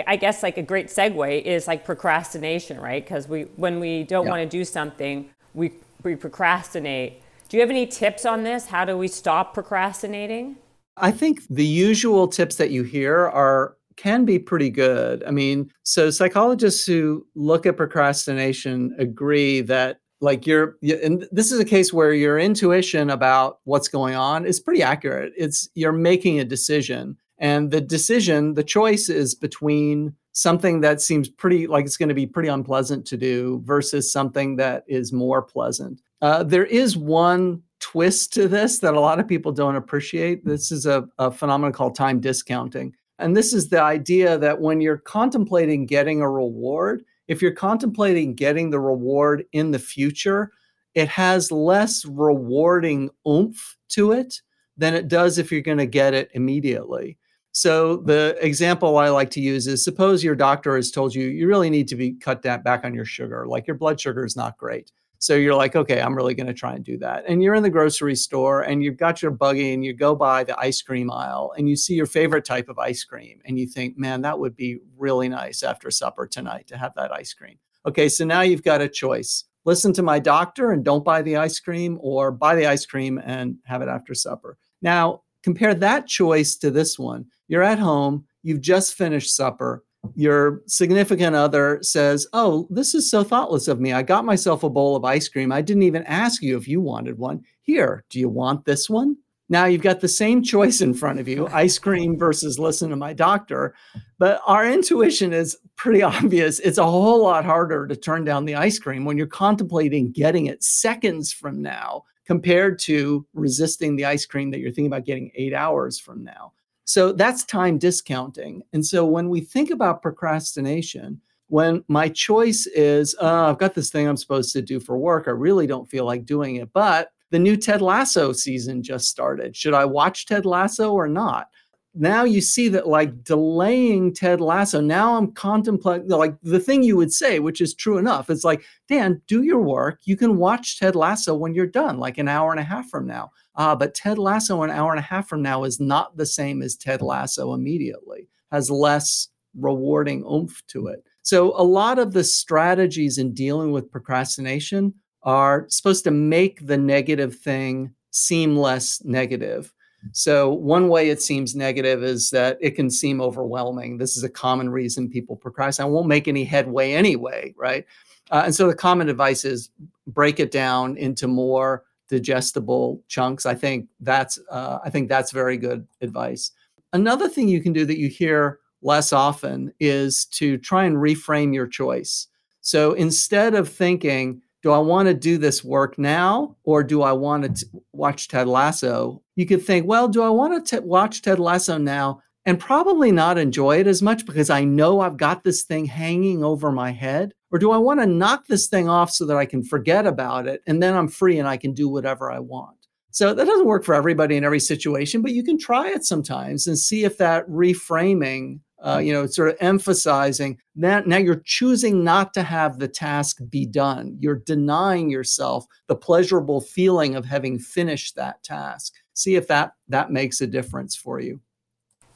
I 0.07 0.15
guess 0.15 0.41
like 0.41 0.57
a 0.57 0.61
great 0.61 0.87
segue 0.87 1.41
is 1.41 1.67
like 1.67 1.83
procrastination, 1.83 2.79
right? 2.79 3.03
Because 3.03 3.27
we 3.27 3.43
when 3.57 3.81
we 3.81 4.03
don't 4.03 4.25
yeah. 4.25 4.31
want 4.31 4.49
to 4.49 4.57
do 4.57 4.63
something, 4.63 5.29
we 5.53 5.73
we 6.03 6.15
procrastinate. 6.15 7.21
Do 7.49 7.57
you 7.57 7.61
have 7.61 7.69
any 7.69 7.85
tips 7.85 8.25
on 8.25 8.43
this? 8.43 8.67
How 8.67 8.85
do 8.85 8.97
we 8.97 9.09
stop 9.09 9.53
procrastinating? 9.53 10.55
I 10.95 11.11
think 11.11 11.41
the 11.49 11.65
usual 11.65 12.29
tips 12.29 12.55
that 12.55 12.71
you 12.71 12.83
hear 12.83 13.27
are 13.27 13.75
can 13.97 14.23
be 14.23 14.39
pretty 14.39 14.69
good. 14.69 15.21
I 15.25 15.31
mean, 15.31 15.69
so 15.83 16.09
psychologists 16.09 16.85
who 16.85 17.25
look 17.35 17.65
at 17.65 17.75
procrastination 17.75 18.95
agree 18.97 19.59
that 19.61 19.99
like 20.21 20.45
your 20.45 20.77
and 20.81 21.27
this 21.31 21.51
is 21.51 21.59
a 21.59 21.65
case 21.65 21.93
where 21.93 22.13
your 22.13 22.37
intuition 22.39 23.09
about 23.09 23.59
what's 23.63 23.87
going 23.87 24.15
on 24.15 24.45
is 24.45 24.59
pretty 24.59 24.83
accurate. 24.83 25.33
It's 25.37 25.69
you're 25.75 25.91
making 25.91 26.39
a 26.39 26.45
decision 26.45 27.17
and 27.37 27.71
the 27.71 27.81
decision 27.81 28.53
the 28.53 28.63
choice 28.63 29.09
is 29.09 29.33
between 29.33 30.13
something 30.33 30.81
that 30.81 31.01
seems 31.01 31.29
pretty 31.29 31.67
like 31.67 31.85
it's 31.85 31.97
going 31.97 32.09
to 32.09 32.15
be 32.15 32.27
pretty 32.27 32.49
unpleasant 32.49 33.05
to 33.07 33.17
do 33.17 33.61
versus 33.65 34.11
something 34.11 34.55
that 34.57 34.83
is 34.87 35.13
more 35.13 35.41
pleasant. 35.41 36.01
Uh, 36.21 36.43
there 36.43 36.65
is 36.65 36.97
one 36.97 37.61
twist 37.79 38.33
to 38.33 38.47
this 38.47 38.79
that 38.79 38.93
a 38.93 38.99
lot 38.99 39.19
of 39.19 39.27
people 39.27 39.53
don't 39.53 39.77
appreciate. 39.77 40.43
This 40.43 40.69
is 40.69 40.85
a, 40.85 41.07
a 41.17 41.31
phenomenon 41.31 41.71
called 41.71 41.95
time 41.95 42.19
discounting 42.19 42.93
and 43.19 43.35
this 43.35 43.53
is 43.53 43.69
the 43.69 43.81
idea 43.81 44.37
that 44.37 44.59
when 44.59 44.81
you're 44.81 44.97
contemplating 44.97 45.85
getting 45.85 46.21
a 46.21 46.29
reward 46.29 47.03
if 47.29 47.41
you're 47.41 47.51
contemplating 47.51 48.33
getting 48.33 48.71
the 48.71 48.79
reward 48.79 49.45
in 49.53 49.71
the 49.71 49.79
future, 49.79 50.51
it 50.95 51.07
has 51.07 51.51
less 51.51 52.03
rewarding 52.03 53.09
oomph 53.25 53.77
to 53.89 54.11
it 54.11 54.41
than 54.75 54.95
it 54.95 55.07
does 55.07 55.37
if 55.37 55.51
you're 55.51 55.61
going 55.61 55.77
to 55.77 55.85
get 55.85 56.13
it 56.15 56.29
immediately. 56.33 57.17
So 57.51 57.97
the 57.97 58.35
example 58.41 58.97
I 58.97 59.09
like 59.09 59.29
to 59.31 59.41
use 59.41 59.67
is 59.67 59.83
suppose 59.83 60.23
your 60.23 60.35
doctor 60.35 60.75
has 60.75 60.91
told 60.91 61.13
you 61.13 61.27
you 61.27 61.47
really 61.47 61.69
need 61.69 61.87
to 61.89 61.95
be 61.95 62.13
cut 62.13 62.41
that 62.41 62.63
back 62.63 62.83
on 62.83 62.95
your 62.95 63.05
sugar, 63.05 63.45
like 63.47 63.67
your 63.67 63.77
blood 63.77 64.01
sugar 64.01 64.25
is 64.25 64.35
not 64.35 64.57
great. 64.57 64.91
So 65.21 65.35
you're 65.35 65.55
like, 65.55 65.75
okay, 65.75 66.01
I'm 66.01 66.15
really 66.15 66.33
going 66.33 66.47
to 66.47 66.53
try 66.53 66.73
and 66.73 66.83
do 66.83 66.97
that. 66.99 67.25
And 67.27 67.43
you're 67.43 67.55
in 67.55 67.63
the 67.63 67.69
grocery 67.69 68.15
store 68.15 68.61
and 68.61 68.81
you've 68.81 68.97
got 68.97 69.21
your 69.21 69.31
buggy 69.31 69.73
and 69.73 69.83
you 69.83 69.93
go 69.93 70.15
by 70.15 70.45
the 70.45 70.57
ice 70.57 70.81
cream 70.81 71.11
aisle 71.11 71.53
and 71.57 71.67
you 71.69 71.75
see 71.75 71.93
your 71.93 72.05
favorite 72.05 72.45
type 72.45 72.69
of 72.69 72.79
ice 72.79 73.03
cream 73.03 73.41
and 73.43 73.59
you 73.59 73.67
think, 73.67 73.97
man, 73.97 74.21
that 74.21 74.39
would 74.39 74.55
be 74.55 74.79
really 74.97 75.27
nice 75.27 75.61
after 75.61 75.91
supper 75.91 76.25
tonight 76.25 76.67
to 76.67 76.77
have 76.77 76.93
that 76.95 77.11
ice 77.11 77.33
cream. 77.33 77.59
Okay, 77.85 78.07
so 78.07 78.23
now 78.23 78.41
you've 78.41 78.63
got 78.63 78.81
a 78.81 78.87
choice. 78.87 79.43
Listen 79.65 79.91
to 79.93 80.01
my 80.01 80.19
doctor 80.19 80.71
and 80.71 80.85
don't 80.85 81.03
buy 81.03 81.21
the 81.21 81.35
ice 81.35 81.59
cream 81.59 81.99
or 82.01 82.31
buy 82.31 82.55
the 82.55 82.65
ice 82.65 82.85
cream 82.85 83.21
and 83.23 83.57
have 83.65 83.81
it 83.81 83.89
after 83.89 84.13
supper. 84.13 84.57
Now, 84.81 85.23
compare 85.43 85.75
that 85.75 86.07
choice 86.07 86.55
to 86.57 86.71
this 86.71 86.97
one. 86.97 87.25
You're 87.49 87.63
at 87.63 87.79
home, 87.79 88.25
you've 88.41 88.61
just 88.61 88.93
finished 88.93 89.35
supper, 89.35 89.83
your 90.15 90.61
significant 90.65 91.35
other 91.35 91.79
says, 91.81 92.27
Oh, 92.33 92.67
this 92.69 92.95
is 92.95 93.09
so 93.09 93.23
thoughtless 93.23 93.67
of 93.67 93.79
me. 93.79 93.93
I 93.93 94.01
got 94.01 94.25
myself 94.25 94.63
a 94.63 94.69
bowl 94.69 94.95
of 94.95 95.05
ice 95.05 95.27
cream. 95.27 95.51
I 95.51 95.61
didn't 95.61 95.83
even 95.83 96.03
ask 96.03 96.41
you 96.41 96.57
if 96.57 96.67
you 96.67 96.81
wanted 96.81 97.17
one. 97.17 97.43
Here, 97.61 98.03
do 98.09 98.19
you 98.19 98.29
want 98.29 98.65
this 98.65 98.89
one? 98.89 99.17
Now 99.51 99.65
you've 99.65 99.81
got 99.81 99.99
the 99.99 100.07
same 100.07 100.43
choice 100.43 100.81
in 100.81 100.93
front 100.93 101.19
of 101.19 101.27
you 101.27 101.47
ice 101.51 101.79
cream 101.79 102.17
versus 102.17 102.59
listen 102.59 102.89
to 102.91 102.95
my 102.95 103.13
doctor. 103.13 103.75
But 104.19 104.41
our 104.45 104.65
intuition 104.65 105.33
is 105.33 105.57
pretty 105.75 106.01
obvious. 106.03 106.59
It's 106.59 106.77
a 106.77 106.85
whole 106.85 107.23
lot 107.23 107.45
harder 107.45 107.87
to 107.87 107.95
turn 107.95 108.23
down 108.23 108.45
the 108.45 108.55
ice 108.55 108.79
cream 108.79 109.05
when 109.05 109.17
you're 109.17 109.27
contemplating 109.27 110.11
getting 110.11 110.45
it 110.45 110.63
seconds 110.63 111.33
from 111.33 111.61
now 111.61 112.03
compared 112.25 112.77
to 112.77 113.25
resisting 113.33 113.95
the 113.95 114.05
ice 114.05 114.25
cream 114.25 114.51
that 114.51 114.59
you're 114.59 114.69
thinking 114.69 114.85
about 114.85 115.05
getting 115.05 115.31
eight 115.35 115.53
hours 115.53 115.99
from 115.99 116.23
now. 116.23 116.53
So 116.89 117.11
that's 117.11 117.43
time 117.45 117.77
discounting. 117.77 118.63
And 118.73 118.83
so 118.83 119.05
when 119.05 119.29
we 119.29 119.41
think 119.41 119.69
about 119.69 120.01
procrastination, 120.01 121.21
when 121.45 121.83
my 121.87 122.09
choice 122.09 122.65
is, 122.65 123.15
oh, 123.21 123.45
I've 123.45 123.59
got 123.59 123.75
this 123.75 123.91
thing 123.91 124.07
I'm 124.07 124.17
supposed 124.17 124.51
to 124.53 124.61
do 124.63 124.79
for 124.79 124.97
work, 124.97 125.27
I 125.27 125.31
really 125.31 125.67
don't 125.67 125.87
feel 125.87 126.05
like 126.05 126.25
doing 126.25 126.55
it, 126.55 126.73
but 126.73 127.11
the 127.29 127.37
new 127.37 127.57
Ted 127.57 127.83
Lasso 127.83 128.31
season 128.33 128.81
just 128.81 129.07
started. 129.07 129.55
Should 129.55 129.75
I 129.75 129.85
watch 129.85 130.25
Ted 130.25 130.47
Lasso 130.47 130.91
or 130.91 131.07
not? 131.07 131.49
Now 131.95 132.23
you 132.23 132.39
see 132.39 132.69
that 132.69 132.87
like 132.87 133.23
delaying 133.23 134.13
Ted 134.13 134.41
Lasso, 134.41 134.79
now 134.79 135.15
I'm 135.15 135.31
contemplating 135.31 136.07
like 136.07 136.35
the 136.41 136.59
thing 136.59 136.83
you 136.83 136.95
would 136.97 137.11
say, 137.11 137.39
which 137.39 137.61
is 137.61 137.73
true 137.73 137.97
enough. 137.97 138.29
It's 138.29 138.43
like, 138.43 138.63
Dan, 138.87 139.21
do 139.27 139.43
your 139.43 139.61
work. 139.61 139.99
You 140.03 140.15
can 140.15 140.37
watch 140.37 140.79
Ted 140.79 140.95
Lasso 140.95 141.35
when 141.35 141.53
you're 141.53 141.65
done, 141.65 141.97
like 141.97 142.17
an 142.17 142.27
hour 142.27 142.51
and 142.51 142.59
a 142.59 142.63
half 142.63 142.89
from 142.89 143.07
now. 143.07 143.31
Uh, 143.55 143.75
but 143.75 143.95
Ted 143.95 144.17
Lasso 144.17 144.61
an 144.63 144.69
hour 144.69 144.91
and 144.91 144.99
a 144.99 145.03
half 145.03 145.27
from 145.27 145.41
now 145.41 145.63
is 145.63 145.79
not 145.79 146.15
the 146.15 146.25
same 146.25 146.61
as 146.61 146.75
Ted 146.75 147.01
Lasso 147.01 147.53
immediately, 147.53 148.27
has 148.51 148.69
less 148.69 149.29
rewarding 149.57 150.23
oomph 150.23 150.61
to 150.67 150.87
it. 150.87 151.03
So 151.23 151.53
a 151.59 151.63
lot 151.63 151.99
of 151.99 152.13
the 152.13 152.23
strategies 152.23 153.17
in 153.17 153.33
dealing 153.33 153.71
with 153.71 153.91
procrastination 153.91 154.93
are 155.23 155.65
supposed 155.69 156.03
to 156.05 156.11
make 156.11 156.65
the 156.65 156.77
negative 156.77 157.35
thing 157.35 157.93
seem 158.11 158.55
less 158.55 159.03
negative 159.03 159.73
so, 160.11 160.51
one 160.51 160.87
way 160.89 161.09
it 161.09 161.21
seems 161.21 161.55
negative 161.55 162.03
is 162.03 162.29
that 162.29 162.57
it 162.61 162.71
can 162.71 162.89
seem 162.89 163.21
overwhelming. 163.21 163.97
This 163.97 164.17
is 164.17 164.23
a 164.23 164.29
common 164.29 164.69
reason 164.69 165.09
people 165.09 165.35
procrastinate. 165.35 165.87
I 165.87 165.91
won't 165.91 166.07
make 166.07 166.27
any 166.27 166.43
headway 166.43 166.93
anyway, 166.93 167.53
right? 167.57 167.85
Uh, 168.31 168.43
and 168.45 168.55
so, 168.55 168.67
the 168.67 168.75
common 168.75 169.09
advice 169.09 169.45
is 169.45 169.69
break 170.07 170.39
it 170.39 170.51
down 170.51 170.97
into 170.97 171.27
more 171.27 171.83
digestible 172.09 173.01
chunks. 173.07 173.45
I 173.45 173.55
think 173.55 173.87
that's 173.99 174.39
uh, 174.49 174.79
I 174.83 174.89
think 174.89 175.09
that's 175.09 175.31
very 175.31 175.57
good 175.57 175.85
advice. 176.01 176.51
Another 176.93 177.29
thing 177.29 177.47
you 177.47 177.61
can 177.61 177.73
do 177.73 177.85
that 177.85 177.99
you 177.99 178.07
hear 178.07 178.59
less 178.81 179.13
often 179.13 179.73
is 179.79 180.25
to 180.25 180.57
try 180.57 180.85
and 180.85 180.95
reframe 180.95 181.53
your 181.53 181.67
choice. 181.67 182.27
So 182.61 182.93
instead 182.93 183.53
of 183.53 183.69
thinking, 183.69 184.41
do 184.61 184.71
I 184.71 184.77
want 184.79 185.07
to 185.07 185.13
do 185.13 185.37
this 185.37 185.63
work 185.63 185.97
now 185.97 186.55
or 186.63 186.83
do 186.83 187.01
I 187.01 187.13
want 187.13 187.57
to 187.57 187.65
watch 187.93 188.27
Ted 188.27 188.47
Lasso? 188.47 189.21
You 189.35 189.45
could 189.45 189.63
think, 189.63 189.87
well, 189.87 190.07
do 190.07 190.21
I 190.21 190.29
want 190.29 190.65
to 190.67 190.81
watch 190.81 191.21
Ted 191.21 191.39
Lasso 191.39 191.77
now 191.77 192.21
and 192.45 192.59
probably 192.59 193.11
not 193.11 193.37
enjoy 193.37 193.79
it 193.79 193.87
as 193.87 194.01
much 194.01 194.25
because 194.25 194.49
I 194.49 194.63
know 194.63 194.99
I've 194.99 195.17
got 195.17 195.43
this 195.43 195.63
thing 195.63 195.85
hanging 195.85 196.43
over 196.43 196.71
my 196.71 196.91
head? 196.91 197.33
Or 197.51 197.59
do 197.59 197.71
I 197.71 197.77
want 197.77 197.99
to 198.01 198.05
knock 198.05 198.47
this 198.47 198.67
thing 198.67 198.89
off 198.89 199.11
so 199.11 199.25
that 199.25 199.37
I 199.37 199.45
can 199.45 199.63
forget 199.63 200.05
about 200.05 200.47
it 200.47 200.61
and 200.67 200.83
then 200.83 200.95
I'm 200.95 201.07
free 201.07 201.39
and 201.39 201.47
I 201.47 201.57
can 201.57 201.73
do 201.73 201.87
whatever 201.87 202.31
I 202.31 202.39
want? 202.39 202.75
So 203.11 203.33
that 203.33 203.45
doesn't 203.45 203.65
work 203.65 203.83
for 203.83 203.95
everybody 203.95 204.37
in 204.37 204.43
every 204.43 204.59
situation, 204.59 205.21
but 205.21 205.31
you 205.31 205.43
can 205.43 205.57
try 205.57 205.89
it 205.89 206.05
sometimes 206.05 206.67
and 206.67 206.77
see 206.77 207.05
if 207.05 207.17
that 207.17 207.47
reframing 207.49 208.59
uh, 208.85 208.97
you 208.97 209.11
know, 209.11 209.25
sort 209.25 209.49
of 209.49 209.57
emphasizing 209.59 210.57
that 210.75 211.07
now 211.07 211.17
you're 211.17 211.41
choosing 211.45 212.03
not 212.03 212.33
to 212.33 212.43
have 212.43 212.79
the 212.79 212.87
task 212.87 213.39
be 213.49 213.65
done. 213.65 214.15
You're 214.19 214.41
denying 214.45 215.09
yourself 215.09 215.65
the 215.87 215.95
pleasurable 215.95 216.61
feeling 216.61 217.15
of 217.15 217.25
having 217.25 217.59
finished 217.59 218.15
that 218.15 218.41
task. 218.43 218.93
See 219.13 219.35
if 219.35 219.47
that 219.47 219.73
that 219.89 220.11
makes 220.11 220.41
a 220.41 220.47
difference 220.47 220.95
for 220.95 221.19
you. 221.19 221.41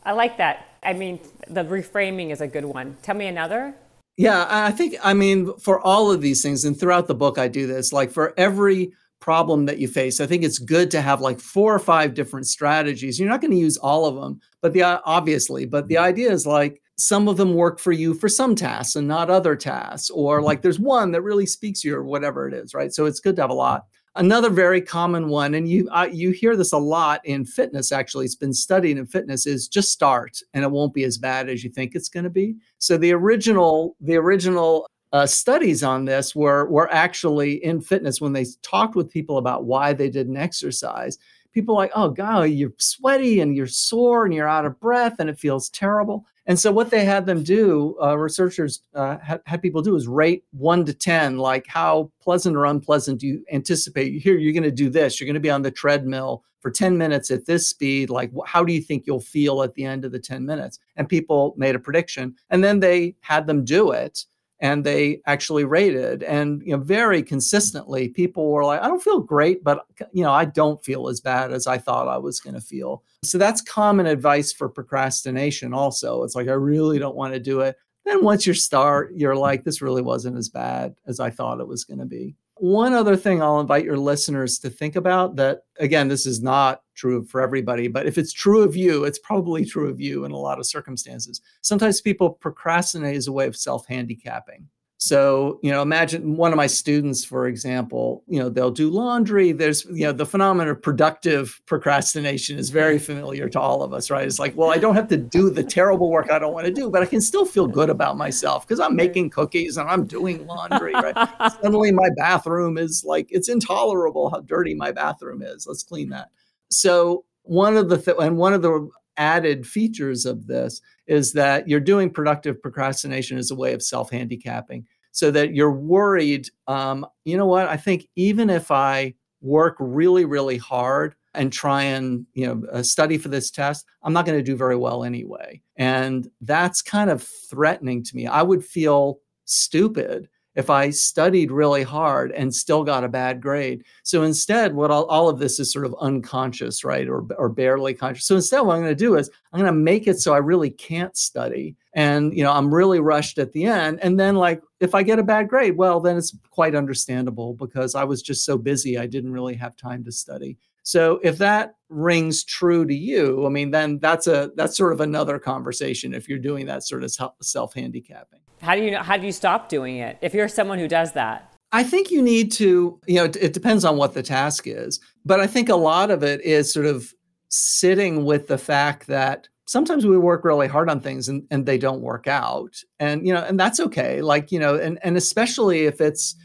I 0.05 0.13
like 0.13 0.37
that. 0.37 0.67
I 0.83 0.93
mean, 0.93 1.19
the 1.49 1.63
reframing 1.63 2.31
is 2.31 2.41
a 2.41 2.47
good 2.47 2.65
one. 2.65 2.97
Tell 3.01 3.15
me 3.15 3.27
another. 3.27 3.73
Yeah, 4.15 4.45
I 4.49 4.71
think 4.71 4.95
I 5.03 5.13
mean 5.13 5.57
for 5.57 5.81
all 5.81 6.11
of 6.11 6.21
these 6.21 6.41
things, 6.41 6.65
and 6.65 6.79
throughout 6.79 7.07
the 7.07 7.15
book, 7.15 7.37
I 7.37 7.47
do 7.47 7.67
this. 7.67 7.91
Like 7.91 8.11
for 8.11 8.33
every 8.37 8.93
problem 9.23 9.65
that 9.65 9.79
you 9.79 9.87
face. 9.87 10.19
I 10.19 10.27
think 10.27 10.43
it's 10.43 10.59
good 10.59 10.91
to 10.91 11.01
have 11.01 11.21
like 11.21 11.39
four 11.39 11.73
or 11.73 11.79
five 11.79 12.13
different 12.13 12.45
strategies. 12.45 13.17
You're 13.17 13.29
not 13.29 13.39
going 13.39 13.51
to 13.51 13.57
use 13.57 13.77
all 13.77 14.05
of 14.05 14.15
them, 14.15 14.41
but 14.61 14.73
the 14.73 14.83
obviously, 14.83 15.65
but 15.65 15.87
the 15.87 15.97
idea 15.97 16.29
is 16.29 16.45
like 16.45 16.81
some 16.97 17.29
of 17.29 17.37
them 17.37 17.53
work 17.53 17.79
for 17.79 17.93
you 17.93 18.13
for 18.15 18.27
some 18.27 18.53
tasks 18.53 18.97
and 18.97 19.07
not 19.07 19.29
other 19.29 19.55
tasks, 19.55 20.09
or 20.09 20.41
like 20.41 20.61
there's 20.61 20.77
one 20.77 21.13
that 21.13 21.21
really 21.21 21.45
speaks 21.45 21.81
to 21.81 21.87
you 21.87 21.95
or 21.95 22.03
whatever 22.03 22.49
it 22.49 22.53
is, 22.53 22.73
right? 22.73 22.93
So 22.93 23.05
it's 23.05 23.21
good 23.21 23.37
to 23.37 23.43
have 23.43 23.49
a 23.49 23.53
lot. 23.53 23.85
Another 24.15 24.49
very 24.49 24.81
common 24.81 25.29
one, 25.29 25.53
and 25.53 25.69
you 25.69 25.87
uh, 25.89 26.09
you 26.11 26.31
hear 26.31 26.57
this 26.57 26.73
a 26.73 26.77
lot 26.77 27.25
in 27.25 27.45
fitness. 27.45 27.93
Actually, 27.93 28.25
it's 28.25 28.35
been 28.35 28.53
studied 28.53 28.97
in 28.97 29.05
fitness. 29.05 29.47
Is 29.47 29.69
just 29.69 29.89
start, 29.89 30.37
and 30.53 30.65
it 30.65 30.69
won't 30.69 30.93
be 30.93 31.05
as 31.05 31.17
bad 31.17 31.47
as 31.47 31.63
you 31.63 31.69
think 31.69 31.95
it's 31.95 32.09
going 32.09 32.25
to 32.25 32.29
be. 32.29 32.57
So 32.77 32.97
the 32.97 33.13
original 33.13 33.95
the 34.01 34.17
original 34.17 34.85
uh, 35.13 35.27
studies 35.27 35.83
on 35.83 36.05
this 36.05 36.35
were 36.35 36.65
were 36.65 36.91
actually 36.91 37.63
in 37.63 37.79
fitness 37.79 38.19
when 38.19 38.33
they 38.33 38.45
talked 38.63 38.95
with 38.95 39.11
people 39.11 39.37
about 39.37 39.65
why 39.65 39.93
they 39.93 40.09
didn't 40.09 40.37
exercise. 40.37 41.19
People 41.53 41.75
like, 41.75 41.91
oh 41.93 42.09
god, 42.09 42.49
you're 42.49 42.73
sweaty 42.77 43.39
and 43.39 43.55
you're 43.55 43.67
sore 43.67 44.25
and 44.25 44.33
you're 44.33 44.49
out 44.49 44.65
of 44.65 44.79
breath 44.79 45.15
and 45.19 45.29
it 45.29 45.37
feels 45.37 45.69
terrible. 45.69 46.25
And 46.47 46.59
so 46.59 46.71
what 46.71 46.89
they 46.89 47.05
had 47.05 47.25
them 47.25 47.43
do, 47.43 47.95
uh, 48.01 48.17
researchers 48.17 48.81
uh, 48.95 49.17
had, 49.19 49.39
had, 49.45 49.61
people 49.61 49.81
do 49.81 49.95
is 49.95 50.07
rate 50.07 50.43
one 50.51 50.83
to 50.85 50.93
ten, 50.93 51.37
like 51.37 51.67
how 51.67 52.11
pleasant 52.19 52.57
or 52.57 52.65
unpleasant 52.65 53.21
do 53.21 53.27
you 53.27 53.45
anticipate? 53.51 54.19
Here, 54.19 54.35
you're 54.35 54.51
going 54.51 54.63
to 54.63 54.71
do 54.71 54.89
this. 54.89 55.19
You're 55.19 55.27
going 55.27 55.35
to 55.35 55.39
be 55.39 55.49
on 55.51 55.61
the 55.61 55.71
treadmill 55.71 56.43
for 56.59 56.69
10 56.69 56.97
minutes 56.97 57.31
at 57.31 57.45
this 57.45 57.67
speed. 57.67 58.09
Like, 58.09 58.31
how 58.45 58.63
do 58.63 58.73
you 58.73 58.81
think 58.81 59.05
you'll 59.05 59.21
feel 59.21 59.63
at 59.63 59.73
the 59.75 59.85
end 59.85 60.03
of 60.03 60.11
the 60.11 60.19
10 60.19 60.45
minutes? 60.45 60.79
And 60.97 61.07
people 61.07 61.53
made 61.55 61.75
a 61.75 61.79
prediction, 61.79 62.35
and 62.49 62.61
then 62.61 62.79
they 62.79 63.15
had 63.21 63.47
them 63.47 63.63
do 63.63 63.91
it 63.91 64.25
and 64.63 64.85
they 64.85 65.21
actually 65.25 65.65
rated 65.65 66.23
and 66.23 66.63
you 66.63 66.71
know 66.71 66.81
very 66.81 67.21
consistently 67.21 68.07
people 68.07 68.49
were 68.49 68.63
like 68.63 68.81
i 68.81 68.87
don't 68.87 69.03
feel 69.03 69.19
great 69.19 69.61
but 69.61 69.85
you 70.13 70.23
know 70.23 70.31
i 70.31 70.45
don't 70.45 70.83
feel 70.85 71.09
as 71.09 71.19
bad 71.19 71.51
as 71.51 71.67
i 71.67 71.77
thought 71.77 72.07
i 72.07 72.17
was 72.17 72.39
going 72.39 72.55
to 72.55 72.61
feel. 72.61 73.03
So 73.23 73.37
that's 73.37 73.61
common 73.61 74.05
advice 74.05 74.51
for 74.51 74.69
procrastination 74.69 75.73
also. 75.73 76.23
It's 76.23 76.33
like 76.33 76.47
i 76.47 76.53
really 76.53 76.97
don't 76.97 77.15
want 77.15 77.33
to 77.33 77.39
do 77.39 77.59
it. 77.59 77.75
Then 78.05 78.23
once 78.23 78.47
you 78.47 78.53
start 78.53 79.13
you're 79.13 79.35
like 79.35 79.65
this 79.65 79.81
really 79.81 80.01
wasn't 80.01 80.37
as 80.37 80.49
bad 80.49 80.95
as 81.07 81.19
i 81.19 81.29
thought 81.29 81.59
it 81.59 81.67
was 81.67 81.83
going 81.83 81.99
to 81.99 82.05
be 82.05 82.35
one 82.55 82.93
other 82.93 83.15
thing 83.15 83.41
I'll 83.41 83.59
invite 83.59 83.83
your 83.83 83.97
listeners 83.97 84.59
to 84.59 84.69
think 84.69 84.95
about 84.95 85.35
that, 85.37 85.61
again, 85.79 86.07
this 86.07 86.25
is 86.25 86.41
not 86.41 86.81
true 86.95 87.25
for 87.25 87.41
everybody, 87.41 87.87
but 87.87 88.05
if 88.05 88.17
it's 88.17 88.31
true 88.31 88.61
of 88.61 88.75
you, 88.75 89.05
it's 89.05 89.19
probably 89.19 89.65
true 89.65 89.89
of 89.89 89.99
you 89.99 90.25
in 90.25 90.31
a 90.31 90.37
lot 90.37 90.59
of 90.59 90.65
circumstances. 90.65 91.41
Sometimes 91.61 92.01
people 92.01 92.29
procrastinate 92.29 93.15
as 93.15 93.27
a 93.27 93.31
way 93.31 93.47
of 93.47 93.55
self 93.55 93.87
handicapping. 93.87 94.67
So, 95.05 95.59
you 95.61 95.69
know, 95.69 95.81
imagine 95.81 96.37
one 96.37 96.53
of 96.53 96.55
my 96.55 96.67
students, 96.67 97.25
for 97.25 97.47
example, 97.47 98.23
you 98.25 98.39
know, 98.39 98.47
they'll 98.47 98.71
do 98.71 98.89
laundry. 98.89 99.51
There's, 99.51 99.83
you 99.83 100.05
know, 100.05 100.13
the 100.13 100.25
phenomenon 100.25 100.69
of 100.69 100.81
productive 100.81 101.59
procrastination 101.65 102.57
is 102.57 102.69
very 102.69 102.97
familiar 102.97 103.49
to 103.49 103.59
all 103.59 103.83
of 103.83 103.91
us, 103.91 104.09
right? 104.09 104.25
It's 104.25 104.39
like, 104.39 104.55
well, 104.55 104.71
I 104.71 104.77
don't 104.77 104.95
have 104.95 105.09
to 105.09 105.17
do 105.17 105.49
the 105.49 105.61
terrible 105.61 106.09
work 106.09 106.31
I 106.31 106.39
don't 106.39 106.53
want 106.53 106.67
to 106.67 106.71
do, 106.71 106.89
but 106.89 107.03
I 107.03 107.05
can 107.05 107.19
still 107.19 107.45
feel 107.45 107.67
good 107.67 107.89
about 107.89 108.15
myself 108.15 108.65
because 108.65 108.79
I'm 108.79 108.95
making 108.95 109.31
cookies 109.31 109.75
and 109.75 109.89
I'm 109.89 110.07
doing 110.07 110.47
laundry, 110.47 110.93
right? 110.93 111.29
Suddenly 111.61 111.91
my 111.91 112.07
bathroom 112.15 112.77
is 112.77 113.03
like, 113.03 113.27
it's 113.29 113.49
intolerable 113.49 114.29
how 114.29 114.39
dirty 114.39 114.73
my 114.73 114.93
bathroom 114.93 115.41
is. 115.41 115.67
Let's 115.67 115.83
clean 115.83 116.11
that. 116.11 116.29
So, 116.69 117.25
one 117.41 117.75
of 117.75 117.89
the, 117.89 117.97
th- 117.97 118.15
and 118.21 118.37
one 118.37 118.53
of 118.53 118.61
the 118.61 118.89
added 119.17 119.67
features 119.67 120.25
of 120.25 120.47
this 120.47 120.81
is 121.07 121.33
that 121.33 121.67
you're 121.67 121.79
doing 121.79 122.09
productive 122.09 122.61
procrastination 122.61 123.37
as 123.37 123.51
a 123.51 123.55
way 123.55 123.73
of 123.73 123.83
self 123.83 124.09
handicapping 124.09 124.87
so 125.13 125.31
that 125.31 125.53
you're 125.53 125.71
worried 125.71 126.49
um, 126.67 127.05
you 127.23 127.37
know 127.37 127.45
what 127.45 127.67
i 127.67 127.77
think 127.77 128.07
even 128.15 128.49
if 128.49 128.69
i 128.69 129.13
work 129.41 129.77
really 129.79 130.25
really 130.25 130.57
hard 130.57 131.15
and 131.33 131.51
try 131.51 131.81
and 131.81 132.25
you 132.33 132.45
know 132.45 132.67
uh, 132.71 132.83
study 132.83 133.17
for 133.17 133.29
this 133.29 133.49
test 133.49 133.85
i'm 134.03 134.13
not 134.13 134.25
going 134.25 134.37
to 134.37 134.43
do 134.43 134.55
very 134.55 134.75
well 134.75 135.03
anyway 135.03 135.61
and 135.77 136.29
that's 136.41 136.81
kind 136.81 137.09
of 137.09 137.23
threatening 137.23 138.03
to 138.03 138.15
me 138.15 138.27
i 138.27 138.41
would 138.41 138.63
feel 138.63 139.19
stupid 139.45 140.27
if 140.55 140.69
I 140.69 140.89
studied 140.91 141.51
really 141.51 141.83
hard 141.83 142.31
and 142.31 142.53
still 142.53 142.83
got 142.83 143.03
a 143.03 143.09
bad 143.09 143.41
grade. 143.41 143.83
So 144.03 144.23
instead, 144.23 144.73
what 144.73 144.91
all, 144.91 145.05
all 145.05 145.29
of 145.29 145.39
this 145.39 145.59
is 145.59 145.71
sort 145.71 145.85
of 145.85 145.95
unconscious, 145.99 146.83
right? 146.83 147.07
Or, 147.07 147.25
or 147.37 147.49
barely 147.49 147.93
conscious. 147.93 148.25
So 148.25 148.35
instead, 148.35 148.61
what 148.61 148.75
I'm 148.75 148.81
going 148.81 148.91
to 148.91 148.95
do 148.95 149.15
is 149.15 149.29
I'm 149.51 149.59
going 149.59 149.73
to 149.73 149.79
make 149.79 150.07
it 150.07 150.19
so 150.19 150.33
I 150.33 150.37
really 150.37 150.69
can't 150.69 151.17
study. 151.17 151.75
And, 151.93 152.35
you 152.35 152.43
know, 152.43 152.51
I'm 152.51 152.73
really 152.73 152.99
rushed 152.99 153.37
at 153.39 153.51
the 153.51 153.65
end. 153.65 153.99
And 154.01 154.19
then, 154.19 154.35
like, 154.35 154.61
if 154.83 154.93
I 154.93 155.01
get 155.01 155.17
a 155.17 155.23
bad 155.23 155.47
grade, 155.47 155.77
well, 155.77 156.01
then 156.01 156.17
it's 156.17 156.35
quite 156.49 156.75
understandable 156.75 157.53
because 157.53 157.95
I 157.95 158.03
was 158.03 158.21
just 158.21 158.43
so 158.43 158.57
busy, 158.57 158.97
I 158.97 159.07
didn't 159.07 159.31
really 159.31 159.55
have 159.55 159.77
time 159.77 160.03
to 160.03 160.11
study. 160.11 160.57
So 160.83 161.21
if 161.23 161.37
that 161.37 161.75
rings 161.87 162.43
true 162.43 162.85
to 162.85 162.93
you, 162.93 163.45
I 163.45 163.49
mean, 163.49 163.71
then 163.71 163.99
that's 163.99 164.27
a 164.27 164.51
that's 164.57 164.75
sort 164.75 164.91
of 164.91 164.99
another 164.99 165.39
conversation 165.39 166.13
if 166.13 166.27
you're 166.27 166.37
doing 166.37 166.65
that 166.65 166.83
sort 166.83 167.05
of 167.05 167.15
self 167.41 167.73
handicapping. 167.73 168.41
How 168.61 168.75
do 168.75 168.81
you 168.81 168.91
know, 168.91 169.01
how 169.01 169.15
do 169.15 169.25
you 169.25 169.31
stop 169.31 169.69
doing 169.69 169.97
it 169.97 170.17
if 170.21 170.33
you're 170.33 170.49
someone 170.49 170.79
who 170.79 170.89
does 170.89 171.13
that? 171.13 171.53
I 171.71 171.83
think 171.83 172.11
you 172.11 172.21
need 172.21 172.51
to, 172.53 172.99
you 173.07 173.15
know, 173.15 173.23
it 173.23 173.53
depends 173.53 173.85
on 173.85 173.95
what 173.95 174.13
the 174.13 174.21
task 174.21 174.67
is, 174.67 174.99
but 175.25 175.39
I 175.39 175.47
think 175.47 175.69
a 175.69 175.75
lot 175.75 176.11
of 176.11 176.23
it 176.23 176.41
is 176.41 176.71
sort 176.71 176.85
of 176.85 177.13
sitting 177.47 178.25
with 178.25 178.47
the 178.47 178.57
fact 178.57 179.07
that 179.07 179.47
sometimes 179.65 180.05
we 180.05 180.17
work 180.17 180.43
really 180.43 180.67
hard 180.67 180.89
on 180.89 180.99
things 180.99 181.29
and, 181.29 181.45
and 181.51 181.65
they 181.65 181.77
don't 181.77 182.01
work 182.01 182.27
out. 182.27 182.75
And, 182.99 183.25
you 183.25 183.33
know, 183.33 183.43
and 183.43 183.59
that's 183.59 183.79
okay. 183.79 184.21
Like, 184.21 184.51
you 184.51 184.59
know, 184.59 184.75
and, 184.75 184.99
and 185.03 185.17
especially 185.17 185.85
if 185.85 186.01
it's, 186.01 186.35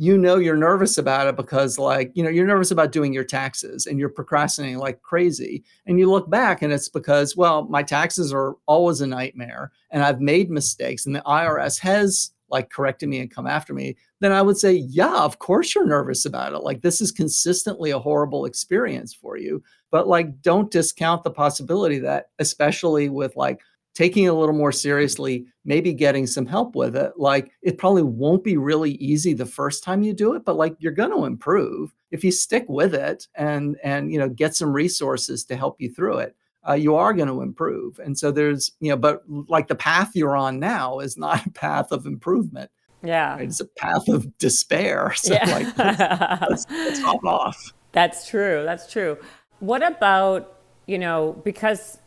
you 0.00 0.16
know 0.16 0.36
you're 0.36 0.56
nervous 0.56 0.96
about 0.96 1.26
it 1.26 1.36
because 1.36 1.78
like 1.78 2.10
you 2.14 2.24
know 2.24 2.30
you're 2.30 2.46
nervous 2.46 2.70
about 2.70 2.90
doing 2.90 3.12
your 3.12 3.22
taxes 3.22 3.86
and 3.86 3.98
you're 3.98 4.08
procrastinating 4.08 4.78
like 4.78 5.02
crazy 5.02 5.62
and 5.84 5.98
you 5.98 6.10
look 6.10 6.30
back 6.30 6.62
and 6.62 6.72
it's 6.72 6.88
because 6.88 7.36
well 7.36 7.66
my 7.66 7.82
taxes 7.82 8.32
are 8.32 8.54
always 8.64 9.02
a 9.02 9.06
nightmare 9.06 9.70
and 9.90 10.02
i've 10.02 10.18
made 10.18 10.50
mistakes 10.50 11.04
and 11.04 11.14
the 11.14 11.20
irs 11.26 11.78
has 11.78 12.30
like 12.50 12.70
correcting 12.70 13.10
me 13.10 13.20
and 13.20 13.30
come 13.30 13.46
after 13.46 13.72
me 13.72 13.96
then 14.20 14.32
i 14.32 14.42
would 14.42 14.58
say 14.58 14.72
yeah 14.72 15.22
of 15.22 15.38
course 15.38 15.74
you're 15.74 15.86
nervous 15.86 16.24
about 16.24 16.52
it 16.52 16.58
like 16.58 16.82
this 16.82 17.00
is 17.00 17.12
consistently 17.12 17.90
a 17.90 17.98
horrible 17.98 18.44
experience 18.44 19.14
for 19.14 19.36
you 19.36 19.62
but 19.90 20.08
like 20.08 20.40
don't 20.42 20.70
discount 20.70 21.24
the 21.24 21.30
possibility 21.30 21.98
that 21.98 22.26
especially 22.38 23.08
with 23.08 23.34
like 23.36 23.60
taking 23.94 24.24
it 24.24 24.28
a 24.28 24.34
little 24.34 24.54
more 24.54 24.72
seriously, 24.72 25.46
maybe 25.64 25.92
getting 25.92 26.26
some 26.26 26.46
help 26.46 26.76
with 26.76 26.96
it. 26.96 27.12
Like 27.16 27.50
it 27.62 27.78
probably 27.78 28.02
won't 28.02 28.44
be 28.44 28.56
really 28.56 28.92
easy 28.92 29.34
the 29.34 29.46
first 29.46 29.82
time 29.82 30.02
you 30.02 30.12
do 30.12 30.34
it, 30.34 30.44
but 30.44 30.56
like 30.56 30.76
you're 30.78 30.92
going 30.92 31.10
to 31.10 31.24
improve 31.24 31.92
if 32.10 32.24
you 32.24 32.30
stick 32.30 32.64
with 32.68 32.94
it 32.94 33.26
and 33.34 33.76
and 33.82 34.12
you 34.12 34.18
know 34.18 34.28
get 34.28 34.54
some 34.54 34.72
resources 34.72 35.44
to 35.44 35.56
help 35.56 35.80
you 35.80 35.90
through 35.92 36.18
it. 36.18 36.36
Uh, 36.68 36.74
you 36.74 36.94
are 36.94 37.12
going 37.14 37.28
to 37.28 37.40
improve. 37.40 37.98
And 37.98 38.18
so 38.18 38.30
there's 38.30 38.72
you 38.80 38.90
know, 38.90 38.96
but 38.96 39.22
like 39.28 39.68
the 39.68 39.74
path 39.74 40.10
you're 40.14 40.36
on 40.36 40.60
now 40.60 40.98
is 40.98 41.16
not 41.16 41.46
a 41.46 41.50
path 41.50 41.90
of 41.92 42.06
improvement. 42.06 42.70
Yeah, 43.02 43.32
right? 43.32 43.42
it's 43.42 43.60
a 43.60 43.64
path 43.64 44.08
of 44.08 44.36
despair. 44.38 45.14
So 45.16 45.34
yeah. 45.34 45.46
like 45.46 45.78
let's, 45.78 46.40
let's, 46.50 46.66
let's 46.70 47.00
hop 47.00 47.24
off. 47.24 47.72
That's 47.92 48.28
true. 48.28 48.62
That's 48.64 48.90
true. 48.90 49.16
What 49.60 49.82
about 49.82 50.58
you 50.86 50.98
know 50.98 51.40
because 51.44 51.98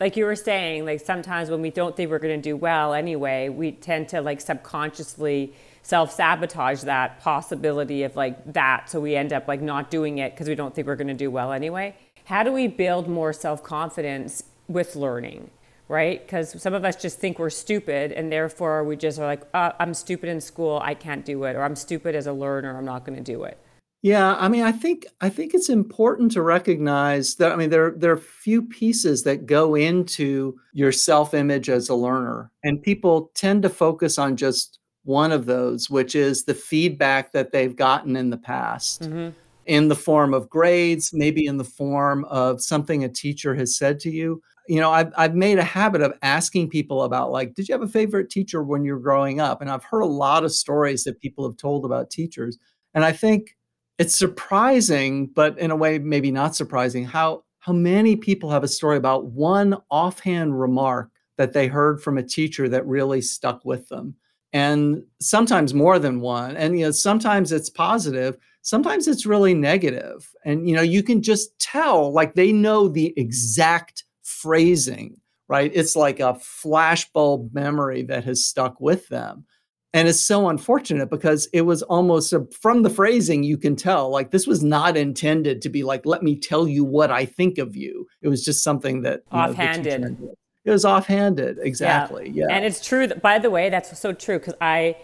like 0.00 0.16
you 0.16 0.24
were 0.24 0.36
saying, 0.36 0.86
like 0.86 1.00
sometimes 1.00 1.50
when 1.50 1.60
we 1.60 1.70
don't 1.70 1.94
think 1.94 2.10
we're 2.10 2.18
going 2.18 2.40
to 2.40 2.48
do 2.48 2.56
well 2.56 2.94
anyway, 2.94 3.50
we 3.50 3.72
tend 3.72 4.08
to 4.08 4.22
like 4.22 4.40
subconsciously 4.40 5.52
self 5.82 6.12
sabotage 6.12 6.82
that 6.82 7.20
possibility 7.20 8.02
of 8.02 8.16
like 8.16 8.52
that. 8.52 8.88
So 8.88 8.98
we 8.98 9.14
end 9.14 9.32
up 9.32 9.46
like 9.46 9.60
not 9.60 9.90
doing 9.90 10.18
it 10.18 10.32
because 10.32 10.48
we 10.48 10.54
don't 10.54 10.74
think 10.74 10.86
we're 10.86 10.96
going 10.96 11.08
to 11.08 11.14
do 11.14 11.30
well 11.30 11.52
anyway. 11.52 11.94
How 12.30 12.44
do 12.44 12.52
we 12.52 12.68
build 12.68 13.08
more 13.08 13.32
self 13.32 13.60
confidence 13.64 14.44
with 14.68 14.94
learning? 14.94 15.50
Right? 15.88 16.24
Because 16.24 16.62
some 16.62 16.74
of 16.74 16.84
us 16.84 16.94
just 16.94 17.18
think 17.18 17.40
we're 17.40 17.50
stupid 17.50 18.12
and 18.12 18.30
therefore 18.30 18.84
we 18.84 18.94
just 18.94 19.18
are 19.18 19.26
like, 19.26 19.42
oh, 19.52 19.72
I'm 19.80 19.92
stupid 19.94 20.28
in 20.28 20.40
school, 20.40 20.80
I 20.84 20.94
can't 20.94 21.24
do 21.24 21.42
it. 21.42 21.56
Or 21.56 21.64
I'm 21.64 21.74
stupid 21.74 22.14
as 22.14 22.28
a 22.28 22.32
learner, 22.32 22.78
I'm 22.78 22.84
not 22.84 23.04
going 23.04 23.16
to 23.16 23.32
do 23.32 23.42
it. 23.42 23.58
Yeah, 24.00 24.36
I 24.36 24.46
mean, 24.46 24.62
I 24.62 24.70
think 24.70 25.06
I 25.20 25.28
think 25.28 25.54
it's 25.54 25.68
important 25.68 26.30
to 26.32 26.42
recognize 26.42 27.34
that. 27.34 27.50
I 27.50 27.56
mean, 27.56 27.70
there 27.70 27.90
there 27.96 28.12
are 28.12 28.16
few 28.16 28.62
pieces 28.62 29.24
that 29.24 29.46
go 29.46 29.74
into 29.74 30.56
your 30.72 30.92
self 30.92 31.34
image 31.34 31.68
as 31.68 31.88
a 31.88 31.96
learner, 31.96 32.52
and 32.62 32.80
people 32.80 33.32
tend 33.34 33.64
to 33.64 33.68
focus 33.68 34.18
on 34.18 34.36
just 34.36 34.78
one 35.02 35.32
of 35.32 35.46
those, 35.46 35.90
which 35.90 36.14
is 36.14 36.44
the 36.44 36.54
feedback 36.54 37.32
that 37.32 37.50
they've 37.50 37.74
gotten 37.74 38.14
in 38.14 38.30
the 38.30 38.38
past, 38.38 39.02
mm-hmm. 39.02 39.30
In 39.66 39.88
the 39.88 39.96
form 39.96 40.34
of 40.34 40.48
grades, 40.48 41.12
maybe 41.12 41.46
in 41.46 41.56
the 41.56 41.64
form 41.64 42.24
of 42.26 42.62
something 42.62 43.04
a 43.04 43.08
teacher 43.08 43.54
has 43.54 43.76
said 43.76 44.00
to 44.00 44.10
you. 44.10 44.42
You 44.68 44.80
know, 44.80 44.90
I've 44.90 45.12
I've 45.16 45.34
made 45.34 45.58
a 45.58 45.64
habit 45.64 46.00
of 46.00 46.12
asking 46.22 46.70
people 46.70 47.02
about 47.04 47.32
like, 47.32 47.54
did 47.54 47.68
you 47.68 47.72
have 47.74 47.82
a 47.82 47.88
favorite 47.88 48.30
teacher 48.30 48.62
when 48.62 48.84
you 48.84 48.94
were 48.94 49.00
growing 49.00 49.40
up? 49.40 49.60
And 49.60 49.70
I've 49.70 49.84
heard 49.84 50.00
a 50.00 50.06
lot 50.06 50.44
of 50.44 50.52
stories 50.52 51.04
that 51.04 51.20
people 51.20 51.46
have 51.46 51.56
told 51.56 51.84
about 51.84 52.10
teachers, 52.10 52.58
and 52.94 53.04
I 53.04 53.12
think 53.12 53.56
it's 53.98 54.16
surprising, 54.16 55.26
but 55.26 55.58
in 55.58 55.70
a 55.70 55.76
way 55.76 55.98
maybe 55.98 56.30
not 56.30 56.54
surprising, 56.54 57.04
how 57.04 57.44
how 57.58 57.72
many 57.72 58.16
people 58.16 58.50
have 58.50 58.64
a 58.64 58.68
story 58.68 58.96
about 58.96 59.26
one 59.26 59.76
offhand 59.90 60.58
remark 60.58 61.10
that 61.36 61.52
they 61.52 61.68
heard 61.68 62.02
from 62.02 62.18
a 62.18 62.22
teacher 62.22 62.68
that 62.68 62.86
really 62.86 63.20
stuck 63.20 63.64
with 63.64 63.88
them 63.88 64.14
and 64.52 65.02
sometimes 65.20 65.74
more 65.74 65.98
than 65.98 66.20
one 66.20 66.56
and 66.56 66.78
you 66.78 66.84
know 66.84 66.90
sometimes 66.90 67.52
it's 67.52 67.70
positive 67.70 68.36
sometimes 68.62 69.08
it's 69.08 69.26
really 69.26 69.54
negative 69.54 70.30
and 70.44 70.68
you 70.68 70.74
know 70.74 70.82
you 70.82 71.02
can 71.02 71.22
just 71.22 71.58
tell 71.58 72.12
like 72.12 72.34
they 72.34 72.52
know 72.52 72.88
the 72.88 73.14
exact 73.16 74.04
phrasing 74.22 75.20
right? 75.50 75.72
It's 75.74 75.96
like 75.96 76.20
a 76.20 76.34
flashbulb 76.34 77.52
memory 77.52 78.04
that 78.04 78.22
has 78.22 78.44
stuck 78.44 78.80
with 78.80 79.08
them 79.08 79.44
and 79.92 80.06
it's 80.06 80.20
so 80.20 80.48
unfortunate 80.48 81.10
because 81.10 81.48
it 81.52 81.62
was 81.62 81.82
almost 81.82 82.32
a, 82.32 82.46
from 82.52 82.82
the 82.82 82.90
phrasing 82.90 83.42
you 83.42 83.58
can 83.58 83.74
tell 83.74 84.10
like 84.10 84.30
this 84.30 84.46
was 84.46 84.62
not 84.62 84.96
intended 84.96 85.60
to 85.62 85.68
be 85.68 85.82
like 85.82 86.06
let 86.06 86.22
me 86.22 86.36
tell 86.36 86.68
you 86.68 86.84
what 86.84 87.10
i 87.10 87.24
think 87.24 87.58
of 87.58 87.76
you. 87.76 88.06
It 88.22 88.28
was 88.28 88.44
just 88.44 88.62
something 88.62 89.02
that 89.02 89.22
offhanded. 89.32 90.20
know, 90.20 90.34
it 90.64 90.70
was 90.70 90.84
offhanded 90.84 91.58
exactly 91.60 92.30
yeah. 92.30 92.46
yeah 92.48 92.54
and 92.54 92.64
it's 92.64 92.84
true 92.84 93.06
that 93.06 93.20
by 93.20 93.38
the 93.38 93.50
way 93.50 93.68
that's 93.70 93.98
so 93.98 94.12
true 94.12 94.38
because 94.38 94.54
i 94.60 94.96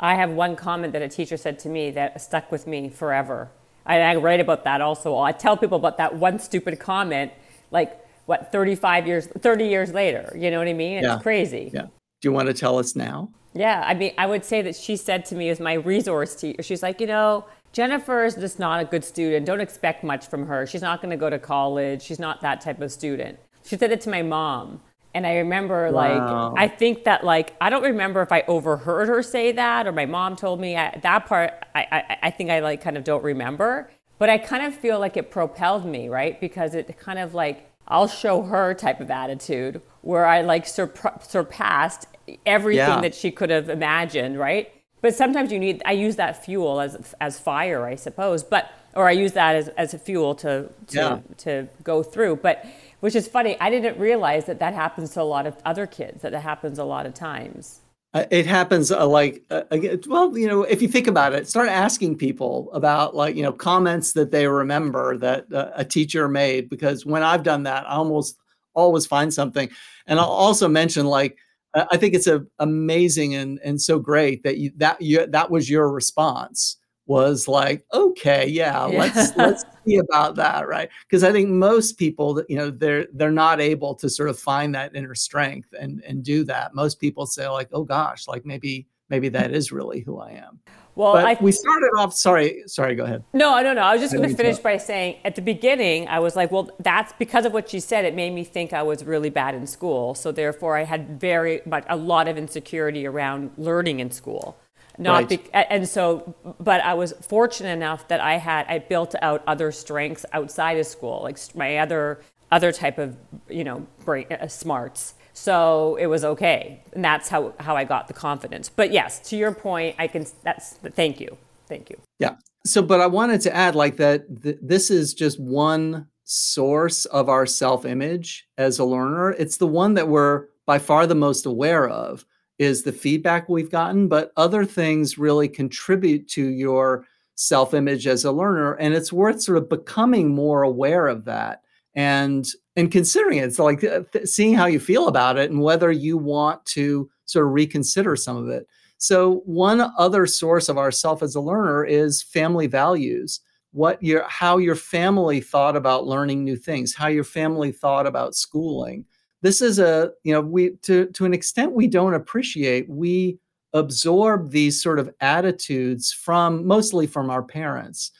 i 0.00 0.14
have 0.14 0.30
one 0.30 0.56
comment 0.56 0.92
that 0.92 1.02
a 1.02 1.08
teacher 1.08 1.36
said 1.36 1.58
to 1.58 1.68
me 1.68 1.90
that 1.90 2.20
stuck 2.20 2.50
with 2.50 2.66
me 2.66 2.88
forever 2.88 3.50
I, 3.86 4.00
I 4.00 4.16
write 4.16 4.40
about 4.40 4.64
that 4.64 4.80
also 4.80 5.18
i 5.18 5.32
tell 5.32 5.56
people 5.56 5.78
about 5.78 5.96
that 5.98 6.14
one 6.16 6.38
stupid 6.38 6.78
comment 6.78 7.32
like 7.70 8.04
what 8.26 8.52
35 8.52 9.06
years 9.06 9.26
30 9.26 9.66
years 9.66 9.92
later 9.92 10.32
you 10.36 10.50
know 10.50 10.58
what 10.58 10.68
i 10.68 10.72
mean 10.72 10.98
it's 10.98 11.06
yeah. 11.06 11.18
crazy 11.18 11.70
yeah 11.72 11.82
do 12.20 12.28
you 12.28 12.32
want 12.32 12.48
to 12.48 12.54
tell 12.54 12.78
us 12.78 12.96
now 12.96 13.30
yeah, 13.54 13.82
I 13.84 13.94
mean, 13.94 14.12
I 14.18 14.26
would 14.26 14.44
say 14.44 14.62
that 14.62 14.76
she 14.76 14.96
said 14.96 15.24
to 15.26 15.34
me 15.34 15.48
as 15.48 15.58
my 15.58 15.74
resource 15.74 16.34
teacher, 16.34 16.62
she's 16.62 16.82
like, 16.82 17.00
you 17.00 17.06
know, 17.06 17.44
Jennifer 17.72 18.24
is 18.24 18.34
just 18.34 18.58
not 18.58 18.80
a 18.80 18.84
good 18.84 19.04
student. 19.04 19.46
Don't 19.46 19.60
expect 19.60 20.04
much 20.04 20.26
from 20.26 20.46
her. 20.46 20.66
She's 20.66 20.82
not 20.82 21.02
going 21.02 21.10
to 21.10 21.16
go 21.16 21.28
to 21.28 21.38
college. 21.38 22.02
She's 22.02 22.18
not 22.18 22.40
that 22.42 22.60
type 22.60 22.80
of 22.80 22.92
student. 22.92 23.38
She 23.64 23.76
said 23.76 23.90
it 23.90 24.00
to 24.02 24.10
my 24.10 24.22
mom. 24.22 24.80
And 25.14 25.26
I 25.26 25.38
remember, 25.38 25.90
wow. 25.90 26.52
like, 26.52 26.60
I 26.60 26.68
think 26.68 27.04
that, 27.04 27.24
like, 27.24 27.56
I 27.60 27.70
don't 27.70 27.82
remember 27.82 28.20
if 28.20 28.30
I 28.30 28.42
overheard 28.46 29.08
her 29.08 29.22
say 29.22 29.52
that 29.52 29.86
or 29.86 29.92
my 29.92 30.06
mom 30.06 30.36
told 30.36 30.60
me. 30.60 30.76
I, 30.76 30.98
that 31.02 31.26
part, 31.26 31.52
I, 31.74 31.86
I, 31.90 32.18
I 32.24 32.30
think 32.30 32.50
I, 32.50 32.60
like, 32.60 32.82
kind 32.82 32.96
of 32.96 33.04
don't 33.04 33.24
remember. 33.24 33.90
But 34.18 34.28
I 34.28 34.36
kind 34.36 34.66
of 34.66 34.74
feel 34.74 34.98
like 35.00 35.16
it 35.16 35.30
propelled 35.30 35.86
me, 35.86 36.08
right? 36.08 36.38
Because 36.40 36.74
it 36.74 36.98
kind 36.98 37.18
of, 37.18 37.34
like, 37.34 37.70
I'll 37.88 38.06
show 38.06 38.42
her 38.42 38.74
type 38.74 39.00
of 39.00 39.10
attitude 39.10 39.80
where 40.02 40.26
I, 40.26 40.42
like, 40.42 40.66
surpassed 40.66 42.06
everything 42.44 42.86
yeah. 42.86 43.00
that 43.00 43.14
she 43.14 43.30
could 43.30 43.48
have 43.48 43.70
imagined, 43.70 44.38
right? 44.38 44.70
But 45.00 45.14
sometimes 45.14 45.50
you 45.50 45.58
need, 45.58 45.80
I 45.86 45.92
use 45.92 46.16
that 46.16 46.44
fuel 46.44 46.80
as, 46.80 47.14
as 47.20 47.38
fire, 47.38 47.86
I 47.86 47.94
suppose, 47.94 48.42
but, 48.42 48.70
or 48.94 49.08
I 49.08 49.12
use 49.12 49.32
that 49.32 49.56
as, 49.56 49.68
as 49.68 49.94
a 49.94 49.98
fuel 49.98 50.34
to, 50.36 50.68
to, 50.88 50.96
yeah. 50.96 51.18
to 51.38 51.68
go 51.82 52.02
through. 52.02 52.36
But, 52.36 52.66
which 53.00 53.14
is 53.14 53.28
funny, 53.28 53.58
I 53.60 53.70
didn't 53.70 53.98
realize 53.98 54.46
that 54.46 54.58
that 54.60 54.74
happens 54.74 55.10
to 55.10 55.22
a 55.22 55.24
lot 55.24 55.46
of 55.46 55.56
other 55.64 55.86
kids, 55.86 56.22
that 56.22 56.34
it 56.34 56.40
happens 56.40 56.78
a 56.78 56.84
lot 56.84 57.06
of 57.06 57.14
times. 57.14 57.80
Uh, 58.14 58.24
it 58.30 58.46
happens 58.46 58.90
uh, 58.90 59.06
like 59.06 59.44
uh, 59.50 59.64
well 60.06 60.36
you 60.36 60.48
know 60.48 60.62
if 60.62 60.80
you 60.80 60.88
think 60.88 61.06
about 61.06 61.34
it 61.34 61.46
start 61.46 61.68
asking 61.68 62.16
people 62.16 62.70
about 62.72 63.14
like 63.14 63.36
you 63.36 63.42
know 63.42 63.52
comments 63.52 64.14
that 64.14 64.30
they 64.30 64.48
remember 64.48 65.18
that 65.18 65.44
uh, 65.52 65.70
a 65.74 65.84
teacher 65.84 66.26
made 66.26 66.70
because 66.70 67.04
when 67.04 67.22
i've 67.22 67.42
done 67.42 67.64
that 67.64 67.86
i 67.86 67.90
almost 67.90 68.38
always 68.72 69.04
find 69.04 69.34
something 69.34 69.68
and 70.06 70.18
i'll 70.18 70.24
also 70.24 70.66
mention 70.66 71.04
like 71.04 71.36
I 71.74 71.98
think 71.98 72.14
it's 72.14 72.26
a, 72.26 72.44
amazing 72.58 73.34
and, 73.34 73.60
and 73.62 73.80
so 73.80 73.98
great 73.98 74.42
that 74.42 74.56
you 74.56 74.72
that 74.76 75.00
you 75.02 75.26
that 75.26 75.50
was 75.50 75.68
your 75.68 75.90
response 75.90 76.77
was 77.08 77.48
like 77.48 77.84
okay 77.92 78.46
yeah, 78.46 78.86
yeah. 78.86 78.98
let's 78.98 79.36
let's 79.36 79.64
see 79.86 79.96
about 79.96 80.36
that 80.36 80.68
right 80.68 80.88
because 81.02 81.24
I 81.24 81.32
think 81.32 81.48
most 81.48 81.98
people 81.98 82.42
you 82.48 82.56
know 82.56 82.70
they're 82.70 83.06
they're 83.14 83.30
not 83.30 83.60
able 83.60 83.94
to 83.96 84.08
sort 84.08 84.28
of 84.28 84.38
find 84.38 84.74
that 84.74 84.94
inner 84.94 85.14
strength 85.14 85.74
and 85.78 86.02
and 86.04 86.22
do 86.22 86.44
that 86.44 86.74
most 86.74 87.00
people 87.00 87.26
say 87.26 87.48
like 87.48 87.68
oh 87.72 87.82
gosh 87.82 88.28
like 88.28 88.44
maybe 88.44 88.86
maybe 89.08 89.28
that 89.30 89.52
is 89.52 89.72
really 89.72 90.00
who 90.00 90.18
I 90.18 90.32
am. 90.32 90.60
Well, 90.94 91.12
but 91.12 91.24
I, 91.24 91.36
we 91.40 91.52
started 91.52 91.90
off. 91.96 92.12
Sorry, 92.12 92.64
sorry. 92.66 92.96
Go 92.96 93.04
ahead. 93.04 93.22
No, 93.32 93.62
no, 93.62 93.72
no. 93.72 93.82
I 93.82 93.92
was 93.92 94.02
just 94.02 94.12
going 94.12 94.28
to 94.28 94.34
finish 94.34 94.58
by 94.58 94.78
saying 94.78 95.18
at 95.24 95.36
the 95.36 95.42
beginning, 95.42 96.08
I 96.08 96.18
was 96.18 96.34
like, 96.34 96.50
well, 96.50 96.72
that's 96.80 97.12
because 97.20 97.44
of 97.44 97.52
what 97.52 97.70
she 97.70 97.78
said. 97.78 98.04
It 98.04 98.16
made 98.16 98.32
me 98.32 98.42
think 98.42 98.72
I 98.72 98.82
was 98.82 99.04
really 99.04 99.30
bad 99.30 99.54
in 99.54 99.68
school. 99.68 100.16
So 100.16 100.32
therefore, 100.32 100.76
I 100.76 100.82
had 100.82 101.20
very 101.20 101.62
much 101.64 101.84
a 101.88 101.96
lot 101.96 102.26
of 102.26 102.36
insecurity 102.36 103.06
around 103.06 103.52
learning 103.56 104.00
in 104.00 104.10
school. 104.10 104.58
Not 104.98 105.12
Right. 105.12 105.28
be, 105.28 105.54
and 105.54 105.88
so, 105.88 106.34
but 106.58 106.80
I 106.82 106.94
was 106.94 107.12
fortunate 107.22 107.70
enough 107.70 108.08
that 108.08 108.20
I 108.20 108.36
had 108.36 108.66
I 108.68 108.80
built 108.80 109.14
out 109.22 109.42
other 109.46 109.70
strengths 109.70 110.26
outside 110.32 110.76
of 110.78 110.86
school, 110.86 111.22
like 111.22 111.38
my 111.54 111.78
other 111.78 112.20
other 112.50 112.72
type 112.72 112.98
of 112.98 113.16
you 113.48 113.62
know 113.64 113.86
brain 114.04 114.26
uh, 114.30 114.48
smarts. 114.48 115.14
So 115.34 115.96
it 116.00 116.06
was 116.06 116.24
okay, 116.24 116.82
and 116.94 117.04
that's 117.04 117.28
how 117.28 117.54
how 117.60 117.76
I 117.76 117.84
got 117.84 118.08
the 118.08 118.14
confidence. 118.14 118.68
But 118.68 118.90
yes, 118.90 119.20
to 119.30 119.36
your 119.36 119.52
point, 119.52 119.94
I 119.98 120.08
can. 120.08 120.26
That's 120.42 120.72
thank 120.72 121.20
you, 121.20 121.38
thank 121.68 121.90
you. 121.90 121.96
Yeah. 122.18 122.36
So, 122.66 122.82
but 122.82 123.00
I 123.00 123.06
wanted 123.06 123.40
to 123.42 123.54
add 123.54 123.76
like 123.76 123.96
that 123.98 124.42
th- 124.42 124.58
this 124.60 124.90
is 124.90 125.14
just 125.14 125.38
one 125.38 126.08
source 126.24 127.04
of 127.06 127.28
our 127.28 127.46
self 127.46 127.84
image 127.84 128.48
as 128.58 128.80
a 128.80 128.84
learner. 128.84 129.30
It's 129.30 129.58
the 129.58 129.66
one 129.68 129.94
that 129.94 130.08
we're 130.08 130.46
by 130.66 130.80
far 130.80 131.06
the 131.06 131.14
most 131.14 131.46
aware 131.46 131.88
of 131.88 132.24
is 132.58 132.82
the 132.82 132.92
feedback 132.92 133.48
we've 133.48 133.70
gotten, 133.70 134.08
but 134.08 134.32
other 134.36 134.64
things 134.64 135.18
really 135.18 135.48
contribute 135.48 136.28
to 136.28 136.44
your 136.48 137.06
self 137.34 137.72
image 137.72 138.06
as 138.06 138.24
a 138.24 138.32
learner. 138.32 138.74
And 138.74 138.94
it's 138.94 139.12
worth 139.12 139.40
sort 139.40 139.58
of 139.58 139.68
becoming 139.68 140.34
more 140.34 140.62
aware 140.62 141.06
of 141.06 141.24
that 141.26 141.62
and 141.94 142.48
and 142.76 142.90
considering 142.90 143.38
it. 143.38 143.44
It's 143.44 143.58
like 143.58 143.82
uh, 143.82 144.02
seeing 144.24 144.54
how 144.54 144.66
you 144.66 144.80
feel 144.80 145.08
about 145.08 145.36
it 145.36 145.50
and 145.50 145.60
whether 145.60 145.90
you 145.90 146.16
want 146.16 146.64
to 146.66 147.10
sort 147.26 147.46
of 147.46 147.52
reconsider 147.52 148.16
some 148.16 148.36
of 148.36 148.48
it. 148.48 148.66
So 148.98 149.42
one 149.44 149.92
other 149.96 150.26
source 150.26 150.68
of 150.68 150.78
our 150.78 150.90
self 150.90 151.22
as 151.22 151.34
a 151.34 151.40
learner 151.40 151.84
is 151.84 152.22
family 152.22 152.66
values. 152.66 153.40
What 153.72 154.02
your 154.02 154.26
how 154.28 154.58
your 154.58 154.74
family 154.74 155.40
thought 155.40 155.76
about 155.76 156.06
learning 156.06 156.42
new 156.42 156.56
things, 156.56 156.94
how 156.94 157.06
your 157.08 157.24
family 157.24 157.70
thought 157.70 158.06
about 158.06 158.34
schooling. 158.34 159.04
This 159.42 159.62
is 159.62 159.78
a, 159.78 160.12
you 160.24 160.32
know, 160.32 160.40
we 160.40 160.70
to 160.82 161.06
to 161.06 161.24
an 161.24 161.34
extent 161.34 161.72
we 161.72 161.86
don't 161.86 162.14
appreciate, 162.14 162.88
we 162.88 163.38
absorb 163.74 164.50
these 164.50 164.82
sort 164.82 164.98
of 164.98 165.10
attitudes 165.20 166.12
from 166.12 166.66
mostly 166.66 167.06
from 167.06 167.30
our 167.30 167.42
parents. 167.42 168.10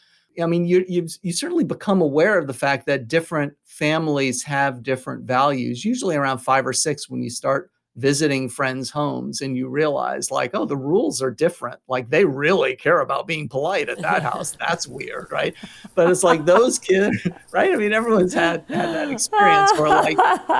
I 0.40 0.46
mean, 0.46 0.64
you 0.64 0.84
you 0.88 1.08
you 1.22 1.32
certainly 1.32 1.64
become 1.64 2.00
aware 2.00 2.38
of 2.38 2.46
the 2.46 2.54
fact 2.54 2.86
that 2.86 3.08
different 3.08 3.54
families 3.64 4.42
have 4.44 4.82
different 4.82 5.24
values. 5.24 5.84
Usually 5.84 6.16
around 6.16 6.38
five 6.38 6.66
or 6.66 6.72
six, 6.72 7.08
when 7.08 7.22
you 7.22 7.30
start 7.30 7.70
visiting 7.98 8.48
friends' 8.48 8.90
homes, 8.90 9.40
and 9.40 9.56
you 9.56 9.68
realize, 9.68 10.30
like, 10.30 10.52
oh, 10.54 10.64
the 10.64 10.76
rules 10.76 11.20
are 11.20 11.30
different. 11.30 11.80
Like 11.88 12.08
they 12.10 12.24
really 12.24 12.76
care 12.76 13.00
about 13.00 13.26
being 13.26 13.48
polite 13.48 13.88
at 13.88 14.00
that 14.00 14.22
house. 14.22 14.56
That's 14.60 14.86
weird, 14.86 15.28
right? 15.30 15.54
But 15.94 16.08
it's 16.08 16.22
like 16.22 16.44
those 16.44 16.78
kids, 16.78 17.26
right? 17.52 17.72
I 17.72 17.76
mean, 17.76 17.92
everyone's 17.92 18.32
had 18.32 18.64
had 18.68 18.94
that 18.94 19.10
experience 19.10 19.72
where, 19.78 19.88
like, 19.88 20.16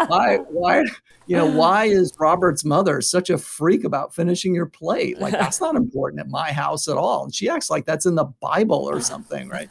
why 0.09 0.39
why 0.49 0.85
you 1.27 1.37
know 1.37 1.47
why 1.47 1.85
is 1.85 2.13
Robert's 2.19 2.65
mother 2.65 3.01
such 3.01 3.31
a 3.31 3.39
freak 3.39 3.85
about 3.85 4.15
finishing 4.15 4.55
your 4.55 4.67
plate? 4.67 5.21
Like 5.21 5.33
that's 5.33 5.61
not 5.61 5.77
important 5.77 6.21
at 6.21 6.29
my 6.29 6.53
house 6.53 6.89
at 6.89 6.97
all. 6.97 7.25
And 7.25 7.35
she 7.35 7.49
acts 7.49 7.71
like 7.71 7.87
that's 7.87 8.07
in 8.07 8.17
the 8.17 8.25
Bible 8.41 8.89
or 8.89 9.01
something, 9.01 9.49
right? 9.49 9.69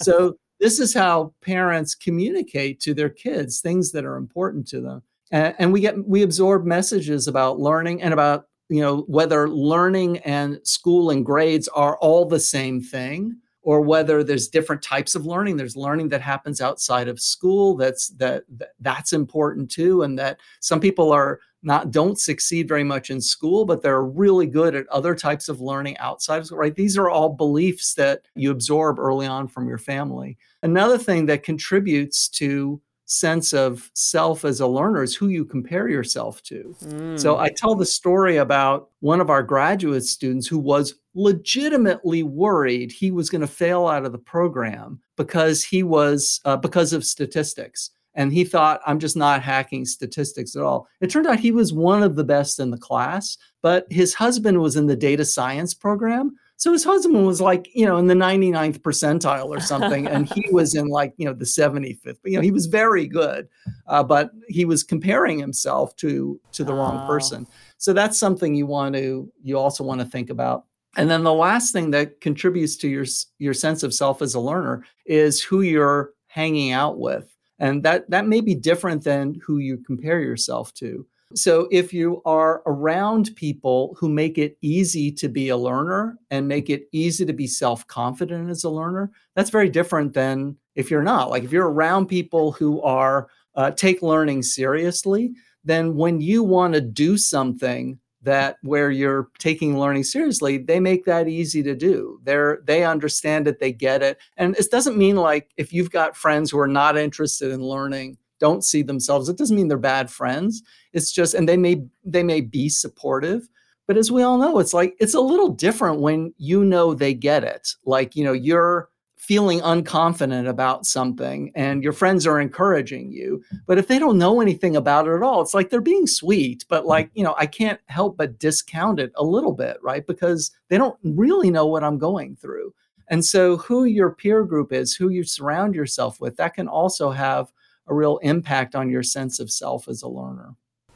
so 0.00 0.36
this 0.60 0.78
is 0.80 0.92
how 0.94 1.32
parents 1.40 1.94
communicate 1.94 2.80
to 2.80 2.94
their 2.94 3.08
kids 3.08 3.60
things 3.60 3.92
that 3.92 4.04
are 4.04 4.16
important 4.16 4.66
to 4.68 4.80
them 4.80 5.02
and, 5.30 5.54
and 5.58 5.72
we 5.72 5.80
get 5.80 6.06
we 6.06 6.22
absorb 6.22 6.64
messages 6.64 7.28
about 7.28 7.58
learning 7.58 8.02
and 8.02 8.12
about 8.12 8.46
you 8.68 8.80
know 8.80 9.02
whether 9.02 9.48
learning 9.48 10.18
and 10.18 10.58
school 10.66 11.10
and 11.10 11.24
grades 11.24 11.68
are 11.68 11.96
all 11.98 12.24
the 12.24 12.40
same 12.40 12.80
thing 12.80 13.36
or 13.68 13.82
whether 13.82 14.24
there's 14.24 14.48
different 14.48 14.80
types 14.80 15.14
of 15.14 15.26
learning. 15.26 15.56
There's 15.56 15.76
learning 15.76 16.08
that 16.08 16.22
happens 16.22 16.62
outside 16.62 17.06
of 17.06 17.20
school 17.20 17.76
that's 17.76 18.08
that, 18.16 18.44
that 18.56 18.70
that's 18.80 19.12
important 19.12 19.70
too 19.70 20.02
and 20.04 20.18
that 20.18 20.40
some 20.60 20.80
people 20.80 21.12
are 21.12 21.40
not 21.62 21.90
don't 21.90 22.18
succeed 22.18 22.66
very 22.66 22.84
much 22.84 23.10
in 23.10 23.20
school 23.20 23.66
but 23.66 23.82
they're 23.82 24.04
really 24.04 24.46
good 24.46 24.74
at 24.74 24.86
other 24.88 25.14
types 25.14 25.50
of 25.50 25.60
learning 25.60 25.98
outside 25.98 26.38
of 26.38 26.46
school 26.46 26.58
right? 26.58 26.76
These 26.76 26.96
are 26.96 27.10
all 27.10 27.28
beliefs 27.28 27.94
that 27.94 28.22
you 28.34 28.50
absorb 28.50 28.98
early 28.98 29.26
on 29.26 29.48
from 29.48 29.68
your 29.68 29.76
family. 29.76 30.38
Another 30.62 30.96
thing 30.96 31.26
that 31.26 31.42
contributes 31.42 32.28
to 32.30 32.80
sense 33.10 33.52
of 33.52 33.90
self 33.94 34.44
as 34.44 34.60
a 34.60 34.66
learner 34.66 35.02
is 35.02 35.16
who 35.16 35.28
you 35.28 35.44
compare 35.44 35.88
yourself 35.88 36.42
to 36.42 36.76
so 37.16 37.38
I 37.38 37.48
tell 37.48 37.74
the 37.74 37.86
story 37.86 38.36
about 38.36 38.90
one 39.00 39.20
of 39.20 39.30
our 39.30 39.42
graduate 39.42 40.04
students 40.04 40.46
who 40.46 40.58
was 40.58 40.94
legitimately 41.14 42.22
worried 42.22 42.92
he 42.92 43.10
was 43.10 43.30
going 43.30 43.40
to 43.40 43.46
fail 43.46 43.86
out 43.86 44.04
of 44.04 44.12
the 44.12 44.18
program 44.18 45.00
because 45.16 45.64
he 45.64 45.82
was 45.82 46.40
uh, 46.44 46.56
because 46.56 46.92
of 46.92 47.04
statistics 47.04 47.90
and 48.18 48.32
he 48.32 48.44
thought 48.44 48.80
I'm 48.84 48.98
just 48.98 49.16
not 49.16 49.42
hacking 49.42 49.84
statistics 49.84 50.56
at 50.56 50.62
all. 50.62 50.88
It 51.00 51.08
turned 51.08 51.28
out 51.28 51.38
he 51.38 51.52
was 51.52 51.72
one 51.72 52.02
of 52.02 52.16
the 52.16 52.24
best 52.24 52.58
in 52.58 52.70
the 52.70 52.76
class, 52.76 53.38
but 53.62 53.86
his 53.90 54.12
husband 54.12 54.60
was 54.60 54.74
in 54.74 54.86
the 54.86 54.96
data 54.96 55.24
science 55.24 55.72
program. 55.72 56.36
So 56.58 56.72
his 56.72 56.82
husband 56.82 57.24
was 57.24 57.40
like, 57.40 57.70
you 57.72 57.86
know, 57.86 57.98
in 57.98 58.08
the 58.08 58.14
99th 58.14 58.80
percentile 58.80 59.46
or 59.46 59.60
something, 59.60 60.08
and 60.08 60.28
he 60.28 60.44
was 60.52 60.74
in 60.74 60.88
like, 60.88 61.14
you 61.16 61.24
know, 61.24 61.32
the 61.32 61.44
75th. 61.44 62.16
You 62.24 62.36
know, 62.36 62.42
he 62.42 62.50
was 62.50 62.66
very 62.66 63.06
good, 63.06 63.48
uh, 63.86 64.02
but 64.02 64.32
he 64.48 64.64
was 64.64 64.82
comparing 64.82 65.38
himself 65.38 65.94
to 65.96 66.38
to 66.52 66.64
the 66.64 66.74
wrong 66.74 67.00
Oh. 67.04 67.06
person. 67.06 67.46
So 67.76 67.92
that's 67.92 68.18
something 68.18 68.56
you 68.56 68.66
want 68.66 68.96
to 68.96 69.30
you 69.42 69.56
also 69.56 69.84
want 69.84 70.00
to 70.00 70.06
think 70.06 70.30
about. 70.30 70.64
And 70.96 71.08
then 71.08 71.22
the 71.22 71.32
last 71.32 71.72
thing 71.72 71.92
that 71.92 72.20
contributes 72.20 72.76
to 72.78 72.88
your 72.88 73.06
your 73.38 73.54
sense 73.54 73.84
of 73.84 73.94
self 73.94 74.20
as 74.20 74.34
a 74.34 74.40
learner 74.40 74.84
is 75.06 75.40
who 75.40 75.60
you're 75.62 76.10
hanging 76.26 76.72
out 76.72 76.98
with. 76.98 77.32
And 77.60 77.84
that 77.84 78.10
that 78.10 78.26
may 78.26 78.40
be 78.40 78.56
different 78.56 79.04
than 79.04 79.40
who 79.46 79.58
you 79.58 79.78
compare 79.78 80.20
yourself 80.20 80.74
to. 80.74 81.06
So 81.34 81.68
if 81.70 81.92
you 81.92 82.22
are 82.24 82.62
around 82.64 83.36
people 83.36 83.94
who 83.98 84.08
make 84.08 84.38
it 84.38 84.56
easy 84.62 85.12
to 85.12 85.28
be 85.28 85.50
a 85.50 85.56
learner 85.56 86.16
and 86.30 86.48
make 86.48 86.70
it 86.70 86.88
easy 86.92 87.26
to 87.26 87.32
be 87.34 87.46
self-confident 87.46 88.48
as 88.48 88.64
a 88.64 88.70
learner, 88.70 89.10
that's 89.34 89.50
very 89.50 89.68
different 89.68 90.14
than 90.14 90.56
if 90.74 90.90
you're 90.90 91.02
not. 91.02 91.28
Like 91.28 91.44
if 91.44 91.52
you're 91.52 91.70
around 91.70 92.06
people 92.06 92.52
who 92.52 92.80
are 92.82 93.28
uh, 93.56 93.72
take 93.72 94.00
learning 94.00 94.42
seriously, 94.42 95.32
then 95.64 95.96
when 95.96 96.20
you 96.20 96.42
want 96.42 96.72
to 96.74 96.80
do 96.80 97.18
something 97.18 97.98
that 98.22 98.56
where 98.62 98.90
you're 98.90 99.28
taking 99.38 99.78
learning 99.78 100.04
seriously, 100.04 100.58
they 100.58 100.80
make 100.80 101.04
that 101.04 101.28
easy 101.28 101.62
to 101.62 101.74
do. 101.74 102.20
They're 102.24 102.60
they 102.64 102.84
understand 102.84 103.46
it, 103.48 103.58
they 103.58 103.72
get 103.72 104.02
it. 104.02 104.18
And 104.36 104.56
it 104.56 104.70
doesn't 104.70 104.96
mean 104.96 105.16
like 105.16 105.50
if 105.56 105.72
you've 105.72 105.90
got 105.90 106.16
friends 106.16 106.50
who 106.50 106.58
are 106.58 106.68
not 106.68 106.96
interested 106.96 107.52
in 107.52 107.60
learning, 107.60 108.16
don't 108.38 108.64
see 108.64 108.82
themselves, 108.82 109.28
it 109.28 109.36
doesn't 109.36 109.56
mean 109.56 109.68
they're 109.68 109.78
bad 109.78 110.10
friends. 110.10 110.62
It's 110.92 111.12
just 111.12 111.34
and 111.34 111.48
they 111.48 111.56
may 111.56 111.82
they 112.04 112.22
may 112.22 112.40
be 112.40 112.68
supportive. 112.68 113.48
But 113.86 113.96
as 113.96 114.12
we 114.12 114.22
all 114.22 114.38
know, 114.38 114.58
it's 114.58 114.74
like 114.74 114.96
it's 115.00 115.14
a 115.14 115.20
little 115.20 115.48
different 115.48 116.00
when 116.00 116.34
you 116.36 116.64
know 116.64 116.94
they 116.94 117.14
get 117.14 117.42
it. 117.42 117.74
Like, 117.84 118.14
you 118.14 118.24
know, 118.24 118.34
you're 118.34 118.88
feeling 119.28 119.60
unconfident 119.60 120.48
about 120.48 120.86
something 120.86 121.52
and 121.54 121.82
your 121.82 121.92
friends 121.92 122.26
are 122.26 122.40
encouraging 122.40 123.10
you. 123.12 123.42
But 123.66 123.76
if 123.76 123.86
they 123.86 123.98
don't 123.98 124.16
know 124.16 124.40
anything 124.40 124.74
about 124.74 125.06
it 125.06 125.14
at 125.14 125.22
all, 125.22 125.42
it's 125.42 125.52
like 125.52 125.68
they're 125.68 125.82
being 125.82 126.06
sweet, 126.06 126.64
but 126.68 126.86
like, 126.86 127.10
you 127.14 127.24
know, 127.24 127.34
I 127.36 127.44
can't 127.44 127.78
help 127.88 128.16
but 128.16 128.38
discount 128.38 128.98
it 129.00 129.12
a 129.16 129.24
little 129.24 129.52
bit, 129.52 129.76
right? 129.82 130.06
Because 130.06 130.50
they 130.68 130.78
don't 130.78 130.96
really 131.02 131.50
know 131.50 131.66
what 131.66 131.84
I'm 131.84 131.98
going 131.98 132.36
through. 132.36 132.72
And 133.08 133.22
so 133.22 133.58
who 133.58 133.84
your 133.84 134.10
peer 134.12 134.44
group 134.44 134.72
is, 134.72 134.94
who 134.94 135.10
you 135.10 135.24
surround 135.24 135.74
yourself 135.74 136.22
with, 136.22 136.36
that 136.36 136.54
can 136.54 136.68
also 136.68 137.10
have 137.10 137.52
a 137.88 137.94
real 137.94 138.18
impact 138.18 138.74
on 138.74 138.90
your 138.90 139.02
sense 139.02 139.40
of 139.40 139.50
self 139.50 139.88
as 139.88 140.02
a 140.02 140.08
learner. 140.08 140.54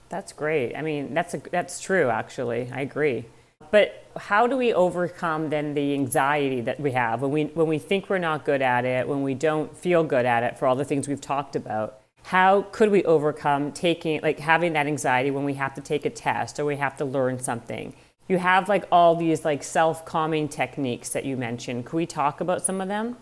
That's 0.09 0.32
great. 0.32 0.76
I 0.76 0.82
mean, 0.82 1.14
that's 1.14 1.34
a, 1.34 1.38
that's 1.51 1.80
true. 1.80 2.11
Actually, 2.11 2.70
I 2.72 2.80
agree. 2.80 3.24
But 3.70 4.05
how 4.16 4.47
do 4.47 4.57
we 4.57 4.74
overcome 4.74 5.49
then 5.49 5.72
the 5.72 5.95
anxiety 5.95 6.61
that 6.61 6.78
we 6.78 6.93
have 6.93 7.22
when 7.22 7.30
we 7.30 7.45
when 7.45 7.66
we 7.66 7.78
think 7.78 8.11
we're 8.11 8.18
not 8.18 8.45
good 8.45 8.61
at 8.61 8.84
it, 8.84 9.09
when 9.09 9.22
we 9.22 9.32
don't 9.34 9.74
feel 9.74 10.05
good 10.05 10.26
at 10.26 10.43
it 10.43 10.59
for 10.59 10.66
all 10.66 10.76
the 10.76 10.84
things 10.84 11.09
we've 11.09 11.20
talked 11.20 11.57
about? 11.57 12.01
How 12.24 12.62
could 12.72 12.90
we 12.90 13.03
overcome 13.05 13.72
taking 13.72 14.20
like 14.20 14.38
having 14.38 14.74
that 14.74 14.86
anxiety 14.86 15.30
when 15.30 15.45
we 15.45 15.55
have 15.55 15.74
to 15.74 15.80
take 15.80 16.05
a 16.05 16.11
test 16.11 16.61
or 16.61 16.66
we 16.66 16.76
have 16.76 16.97
to 16.99 17.05
learn 17.07 17.38
something? 17.38 17.95
You 18.28 18.38
have 18.38 18.68
like 18.68 18.84
all 18.93 19.16
these 19.16 19.45
like 19.45 19.62
self-calming 19.62 20.49
techniques 20.49 21.09
that 21.11 21.24
you 21.24 21.36
mentioned. 21.36 21.86
Could 21.86 21.97
we 21.97 22.07
talk 22.07 22.40
about 22.40 22.62
some 22.62 22.80
of 22.80 22.88
them? 22.88 23.16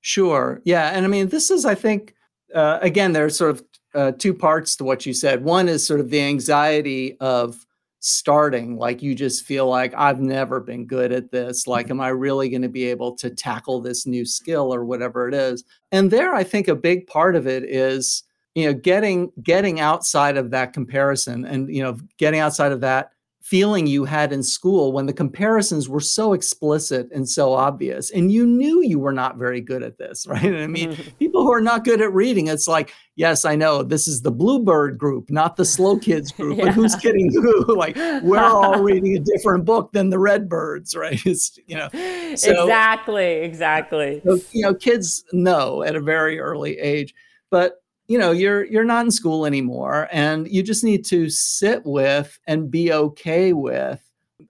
Sure. 0.00 0.60
Yeah. 0.64 0.90
And 0.90 1.04
I 1.04 1.08
mean, 1.08 1.28
this 1.28 1.50
is, 1.50 1.64
I 1.64 1.74
think, 1.74 2.14
uh, 2.54 2.78
again, 2.80 3.12
there's 3.12 3.36
sort 3.36 3.50
of 3.50 3.64
uh, 3.94 4.12
two 4.12 4.34
parts 4.34 4.76
to 4.76 4.84
what 4.84 5.06
you 5.06 5.12
said. 5.12 5.44
One 5.44 5.68
is 5.68 5.86
sort 5.86 6.00
of 6.00 6.10
the 6.10 6.20
anxiety 6.20 7.16
of 7.20 7.64
starting, 8.00 8.76
like 8.76 9.02
you 9.02 9.14
just 9.14 9.44
feel 9.44 9.66
like, 9.66 9.94
I've 9.96 10.20
never 10.20 10.60
been 10.60 10.84
good 10.84 11.10
at 11.10 11.30
this. 11.30 11.66
Like, 11.66 11.88
am 11.90 12.02
I 12.02 12.08
really 12.08 12.50
going 12.50 12.60
to 12.60 12.68
be 12.68 12.84
able 12.84 13.14
to 13.16 13.30
tackle 13.30 13.80
this 13.80 14.06
new 14.06 14.26
skill 14.26 14.74
or 14.74 14.84
whatever 14.84 15.26
it 15.26 15.32
is? 15.34 15.64
And 15.90 16.10
there, 16.10 16.34
I 16.34 16.44
think 16.44 16.68
a 16.68 16.74
big 16.74 17.06
part 17.06 17.34
of 17.34 17.46
it 17.46 17.64
is, 17.64 18.22
you 18.54 18.66
know, 18.66 18.74
getting 18.74 19.32
getting 19.42 19.80
outside 19.80 20.36
of 20.36 20.50
that 20.50 20.74
comparison 20.74 21.46
and, 21.46 21.74
you 21.74 21.82
know, 21.82 21.96
getting 22.18 22.40
outside 22.40 22.72
of 22.72 22.82
that 22.82 23.12
feeling 23.44 23.86
you 23.86 24.06
had 24.06 24.32
in 24.32 24.42
school 24.42 24.90
when 24.90 25.04
the 25.04 25.12
comparisons 25.12 25.86
were 25.86 26.00
so 26.00 26.32
explicit 26.32 27.06
and 27.12 27.28
so 27.28 27.52
obvious 27.52 28.10
and 28.10 28.32
you 28.32 28.46
knew 28.46 28.80
you 28.80 28.98
were 28.98 29.12
not 29.12 29.36
very 29.36 29.60
good 29.60 29.82
at 29.82 29.98
this 29.98 30.26
right? 30.28 30.42
I 30.42 30.66
mean 30.66 30.96
people 31.18 31.42
who 31.42 31.52
are 31.52 31.60
not 31.60 31.84
good 31.84 32.00
at 32.00 32.10
reading 32.14 32.46
it's 32.46 32.66
like 32.66 32.94
yes 33.16 33.44
i 33.44 33.54
know 33.54 33.82
this 33.82 34.08
is 34.08 34.22
the 34.22 34.30
bluebird 34.30 34.96
group 34.96 35.28
not 35.28 35.56
the 35.56 35.64
slow 35.66 35.98
kids 35.98 36.32
group 36.36 36.56
yeah. 36.56 36.64
but 36.64 36.74
who's 36.74 36.96
kidding 36.96 37.30
who? 37.30 37.76
Like 37.76 37.96
we're 38.22 38.38
all 38.38 38.80
reading 38.80 39.14
a 39.14 39.20
different 39.20 39.66
book 39.66 39.92
than 39.92 40.08
the 40.08 40.18
redbirds 40.18 40.96
right? 40.96 41.20
It's 41.26 41.58
you 41.66 41.76
know 41.76 41.90
so, 42.36 42.62
exactly 42.62 43.42
uh, 43.42 43.44
exactly. 43.44 44.22
so, 44.24 44.38
you 44.52 44.62
know 44.62 44.72
kids 44.72 45.22
know 45.34 45.82
at 45.82 45.94
a 45.94 46.00
very 46.00 46.40
early 46.40 46.78
age 46.78 47.14
but 47.50 47.83
you 48.06 48.18
know 48.18 48.30
you're 48.30 48.64
you're 48.64 48.84
not 48.84 49.04
in 49.04 49.10
school 49.10 49.46
anymore 49.46 50.08
and 50.12 50.48
you 50.48 50.62
just 50.62 50.84
need 50.84 51.04
to 51.04 51.28
sit 51.28 51.84
with 51.84 52.38
and 52.46 52.70
be 52.70 52.92
okay 52.92 53.52
with 53.52 54.00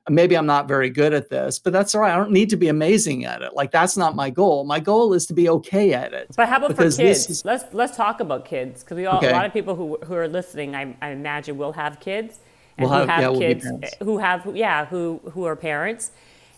maybe 0.09 0.37
i'm 0.37 0.47
not 0.47 0.67
very 0.67 0.91
good 0.91 1.13
at 1.13 1.31
this 1.31 1.59
but 1.59 1.73
that's 1.73 1.95
all 1.95 2.01
right 2.01 2.13
i 2.13 2.17
don't 2.17 2.33
need 2.33 2.51
to 2.51 2.57
be 2.57 2.69
amazing 2.69 3.25
at 3.25 3.43
it 3.43 3.55
like 3.55 3.71
that's 3.71 3.97
not 3.97 4.17
my 4.17 4.29
goal 4.29 4.65
my 4.65 4.81
goal 4.81 5.15
is 5.15 5.27
to 5.27 5.35
be 5.35 5.49
okay 5.49 5.93
at 5.93 6.13
it 6.13 6.29
but 6.37 6.49
how 6.49 6.57
about 6.57 6.75
for 6.75 6.91
kids 6.91 7.31
is, 7.31 7.45
let's 7.45 7.73
let's 7.73 7.97
talk 7.97 8.21
about 8.21 8.45
kids 8.45 8.83
because 8.83 8.97
we 8.97 9.07
all 9.07 9.19
okay. 9.19 9.31
a 9.31 9.33
lot 9.33 9.47
of 9.47 9.53
people 9.53 9.75
who 9.75 9.97
who 10.05 10.15
are 10.15 10.29
listening 10.29 10.75
i, 10.75 10.95
I 11.01 11.11
imagine 11.11 11.57
will 11.57 11.73
have 11.73 12.01
kids 12.01 12.41
and 12.77 12.89
we'll 12.89 13.01
who 13.01 13.07
have, 13.07 13.23
have 13.23 13.35
yeah, 13.35 13.39
kids 13.39 13.67
we'll 14.01 14.17
who 14.17 14.19
have 14.19 14.57
yeah 14.57 14.85
who 14.87 15.21
who 15.33 15.45
are 15.45 15.55
parents 15.55 16.11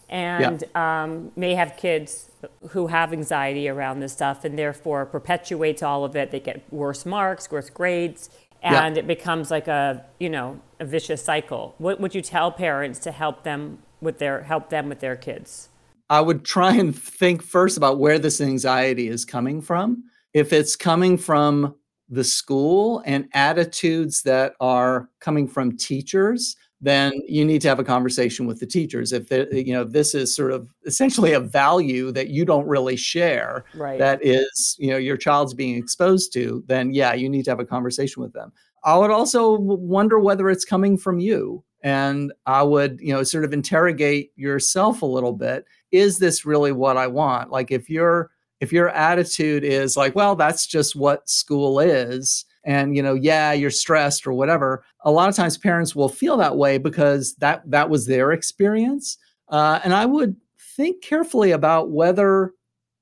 and 0.08 0.62
yeah. 0.74 1.02
um, 1.02 1.32
may 1.36 1.54
have 1.54 1.76
kids 1.76 2.30
who 2.70 2.86
have 2.86 3.12
anxiety 3.12 3.68
around 3.68 4.00
this 4.00 4.12
stuff 4.12 4.44
and 4.44 4.58
therefore 4.58 5.04
perpetuates 5.06 5.82
all 5.82 6.04
of 6.04 6.14
it. 6.14 6.30
They 6.30 6.40
get 6.40 6.62
worse 6.72 7.04
marks, 7.04 7.50
worse 7.50 7.70
grades, 7.70 8.30
and 8.62 8.96
yeah. 8.96 9.00
it 9.00 9.06
becomes 9.06 9.50
like 9.50 9.68
a 9.68 10.04
you 10.18 10.28
know 10.28 10.60
a 10.80 10.84
vicious 10.84 11.22
cycle. 11.22 11.74
What 11.78 12.00
would 12.00 12.14
you 12.14 12.22
tell 12.22 12.52
parents 12.52 12.98
to 13.00 13.12
help 13.12 13.42
them 13.42 13.78
with 14.00 14.18
their 14.18 14.42
help 14.42 14.70
them 14.70 14.88
with 14.88 15.00
their 15.00 15.16
kids? 15.16 15.68
I 16.08 16.20
would 16.20 16.44
try 16.44 16.72
and 16.72 16.96
think 16.96 17.42
first 17.42 17.76
about 17.76 17.98
where 17.98 18.18
this 18.18 18.40
anxiety 18.40 19.08
is 19.08 19.24
coming 19.24 19.60
from. 19.60 20.04
If 20.32 20.52
it's 20.52 20.76
coming 20.76 21.18
from 21.18 21.74
the 22.08 22.22
school 22.22 23.02
and 23.04 23.28
attitudes 23.32 24.22
that 24.22 24.54
are 24.60 25.08
coming 25.20 25.48
from 25.48 25.76
teachers, 25.76 26.54
then 26.86 27.20
you 27.26 27.44
need 27.44 27.60
to 27.60 27.68
have 27.68 27.80
a 27.80 27.84
conversation 27.84 28.46
with 28.46 28.60
the 28.60 28.66
teachers. 28.66 29.12
If 29.12 29.28
you 29.30 29.72
know 29.72 29.82
this 29.82 30.14
is 30.14 30.32
sort 30.32 30.52
of 30.52 30.72
essentially 30.84 31.32
a 31.32 31.40
value 31.40 32.12
that 32.12 32.28
you 32.28 32.44
don't 32.44 32.66
really 32.66 32.94
share 32.94 33.64
right. 33.74 33.98
that 33.98 34.24
is 34.24 34.76
you 34.78 34.90
know 34.90 34.96
your 34.96 35.16
child's 35.16 35.52
being 35.52 35.76
exposed 35.76 36.32
to 36.34 36.62
then 36.68 36.92
yeah 36.92 37.12
you 37.12 37.28
need 37.28 37.44
to 37.46 37.50
have 37.50 37.60
a 37.60 37.64
conversation 37.64 38.22
with 38.22 38.32
them. 38.32 38.52
I 38.84 38.96
would 38.96 39.10
also 39.10 39.58
wonder 39.58 40.20
whether 40.20 40.48
it's 40.48 40.64
coming 40.64 40.96
from 40.96 41.18
you. 41.18 41.64
And 41.82 42.32
i 42.46 42.62
would 42.62 43.00
you 43.00 43.12
know 43.12 43.22
sort 43.22 43.44
of 43.44 43.52
interrogate 43.52 44.30
yourself 44.36 45.02
a 45.02 45.06
little 45.06 45.32
bit. 45.32 45.64
Is 45.90 46.18
this 46.18 46.46
really 46.46 46.72
what 46.72 46.96
i 46.96 47.08
want? 47.08 47.50
Like 47.50 47.72
if 47.72 47.90
your 47.90 48.30
if 48.60 48.72
your 48.72 48.88
attitude 48.90 49.64
is 49.64 49.96
like 49.96 50.14
well 50.14 50.36
that's 50.36 50.66
just 50.66 50.96
what 50.96 51.28
school 51.28 51.80
is 51.80 52.45
and 52.66 52.94
you 52.94 53.02
know 53.02 53.14
yeah 53.14 53.52
you're 53.52 53.70
stressed 53.70 54.26
or 54.26 54.34
whatever 54.34 54.84
a 55.02 55.10
lot 55.10 55.28
of 55.28 55.34
times 55.34 55.56
parents 55.56 55.96
will 55.96 56.08
feel 56.08 56.36
that 56.36 56.56
way 56.56 56.76
because 56.76 57.34
that 57.36 57.62
that 57.70 57.88
was 57.88 58.06
their 58.06 58.32
experience 58.32 59.16
uh, 59.48 59.80
and 59.84 59.94
i 59.94 60.04
would 60.04 60.36
think 60.76 61.02
carefully 61.02 61.52
about 61.52 61.90
whether 61.90 62.52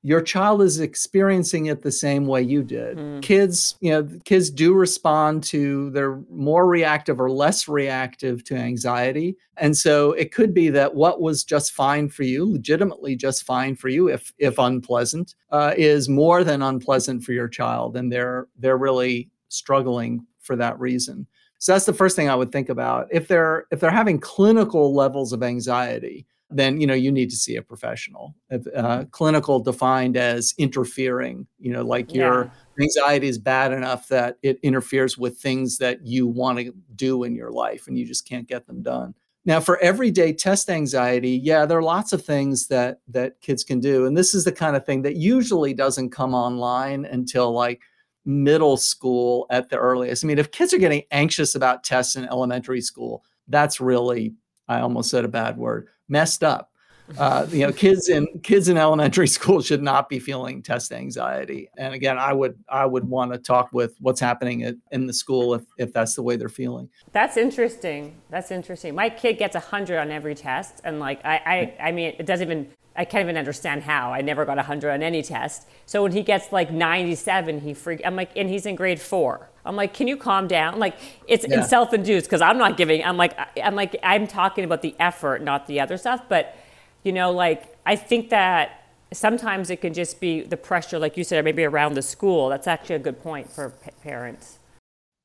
your 0.06 0.20
child 0.20 0.60
is 0.60 0.80
experiencing 0.80 1.66
it 1.66 1.80
the 1.80 1.90
same 1.90 2.26
way 2.26 2.42
you 2.42 2.62
did 2.62 2.98
mm. 2.98 3.22
kids 3.22 3.74
you 3.80 3.90
know 3.90 4.06
kids 4.26 4.50
do 4.50 4.74
respond 4.74 5.42
to 5.42 5.88
they're 5.90 6.20
more 6.30 6.66
reactive 6.66 7.18
or 7.18 7.30
less 7.30 7.66
reactive 7.66 8.44
to 8.44 8.54
anxiety 8.54 9.34
and 9.56 9.74
so 9.74 10.12
it 10.12 10.30
could 10.30 10.52
be 10.52 10.68
that 10.68 10.94
what 10.94 11.22
was 11.22 11.42
just 11.42 11.72
fine 11.72 12.06
for 12.08 12.22
you 12.22 12.52
legitimately 12.52 13.16
just 13.16 13.44
fine 13.44 13.74
for 13.74 13.88
you 13.88 14.08
if 14.08 14.30
if 14.38 14.58
unpleasant 14.58 15.34
uh, 15.50 15.72
is 15.76 16.08
more 16.08 16.44
than 16.44 16.60
unpleasant 16.60 17.24
for 17.24 17.32
your 17.32 17.48
child 17.48 17.96
and 17.96 18.12
they're 18.12 18.46
they're 18.58 18.76
really 18.76 19.30
struggling 19.54 20.26
for 20.40 20.56
that 20.56 20.78
reason. 20.78 21.26
So 21.58 21.72
that's 21.72 21.86
the 21.86 21.94
first 21.94 22.14
thing 22.16 22.28
I 22.28 22.34
would 22.34 22.52
think 22.52 22.68
about. 22.68 23.08
If 23.10 23.28
they're 23.28 23.66
if 23.70 23.80
they're 23.80 23.90
having 23.90 24.20
clinical 24.20 24.94
levels 24.94 25.32
of 25.32 25.42
anxiety, 25.42 26.26
then 26.50 26.80
you 26.80 26.86
know 26.86 26.94
you 26.94 27.10
need 27.10 27.30
to 27.30 27.36
see 27.36 27.56
a 27.56 27.62
professional. 27.62 28.34
If, 28.50 28.66
uh, 28.76 29.04
clinical 29.10 29.60
defined 29.60 30.16
as 30.16 30.54
interfering, 30.58 31.46
you 31.58 31.72
know, 31.72 31.82
like 31.82 32.12
yeah. 32.12 32.16
your 32.16 32.52
anxiety 32.80 33.28
is 33.28 33.38
bad 33.38 33.72
enough 33.72 34.08
that 34.08 34.36
it 34.42 34.58
interferes 34.62 35.16
with 35.16 35.38
things 35.38 35.78
that 35.78 36.04
you 36.06 36.26
want 36.26 36.58
to 36.58 36.74
do 36.96 37.24
in 37.24 37.34
your 37.34 37.50
life 37.50 37.86
and 37.86 37.98
you 37.98 38.04
just 38.04 38.28
can't 38.28 38.46
get 38.46 38.66
them 38.66 38.82
done. 38.82 39.14
Now, 39.46 39.60
for 39.60 39.78
everyday 39.78 40.32
test 40.32 40.70
anxiety, 40.70 41.30
yeah, 41.30 41.66
there 41.66 41.78
are 41.78 41.82
lots 41.82 42.12
of 42.12 42.24
things 42.24 42.66
that 42.68 43.00
that 43.08 43.40
kids 43.40 43.62
can 43.62 43.80
do, 43.80 44.06
and 44.06 44.16
this 44.16 44.34
is 44.34 44.44
the 44.44 44.52
kind 44.52 44.76
of 44.76 44.86
thing 44.86 45.02
that 45.02 45.16
usually 45.16 45.74
doesn't 45.74 46.10
come 46.10 46.34
online 46.34 47.04
until 47.04 47.52
like 47.52 47.82
middle 48.24 48.76
school 48.76 49.46
at 49.50 49.68
the 49.68 49.76
earliest. 49.76 50.24
I 50.24 50.26
mean, 50.26 50.38
if 50.38 50.50
kids 50.50 50.72
are 50.72 50.78
getting 50.78 51.02
anxious 51.10 51.54
about 51.54 51.84
tests 51.84 52.16
in 52.16 52.24
elementary 52.24 52.80
school, 52.80 53.24
that's 53.48 53.80
really, 53.80 54.34
I 54.68 54.80
almost 54.80 55.10
said 55.10 55.24
a 55.24 55.28
bad 55.28 55.56
word, 55.56 55.88
messed 56.08 56.42
up. 56.42 56.70
Uh, 57.18 57.46
you 57.50 57.66
know, 57.66 57.70
kids 57.70 58.08
in 58.08 58.26
kids 58.42 58.68
in 58.68 58.78
elementary 58.78 59.26
school 59.36 59.60
should 59.60 59.82
not 59.82 60.08
be 60.08 60.18
feeling 60.18 60.62
test 60.62 60.90
anxiety. 60.90 61.68
And 61.76 61.92
again, 61.92 62.16
I 62.18 62.32
would 62.32 62.58
I 62.68 62.86
would 62.86 63.04
want 63.04 63.30
to 63.32 63.38
talk 63.38 63.68
with 63.72 63.94
what's 64.00 64.20
happening 64.20 64.62
at, 64.62 64.76
in 64.90 65.06
the 65.06 65.12
school 65.12 65.52
if 65.52 65.64
if 65.76 65.92
that's 65.92 66.14
the 66.14 66.22
way 66.22 66.36
they're 66.36 66.48
feeling. 66.48 66.88
That's 67.12 67.36
interesting. 67.36 68.16
That's 68.30 68.50
interesting. 68.50 68.94
My 68.94 69.10
kid 69.10 69.34
gets 69.34 69.54
a 69.54 69.60
hundred 69.60 69.98
on 69.98 70.10
every 70.10 70.34
test, 70.34 70.80
and 70.82 70.98
like 70.98 71.22
I 71.26 71.74
I 71.78 71.88
I 71.88 71.92
mean, 71.92 72.14
it 72.18 72.24
doesn't 72.24 72.46
even 72.46 72.70
I 72.96 73.04
can't 73.04 73.22
even 73.22 73.36
understand 73.36 73.82
how. 73.82 74.12
I 74.12 74.20
never 74.20 74.44
got 74.44 74.56
100 74.56 74.90
on 74.90 75.02
any 75.02 75.22
test. 75.22 75.66
So 75.86 76.02
when 76.02 76.12
he 76.12 76.22
gets 76.22 76.52
like 76.52 76.70
97, 76.70 77.60
he 77.60 77.74
freak. 77.74 78.00
I'm 78.04 78.14
like, 78.14 78.30
and 78.36 78.48
he's 78.48 78.66
in 78.66 78.76
grade 78.76 79.00
four. 79.00 79.50
I'm 79.64 79.76
like, 79.76 79.94
can 79.94 80.06
you 80.06 80.16
calm 80.16 80.46
down? 80.46 80.78
Like, 80.78 80.96
it's 81.26 81.46
yeah. 81.48 81.62
self-induced 81.62 82.26
because 82.26 82.40
I'm 82.40 82.58
not 82.58 82.76
giving. 82.76 83.02
I'm 83.02 83.16
like, 83.16 83.36
I'm 83.62 83.74
like, 83.74 83.96
I'm 84.02 84.26
talking 84.26 84.64
about 84.64 84.82
the 84.82 84.94
effort, 85.00 85.42
not 85.42 85.66
the 85.66 85.80
other 85.80 85.96
stuff. 85.96 86.22
But 86.28 86.56
you 87.02 87.12
know, 87.12 87.30
like, 87.30 87.76
I 87.84 87.96
think 87.96 88.30
that 88.30 88.84
sometimes 89.12 89.70
it 89.70 89.80
can 89.80 89.94
just 89.94 90.20
be 90.20 90.42
the 90.42 90.56
pressure, 90.56 90.98
like 90.98 91.16
you 91.16 91.24
said, 91.24 91.44
maybe 91.44 91.64
around 91.64 91.94
the 91.94 92.02
school. 92.02 92.48
That's 92.48 92.66
actually 92.66 92.96
a 92.96 93.00
good 93.00 93.22
point 93.22 93.52
for 93.52 93.70
p- 93.70 93.90
parents. 94.02 94.58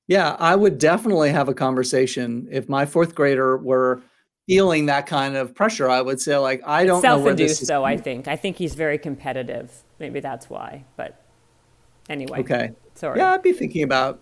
Yeah, 0.07 0.35
I 0.39 0.55
would 0.55 0.79
definitely 0.79 1.31
have 1.31 1.49
a 1.49 1.53
conversation 1.53 2.47
if 2.51 2.67
my 2.67 2.85
fourth 2.85 3.13
grader 3.15 3.57
were 3.57 4.01
feeling 4.49 4.87
that 4.87 5.05
kind 5.05 5.35
of 5.35 5.53
pressure, 5.53 5.87
I 5.87 6.01
would 6.01 6.19
say 6.19 6.35
like 6.37 6.61
I 6.65 6.83
don't 6.83 7.01
self-induced, 7.01 7.19
know 7.19 7.25
where 7.25 7.35
this 7.35 7.61
is 7.61 7.67
though. 7.67 7.83
I 7.83 7.97
think 7.97 8.27
I 8.27 8.35
think 8.35 8.57
he's 8.57 8.73
very 8.73 8.97
competitive. 8.97 9.71
Maybe 9.99 10.19
that's 10.21 10.49
why. 10.49 10.85
But 10.97 11.23
anyway. 12.09 12.39
Okay. 12.39 12.71
Sorry. 12.95 13.19
Yeah, 13.19 13.33
I'd 13.33 13.43
be 13.43 13.53
thinking 13.53 13.83
about 13.83 14.19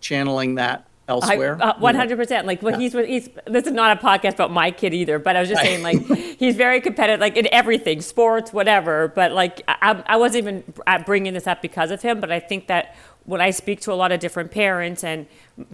channeling 0.00 0.56
that 0.56 0.86
elsewhere. 1.08 1.58
Uh, 1.60 1.74
one 1.78 1.94
hundred 1.94 2.16
percent. 2.16 2.46
Like, 2.46 2.62
well, 2.62 2.78
he's 2.78 2.92
he's. 2.92 3.28
This 3.46 3.66
is 3.66 3.72
not 3.72 3.96
a 3.96 4.00
podcast 4.00 4.34
about 4.34 4.50
my 4.50 4.70
kid 4.70 4.94
either. 4.94 5.18
But 5.18 5.36
I 5.36 5.40
was 5.40 5.48
just 5.48 5.62
saying, 5.62 5.82
like, 5.82 6.04
he's 6.38 6.56
very 6.56 6.80
competitive, 6.80 7.20
like 7.20 7.36
in 7.36 7.48
everything, 7.52 8.00
sports, 8.00 8.52
whatever. 8.52 9.08
But 9.08 9.32
like, 9.32 9.62
I, 9.68 10.02
I 10.06 10.16
wasn't 10.16 10.44
even 10.44 10.74
bringing 11.04 11.34
this 11.34 11.46
up 11.46 11.62
because 11.62 11.90
of 11.90 12.02
him. 12.02 12.20
But 12.20 12.32
I 12.32 12.40
think 12.40 12.66
that 12.68 12.96
when 13.24 13.40
I 13.40 13.50
speak 13.50 13.80
to 13.82 13.92
a 13.92 13.94
lot 13.94 14.12
of 14.12 14.20
different 14.20 14.50
parents 14.50 15.02
and 15.02 15.26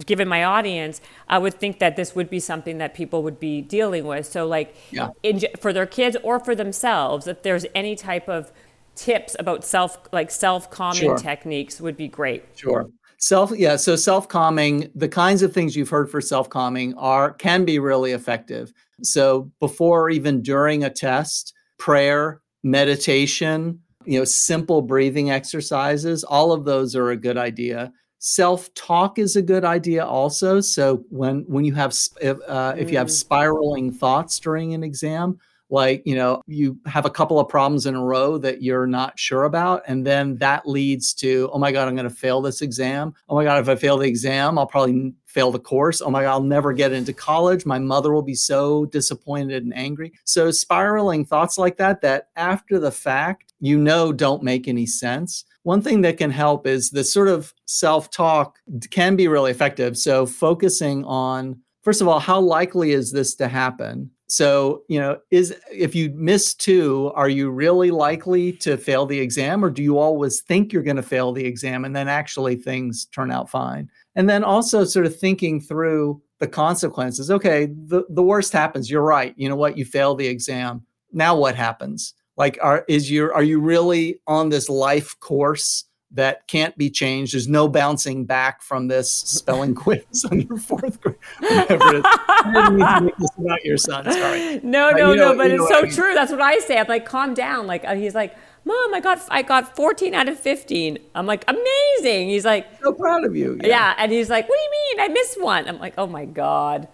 given 0.05 0.27
my 0.27 0.43
audience, 0.43 1.01
I 1.27 1.37
would 1.37 1.55
think 1.55 1.79
that 1.79 1.95
this 1.95 2.15
would 2.15 2.29
be 2.29 2.39
something 2.39 2.77
that 2.77 2.93
people 2.93 3.23
would 3.23 3.39
be 3.39 3.61
dealing 3.61 4.05
with. 4.05 4.25
So, 4.25 4.47
like, 4.47 4.75
yeah. 4.91 5.09
in, 5.23 5.41
for 5.59 5.73
their 5.73 5.85
kids 5.85 6.17
or 6.23 6.39
for 6.39 6.55
themselves, 6.55 7.27
if 7.27 7.43
there's 7.43 7.65
any 7.75 7.95
type 7.95 8.29
of 8.29 8.51
tips 8.95 9.35
about 9.39 9.63
self, 9.63 9.97
like 10.11 10.31
self 10.31 10.69
calming 10.69 11.01
sure. 11.01 11.17
techniques, 11.17 11.81
would 11.81 11.97
be 11.97 12.07
great. 12.07 12.45
Sure. 12.55 12.89
Self, 13.21 13.51
yeah. 13.55 13.75
So 13.75 13.95
self 13.95 14.27
calming, 14.27 14.91
the 14.95 15.07
kinds 15.07 15.43
of 15.43 15.53
things 15.53 15.75
you've 15.75 15.89
heard 15.89 16.09
for 16.09 16.21
self 16.21 16.49
calming 16.49 16.93
are 16.95 17.33
can 17.33 17.65
be 17.65 17.79
really 17.79 18.11
effective. 18.11 18.73
So 19.03 19.51
before, 19.59 20.09
even 20.09 20.41
during 20.41 20.83
a 20.83 20.89
test, 20.89 21.53
prayer, 21.77 22.41
meditation, 22.63 23.79
you 24.05 24.19
know 24.19 24.25
simple 24.25 24.81
breathing 24.81 25.29
exercises 25.31 26.23
all 26.23 26.51
of 26.51 26.65
those 26.65 26.95
are 26.95 27.11
a 27.11 27.17
good 27.17 27.37
idea 27.37 27.91
self 28.19 28.73
talk 28.73 29.19
is 29.19 29.35
a 29.35 29.41
good 29.41 29.65
idea 29.65 30.05
also 30.05 30.61
so 30.61 31.03
when 31.09 31.43
when 31.47 31.65
you 31.65 31.73
have 31.73 31.95
if, 32.21 32.37
uh, 32.47 32.73
if 32.77 32.91
you 32.91 32.97
have 32.97 33.07
mm. 33.07 33.11
spiraling 33.11 33.91
thoughts 33.91 34.39
during 34.39 34.73
an 34.73 34.83
exam 34.83 35.37
like 35.71 36.03
you 36.05 36.15
know 36.15 36.41
you 36.45 36.77
have 36.85 37.05
a 37.05 37.09
couple 37.09 37.39
of 37.39 37.47
problems 37.47 37.85
in 37.85 37.95
a 37.95 38.03
row 38.03 38.37
that 38.37 38.61
you're 38.61 38.85
not 38.85 39.17
sure 39.17 39.45
about 39.45 39.81
and 39.87 40.05
then 40.05 40.35
that 40.37 40.67
leads 40.67 41.13
to 41.13 41.49
oh 41.53 41.57
my 41.57 41.71
god 41.71 41.87
i'm 41.87 41.95
going 41.95 42.07
to 42.07 42.13
fail 42.13 42.41
this 42.41 42.61
exam. 42.61 43.13
Oh 43.29 43.35
my 43.35 43.43
god 43.43 43.61
if 43.61 43.69
i 43.69 43.75
fail 43.75 43.97
the 43.97 44.07
exam 44.07 44.59
i'll 44.59 44.67
probably 44.67 45.13
fail 45.25 45.49
the 45.49 45.59
course. 45.59 46.01
Oh 46.01 46.11
my 46.11 46.23
god 46.23 46.31
i'll 46.31 46.43
never 46.43 46.73
get 46.73 46.91
into 46.91 47.13
college. 47.13 47.65
My 47.65 47.79
mother 47.79 48.13
will 48.13 48.21
be 48.21 48.35
so 48.35 48.85
disappointed 48.87 49.63
and 49.63 49.73
angry. 49.75 50.11
So 50.25 50.51
spiraling 50.51 51.25
thoughts 51.25 51.57
like 51.57 51.77
that 51.77 52.01
that 52.01 52.27
after 52.35 52.79
the 52.79 52.91
fact 52.91 53.53
you 53.59 53.79
know 53.79 54.11
don't 54.11 54.43
make 54.43 54.67
any 54.67 54.85
sense. 54.85 55.45
One 55.63 55.81
thing 55.81 56.01
that 56.01 56.17
can 56.17 56.31
help 56.31 56.65
is 56.65 56.89
the 56.89 57.03
sort 57.03 57.27
of 57.27 57.53
self 57.65 58.09
talk 58.09 58.57
can 58.89 59.15
be 59.15 59.27
really 59.27 59.51
effective. 59.51 59.97
So 59.97 60.25
focusing 60.25 61.05
on 61.05 61.61
first 61.83 62.01
of 62.01 62.07
all, 62.07 62.19
how 62.19 62.39
likely 62.39 62.91
is 62.91 63.11
this 63.11 63.35
to 63.35 63.47
happen? 63.47 64.11
So, 64.31 64.83
you 64.87 64.97
know, 64.97 65.19
is 65.29 65.53
if 65.69 65.93
you 65.93 66.09
miss 66.15 66.53
two, 66.53 67.11
are 67.15 67.27
you 67.27 67.49
really 67.49 67.91
likely 67.91 68.53
to 68.53 68.77
fail 68.77 69.05
the 69.05 69.19
exam 69.19 69.61
or 69.61 69.69
do 69.69 69.83
you 69.83 69.97
always 69.97 70.39
think 70.39 70.71
you're 70.71 70.83
going 70.83 70.95
to 70.95 71.03
fail 71.03 71.33
the 71.33 71.43
exam 71.43 71.83
and 71.83 71.93
then 71.93 72.07
actually 72.07 72.55
things 72.55 73.07
turn 73.07 73.29
out 73.29 73.49
fine? 73.49 73.89
And 74.15 74.29
then 74.29 74.45
also 74.45 74.85
sort 74.85 75.05
of 75.05 75.13
thinking 75.13 75.59
through 75.59 76.21
the 76.39 76.47
consequences. 76.47 77.29
Okay, 77.29 77.65
the, 77.65 78.05
the 78.07 78.23
worst 78.23 78.53
happens. 78.53 78.89
You're 78.89 79.01
right. 79.01 79.33
You 79.35 79.49
know 79.49 79.57
what? 79.57 79.77
You 79.77 79.83
fail 79.83 80.15
the 80.15 80.27
exam. 80.27 80.85
Now 81.11 81.35
what 81.35 81.55
happens? 81.55 82.13
Like 82.37 82.57
are 82.61 82.85
is 82.87 83.11
your 83.11 83.33
are 83.33 83.43
you 83.43 83.59
really 83.59 84.21
on 84.27 84.47
this 84.47 84.69
life 84.69 85.19
course 85.19 85.83
that 86.13 86.45
can't 86.47 86.77
be 86.77 86.89
changed. 86.89 87.33
There's 87.33 87.47
no 87.47 87.67
bouncing 87.67 88.25
back 88.25 88.61
from 88.61 88.87
this 88.87 89.09
spelling 89.11 89.73
quiz 89.83 90.25
on 90.29 90.41
your 90.41 90.57
fourth 90.57 90.99
grade. 91.01 91.15
Whatever 91.39 91.87
it 91.87 91.95
is. 91.97 92.03
I 92.05 92.51
didn't 92.53 92.75
mean 92.77 92.87
to 92.87 93.01
make 93.01 93.17
this 93.17 93.29
about 93.37 93.63
your 93.65 93.77
son. 93.77 94.11
Sorry. 94.11 94.59
No, 94.63 94.91
no, 94.91 95.13
know- 95.13 95.31
no. 95.31 95.37
But 95.37 95.51
it's 95.51 95.67
so 95.69 95.79
I 95.79 95.81
mean. 95.83 95.91
true. 95.91 96.13
That's 96.13 96.31
what 96.31 96.41
I 96.41 96.59
say. 96.59 96.77
I'm 96.77 96.87
like, 96.87 97.05
calm 97.05 97.33
down. 97.33 97.65
Like 97.67 97.85
uh, 97.85 97.95
he's 97.95 98.13
like, 98.15 98.35
Mom, 98.65 98.93
I 98.93 98.99
got 98.99 99.19
I 99.29 99.41
got 99.41 99.75
14 99.75 100.13
out 100.13 100.27
of 100.29 100.39
15. 100.39 100.99
I'm 101.15 101.25
like, 101.25 101.43
amazing. 101.47 102.29
He's 102.29 102.45
like, 102.45 102.67
So 102.83 102.93
proud 102.93 103.23
of 103.23 103.35
you. 103.35 103.59
yeah. 103.63 103.95
And 103.97 104.11
he's 104.11 104.29
like, 104.29 104.47
what 104.47 104.55
do 104.57 104.61
you 104.63 104.71
mean? 104.97 105.09
I 105.09 105.13
missed 105.13 105.41
one. 105.41 105.67
I'm 105.67 105.79
like, 105.79 105.93
oh 105.97 106.07
my 106.07 106.25
god. 106.25 106.87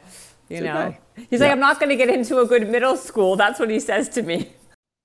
You 0.49 0.57
It's 0.57 0.63
know. 0.65 0.77
okay. 0.79 0.99
He's 1.29 1.39
Yeah. 1.41 1.47
like, 1.47 1.51
I'm 1.51 1.59
not 1.59 1.79
going 1.79 1.89
to 1.89 1.95
get 1.97 2.09
into 2.09 2.39
a 2.39 2.45
good 2.45 2.69
middle 2.69 2.95
school. 2.95 3.35
That's 3.35 3.59
what 3.59 3.69
he 3.69 3.79
says 3.81 4.07
to 4.09 4.21
me. 4.21 4.51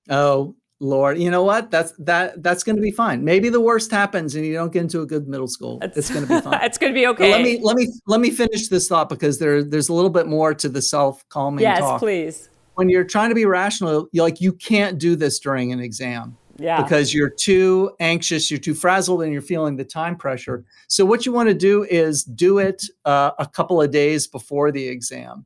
Oh 0.09 0.55
Lord, 0.83 1.17
you 1.17 1.31
know 1.31 1.43
what? 1.43 1.71
That's 1.71 1.93
that 1.99 2.43
that's 2.43 2.63
going 2.63 2.75
to 2.75 2.81
be 2.81 2.91
fine. 2.91 3.23
Maybe 3.23 3.47
the 3.49 3.61
worst 3.61 3.89
happens 3.89 4.35
and 4.35 4.45
you 4.45 4.53
don't 4.53 4.71
get 4.73 4.81
into 4.81 5.01
a 5.01 5.05
good 5.05 5.27
middle 5.27 5.47
school. 5.47 5.79
It's 5.81 6.09
going 6.11 6.27
to 6.27 6.35
be 6.35 6.41
fine. 6.49 6.59
it's 6.61 6.77
going 6.77 6.93
to 6.93 6.99
be 6.99 7.05
But 7.05 7.15
okay. 7.15 7.31
let 7.31 7.41
me 7.41 7.59
let 7.63 7.75
me 7.77 7.87
let 8.05 8.19
me 8.19 8.29
finish 8.29 8.67
this 8.67 8.87
thought 8.89 9.07
because 9.09 9.39
there 9.39 9.63
there's 9.63 9.87
a 9.89 9.93
little 9.93 10.09
bit 10.09 10.27
more 10.27 10.53
to 10.53 10.67
the 10.67 10.81
self 10.81 11.27
calming 11.29 11.61
yes, 11.63 11.79
talk. 11.79 11.99
please. 11.99 12.49
When 12.75 12.89
you're 12.89 13.03
trying 13.05 13.29
to 13.29 13.35
be 13.35 13.45
rational, 13.45 14.07
you're 14.11 14.25
like 14.25 14.41
you 14.41 14.51
can't 14.53 14.99
do 14.99 15.15
this 15.15 15.39
during 15.39 15.71
an 15.71 15.79
exam. 15.79 16.37
Yeah. 16.57 16.83
because 16.83 17.15
you're 17.15 17.31
too 17.31 17.91
anxious, 17.99 18.51
you're 18.51 18.59
too 18.59 18.75
frazzled, 18.75 19.23
and 19.23 19.33
you're 19.33 19.41
feeling 19.41 19.75
the 19.75 19.83
time 19.83 20.15
pressure. 20.15 20.63
So, 20.87 21.03
what 21.03 21.25
you 21.25 21.31
want 21.31 21.49
to 21.49 21.55
do 21.55 21.83
is 21.85 22.23
do 22.23 22.59
it 22.59 22.83
uh, 23.05 23.31
a 23.39 23.47
couple 23.47 23.81
of 23.81 23.89
days 23.89 24.27
before 24.27 24.71
the 24.71 24.87
exam 24.87 25.45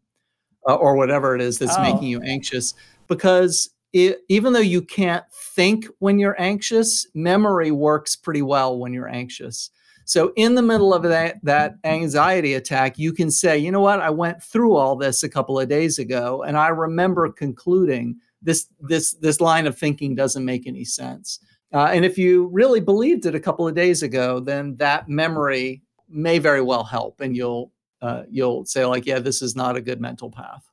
uh, 0.67 0.75
or 0.75 0.97
whatever 0.97 1.33
it 1.33 1.41
is 1.41 1.59
that's 1.59 1.77
Oh. 1.77 1.81
making 1.81 2.09
you 2.09 2.21
anxious. 2.23 2.73
Because 3.07 3.69
it, 3.97 4.19
even 4.29 4.53
though 4.53 4.59
you 4.59 4.81
can't 4.81 5.23
think 5.31 5.85
when 5.99 6.19
you're 6.19 6.39
anxious, 6.39 7.07
memory 7.15 7.71
works 7.71 8.15
pretty 8.15 8.43
well 8.43 8.77
when 8.77 8.93
you're 8.93 9.09
anxious. 9.09 9.71
So, 10.05 10.31
in 10.35 10.55
the 10.55 10.61
middle 10.61 10.93
of 10.93 11.03
that, 11.03 11.43
that 11.43 11.75
anxiety 11.83 12.53
attack, 12.53 12.97
you 12.97 13.11
can 13.11 13.29
say, 13.31 13.57
you 13.57 13.71
know 13.71 13.81
what, 13.81 13.99
I 13.99 14.09
went 14.09 14.41
through 14.41 14.75
all 14.75 14.95
this 14.95 15.23
a 15.23 15.29
couple 15.29 15.59
of 15.59 15.67
days 15.67 15.99
ago, 15.99 16.43
and 16.43 16.57
I 16.57 16.69
remember 16.69 17.29
concluding 17.31 18.17
this 18.41 18.67
this 18.79 19.13
this 19.13 19.41
line 19.41 19.65
of 19.65 19.77
thinking 19.77 20.15
doesn't 20.15 20.45
make 20.45 20.67
any 20.67 20.85
sense. 20.85 21.39
Uh, 21.73 21.89
and 21.91 22.05
if 22.05 22.17
you 22.17 22.47
really 22.53 22.79
believed 22.79 23.25
it 23.25 23.35
a 23.35 23.39
couple 23.39 23.67
of 23.67 23.75
days 23.75 24.01
ago, 24.03 24.39
then 24.39 24.75
that 24.77 25.09
memory 25.09 25.81
may 26.07 26.37
very 26.37 26.61
well 26.61 26.83
help, 26.83 27.19
and 27.19 27.35
you'll 27.35 27.71
uh, 28.01 28.23
you'll 28.29 28.63
say 28.65 28.85
like, 28.85 29.05
yeah, 29.05 29.19
this 29.19 29.41
is 29.41 29.55
not 29.55 29.75
a 29.75 29.81
good 29.81 29.99
mental 29.99 30.29
path. 30.29 30.63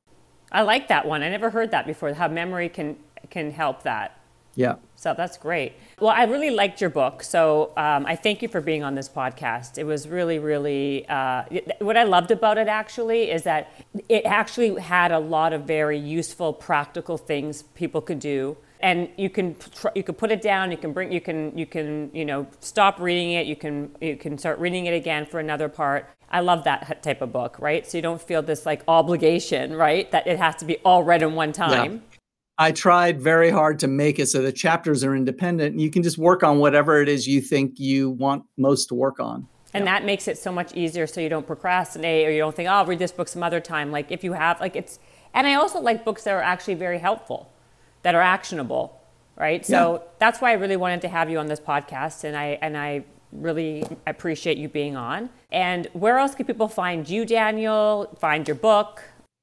I 0.53 0.63
like 0.63 0.87
that 0.89 1.05
one. 1.07 1.25
I 1.25 1.29
never 1.29 1.51
heard 1.51 1.73
that 1.73 1.87
before. 1.87 2.13
How 2.15 2.29
memory 2.29 2.69
can 2.69 2.97
can 3.35 3.51
help 3.51 3.83
that. 3.83 4.17
Yeah. 4.55 4.77
So 4.95 5.13
that's 5.17 5.37
great. 5.37 5.73
Well, 6.01 6.15
I 6.17 6.25
really 6.25 6.51
liked 6.51 6.81
your 6.81 6.89
book. 6.89 7.25
So 7.25 7.73
um, 7.77 8.07
I 8.07 8.15
thank 8.15 8.41
you 8.41 8.49
for 8.49 8.61
being 8.61 8.85
on 8.85 8.95
this 8.95 9.09
podcast. 9.09 9.77
It 9.77 9.85
was 9.85 10.07
really, 10.09 10.39
really, 10.39 11.07
uh, 11.09 11.43
what 11.81 11.97
I 11.97 12.05
loved 12.05 12.31
about 12.31 12.57
it 12.57 12.69
actually 12.69 13.33
is 13.33 13.43
that 13.43 13.73
it 14.09 14.25
actually 14.25 14.81
had 14.81 15.11
a 15.11 15.19
lot 15.19 15.53
of 15.53 15.65
very 15.65 15.99
useful, 15.99 16.53
practical 16.53 17.19
things 17.19 17.65
people 17.75 18.01
could 18.01 18.21
do. 18.21 18.57
And 18.81 19.09
you 19.17 19.31
can 19.31 19.57
tr- 19.57 19.95
you 19.95 20.03
can 20.03 20.15
put 20.15 20.31
it 20.31 20.43
down. 20.43 20.71
You 20.71 20.77
can 20.77 20.93
bring 20.93 21.11
you 21.11 21.21
can 21.21 21.57
you 21.57 21.65
can 21.65 22.11
you 22.13 22.27
know 22.27 22.47
stop 22.61 23.01
reading 23.01 23.33
it. 23.33 23.47
You 23.47 23.57
can 23.57 23.91
you 23.99 24.15
can 24.15 24.37
start 24.37 24.59
reading 24.59 24.85
it 24.85 24.93
again 24.93 25.25
for 25.25 25.41
another 25.41 25.71
part. 25.71 26.11
I 26.31 26.41
love 26.41 26.65
that 26.65 27.03
type 27.03 27.23
of 27.23 27.33
book, 27.33 27.57
right? 27.61 27.87
So 27.87 27.97
you 27.97 28.03
don't 28.03 28.21
feel 28.21 28.43
this 28.43 28.67
like 28.67 28.83
obligation, 28.87 29.73
right? 29.75 30.11
That 30.13 30.27
it 30.27 30.39
has 30.39 30.57
to 30.57 30.67
be 30.67 30.77
all 30.85 31.03
read 31.03 31.23
in 31.23 31.35
one 31.35 31.53
time. 31.53 32.03
I 32.59 32.71
tried 32.73 33.21
very 33.21 33.51
hard 33.51 33.81
to 33.81 33.89
make 33.89 34.19
it 34.19 34.27
so 34.27 34.41
the 34.41 34.53
chapters 34.53 35.03
are 35.03 35.15
independent 35.17 35.73
and 35.73 35.81
you 35.81 35.91
can 35.91 36.03
just 36.03 36.19
work 36.19 36.43
on 36.43 36.59
whatever 36.59 37.03
it 37.03 37.09
is 37.09 37.27
you 37.27 37.41
think 37.41 37.81
you 37.81 38.11
want 38.11 38.45
most 38.57 38.87
to 38.89 38.95
work 38.95 39.19
on. 39.19 39.49
And 39.73 39.89
that 39.89 40.05
makes 40.05 40.29
it 40.29 40.39
so 40.39 40.53
much 40.53 40.73
easier 40.75 41.05
so 41.09 41.21
you 41.21 41.29
don't 41.29 41.47
procrastinate 41.49 42.29
or 42.29 42.31
you 42.31 42.39
don't 42.39 42.55
think, 42.55 42.69
oh, 42.69 42.75
I'll 42.75 42.87
read 42.87 43.01
this 43.01 43.11
book 43.11 43.27
some 43.27 43.43
other 43.43 43.59
time. 43.61 43.91
Like 43.91 44.13
if 44.13 44.23
you 44.23 44.35
have, 44.35 44.61
like 44.61 44.77
it's, 44.77 45.01
and 45.35 45.49
I 45.49 45.55
also 45.55 45.81
like 45.81 46.05
books 46.05 46.23
that 46.25 46.31
are 46.31 46.43
actually 46.43 46.75
very 46.75 46.99
helpful, 46.99 47.51
that 48.03 48.15
are 48.15 48.21
actionable, 48.21 49.01
right? 49.37 49.67
So 49.67 49.95
Yeah. 49.95 49.99
that's 50.21 50.41
why 50.41 50.51
I 50.51 50.55
really 50.55 50.77
wanted 50.77 51.01
to 51.03 51.09
have 51.09 51.29
you 51.29 51.39
on 51.39 51.49
this 51.49 51.59
podcast. 51.59 52.23
And 52.23 52.37
I, 52.37 52.57
and 52.63 52.77
I 52.77 53.05
really 53.33 53.83
appreciate 54.07 54.59
you 54.59 54.69
being 54.69 54.95
on. 54.95 55.29
And 55.51 55.89
where 55.93 56.19
else 56.19 56.37
can 56.37 56.47
people 56.47 56.69
find 56.69 57.09
you, 57.09 57.25
Daniel? 57.25 58.17
Find 58.21 58.47
your 58.47 58.55
book? 58.55 59.03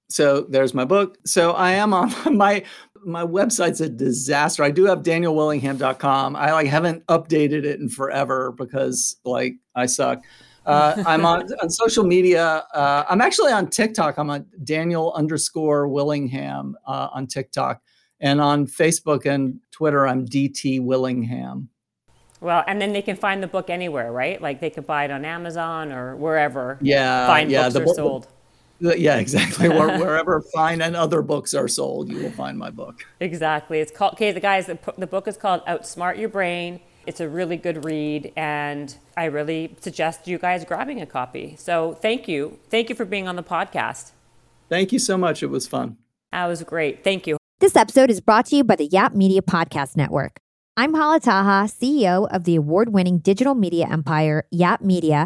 So 0.10 0.42
there's 0.42 0.74
my 0.74 0.86
book. 0.86 1.18
So 1.26 1.52
I 1.52 1.72
am 1.72 1.94
on 1.94 2.14
my 2.38 2.64
my 3.06 3.24
website's 3.24 3.82
a 3.82 3.90
disaster. 3.90 4.64
I 4.64 4.72
do 4.72 4.86
have 4.86 5.00
danielwillingham.com. 5.04 6.36
I 6.36 6.52
like 6.52 6.68
haven't 6.68 7.06
updated 7.08 7.66
it 7.66 7.80
in 7.80 7.90
forever 7.90 8.52
because 8.52 9.18
like 9.24 9.56
I 9.76 9.86
suck. 9.86 10.24
Uh, 10.66 11.02
I'm 11.08 11.26
on, 11.26 11.52
on 11.62 11.70
social 11.70 12.04
media. 12.04 12.66
Uh, 12.74 13.04
I'm 13.10 13.22
actually 13.22 13.52
on 13.52 13.68
TikTok. 13.70 14.18
I'm 14.18 14.30
on 14.30 14.46
Daniel 14.64 15.14
underscore 15.14 15.88
Willingham 15.88 16.78
uh, 16.86 17.10
on 17.12 17.28
TikTok. 17.28 17.82
And 18.20 18.40
on 18.40 18.68
Facebook 18.68 19.26
and 19.26 19.60
Twitter, 19.72 20.08
I'm 20.08 20.28
DT 20.28 20.82
Willingham. 20.82 21.70
Well, 22.40 22.64
and 22.68 22.82
then 22.82 22.94
they 22.94 23.02
can 23.02 23.16
find 23.16 23.42
the 23.42 23.48
book 23.48 23.70
anywhere, 23.70 24.12
right? 24.12 24.42
Like 24.42 24.60
they 24.60 24.70
could 24.70 24.86
buy 24.86 25.06
it 25.06 25.12
on 25.12 25.26
Amazon 25.26 25.92
or 25.92 26.16
wherever 26.16 26.78
Yeah, 26.82 27.28
fine 27.28 27.50
yeah, 27.50 27.64
books 27.64 27.74
the 27.74 27.84
are 27.84 27.96
sold. 27.96 28.28
Uh, 28.84 28.96
yeah, 28.96 29.16
exactly. 29.18 29.70
Where, 29.70 30.00
wherever 30.00 30.42
fine 30.54 30.82
and 30.82 30.96
other 30.96 31.22
books 31.22 31.54
are 31.54 31.68
sold, 31.68 32.10
you 32.10 32.18
will 32.18 32.32
find 32.32 32.58
my 32.58 32.70
book. 32.70 33.06
Exactly. 33.20 33.80
It's 33.80 33.92
called, 33.92 34.14
okay, 34.14 34.32
the 34.32 34.40
guys, 34.40 34.68
the, 34.68 34.80
the 34.98 35.08
book 35.08 35.28
is 35.28 35.38
called 35.38 35.66
Outsmart 35.66 36.18
Your 36.18 36.30
Brain. 36.30 36.80
It's 37.08 37.20
a 37.20 37.28
really 37.28 37.58
good 37.58 37.84
read, 37.84 38.32
and 38.36 38.96
I 39.18 39.26
really 39.26 39.76
suggest 39.80 40.28
you 40.28 40.38
guys 40.38 40.64
grabbing 40.66 41.02
a 41.02 41.08
copy. 41.08 41.56
So 41.58 41.94
thank 42.00 42.28
you. 42.28 42.60
Thank 42.70 42.90
you 42.90 42.96
for 42.96 43.06
being 43.06 43.28
on 43.28 43.36
the 43.36 43.44
podcast. 43.44 44.12
Thank 44.70 44.92
you 44.92 45.00
so 45.00 45.18
much. 45.18 45.42
It 45.42 45.48
was 45.48 45.68
fun. 45.68 45.98
That 46.32 46.46
was 46.46 46.64
great. 46.64 47.04
Thank 47.04 47.26
you. 47.26 47.38
This 47.60 47.76
episode 47.76 48.10
is 48.10 48.22
brought 48.22 48.46
to 48.48 48.56
you 48.56 48.64
by 48.64 48.76
the 48.76 48.86
Yap 48.86 49.14
Media 49.14 49.42
Podcast 49.42 49.98
Network. 49.98 50.40
I'm 50.78 50.94
Hala 50.94 51.20
Taha, 51.20 51.68
CEO 51.68 52.28
of 52.32 52.44
the 52.44 52.56
award 52.56 52.94
winning 52.94 53.18
digital 53.20 53.56
media 53.56 53.88
empire, 53.90 54.46
Yap 54.52 54.82
Media, 54.82 55.26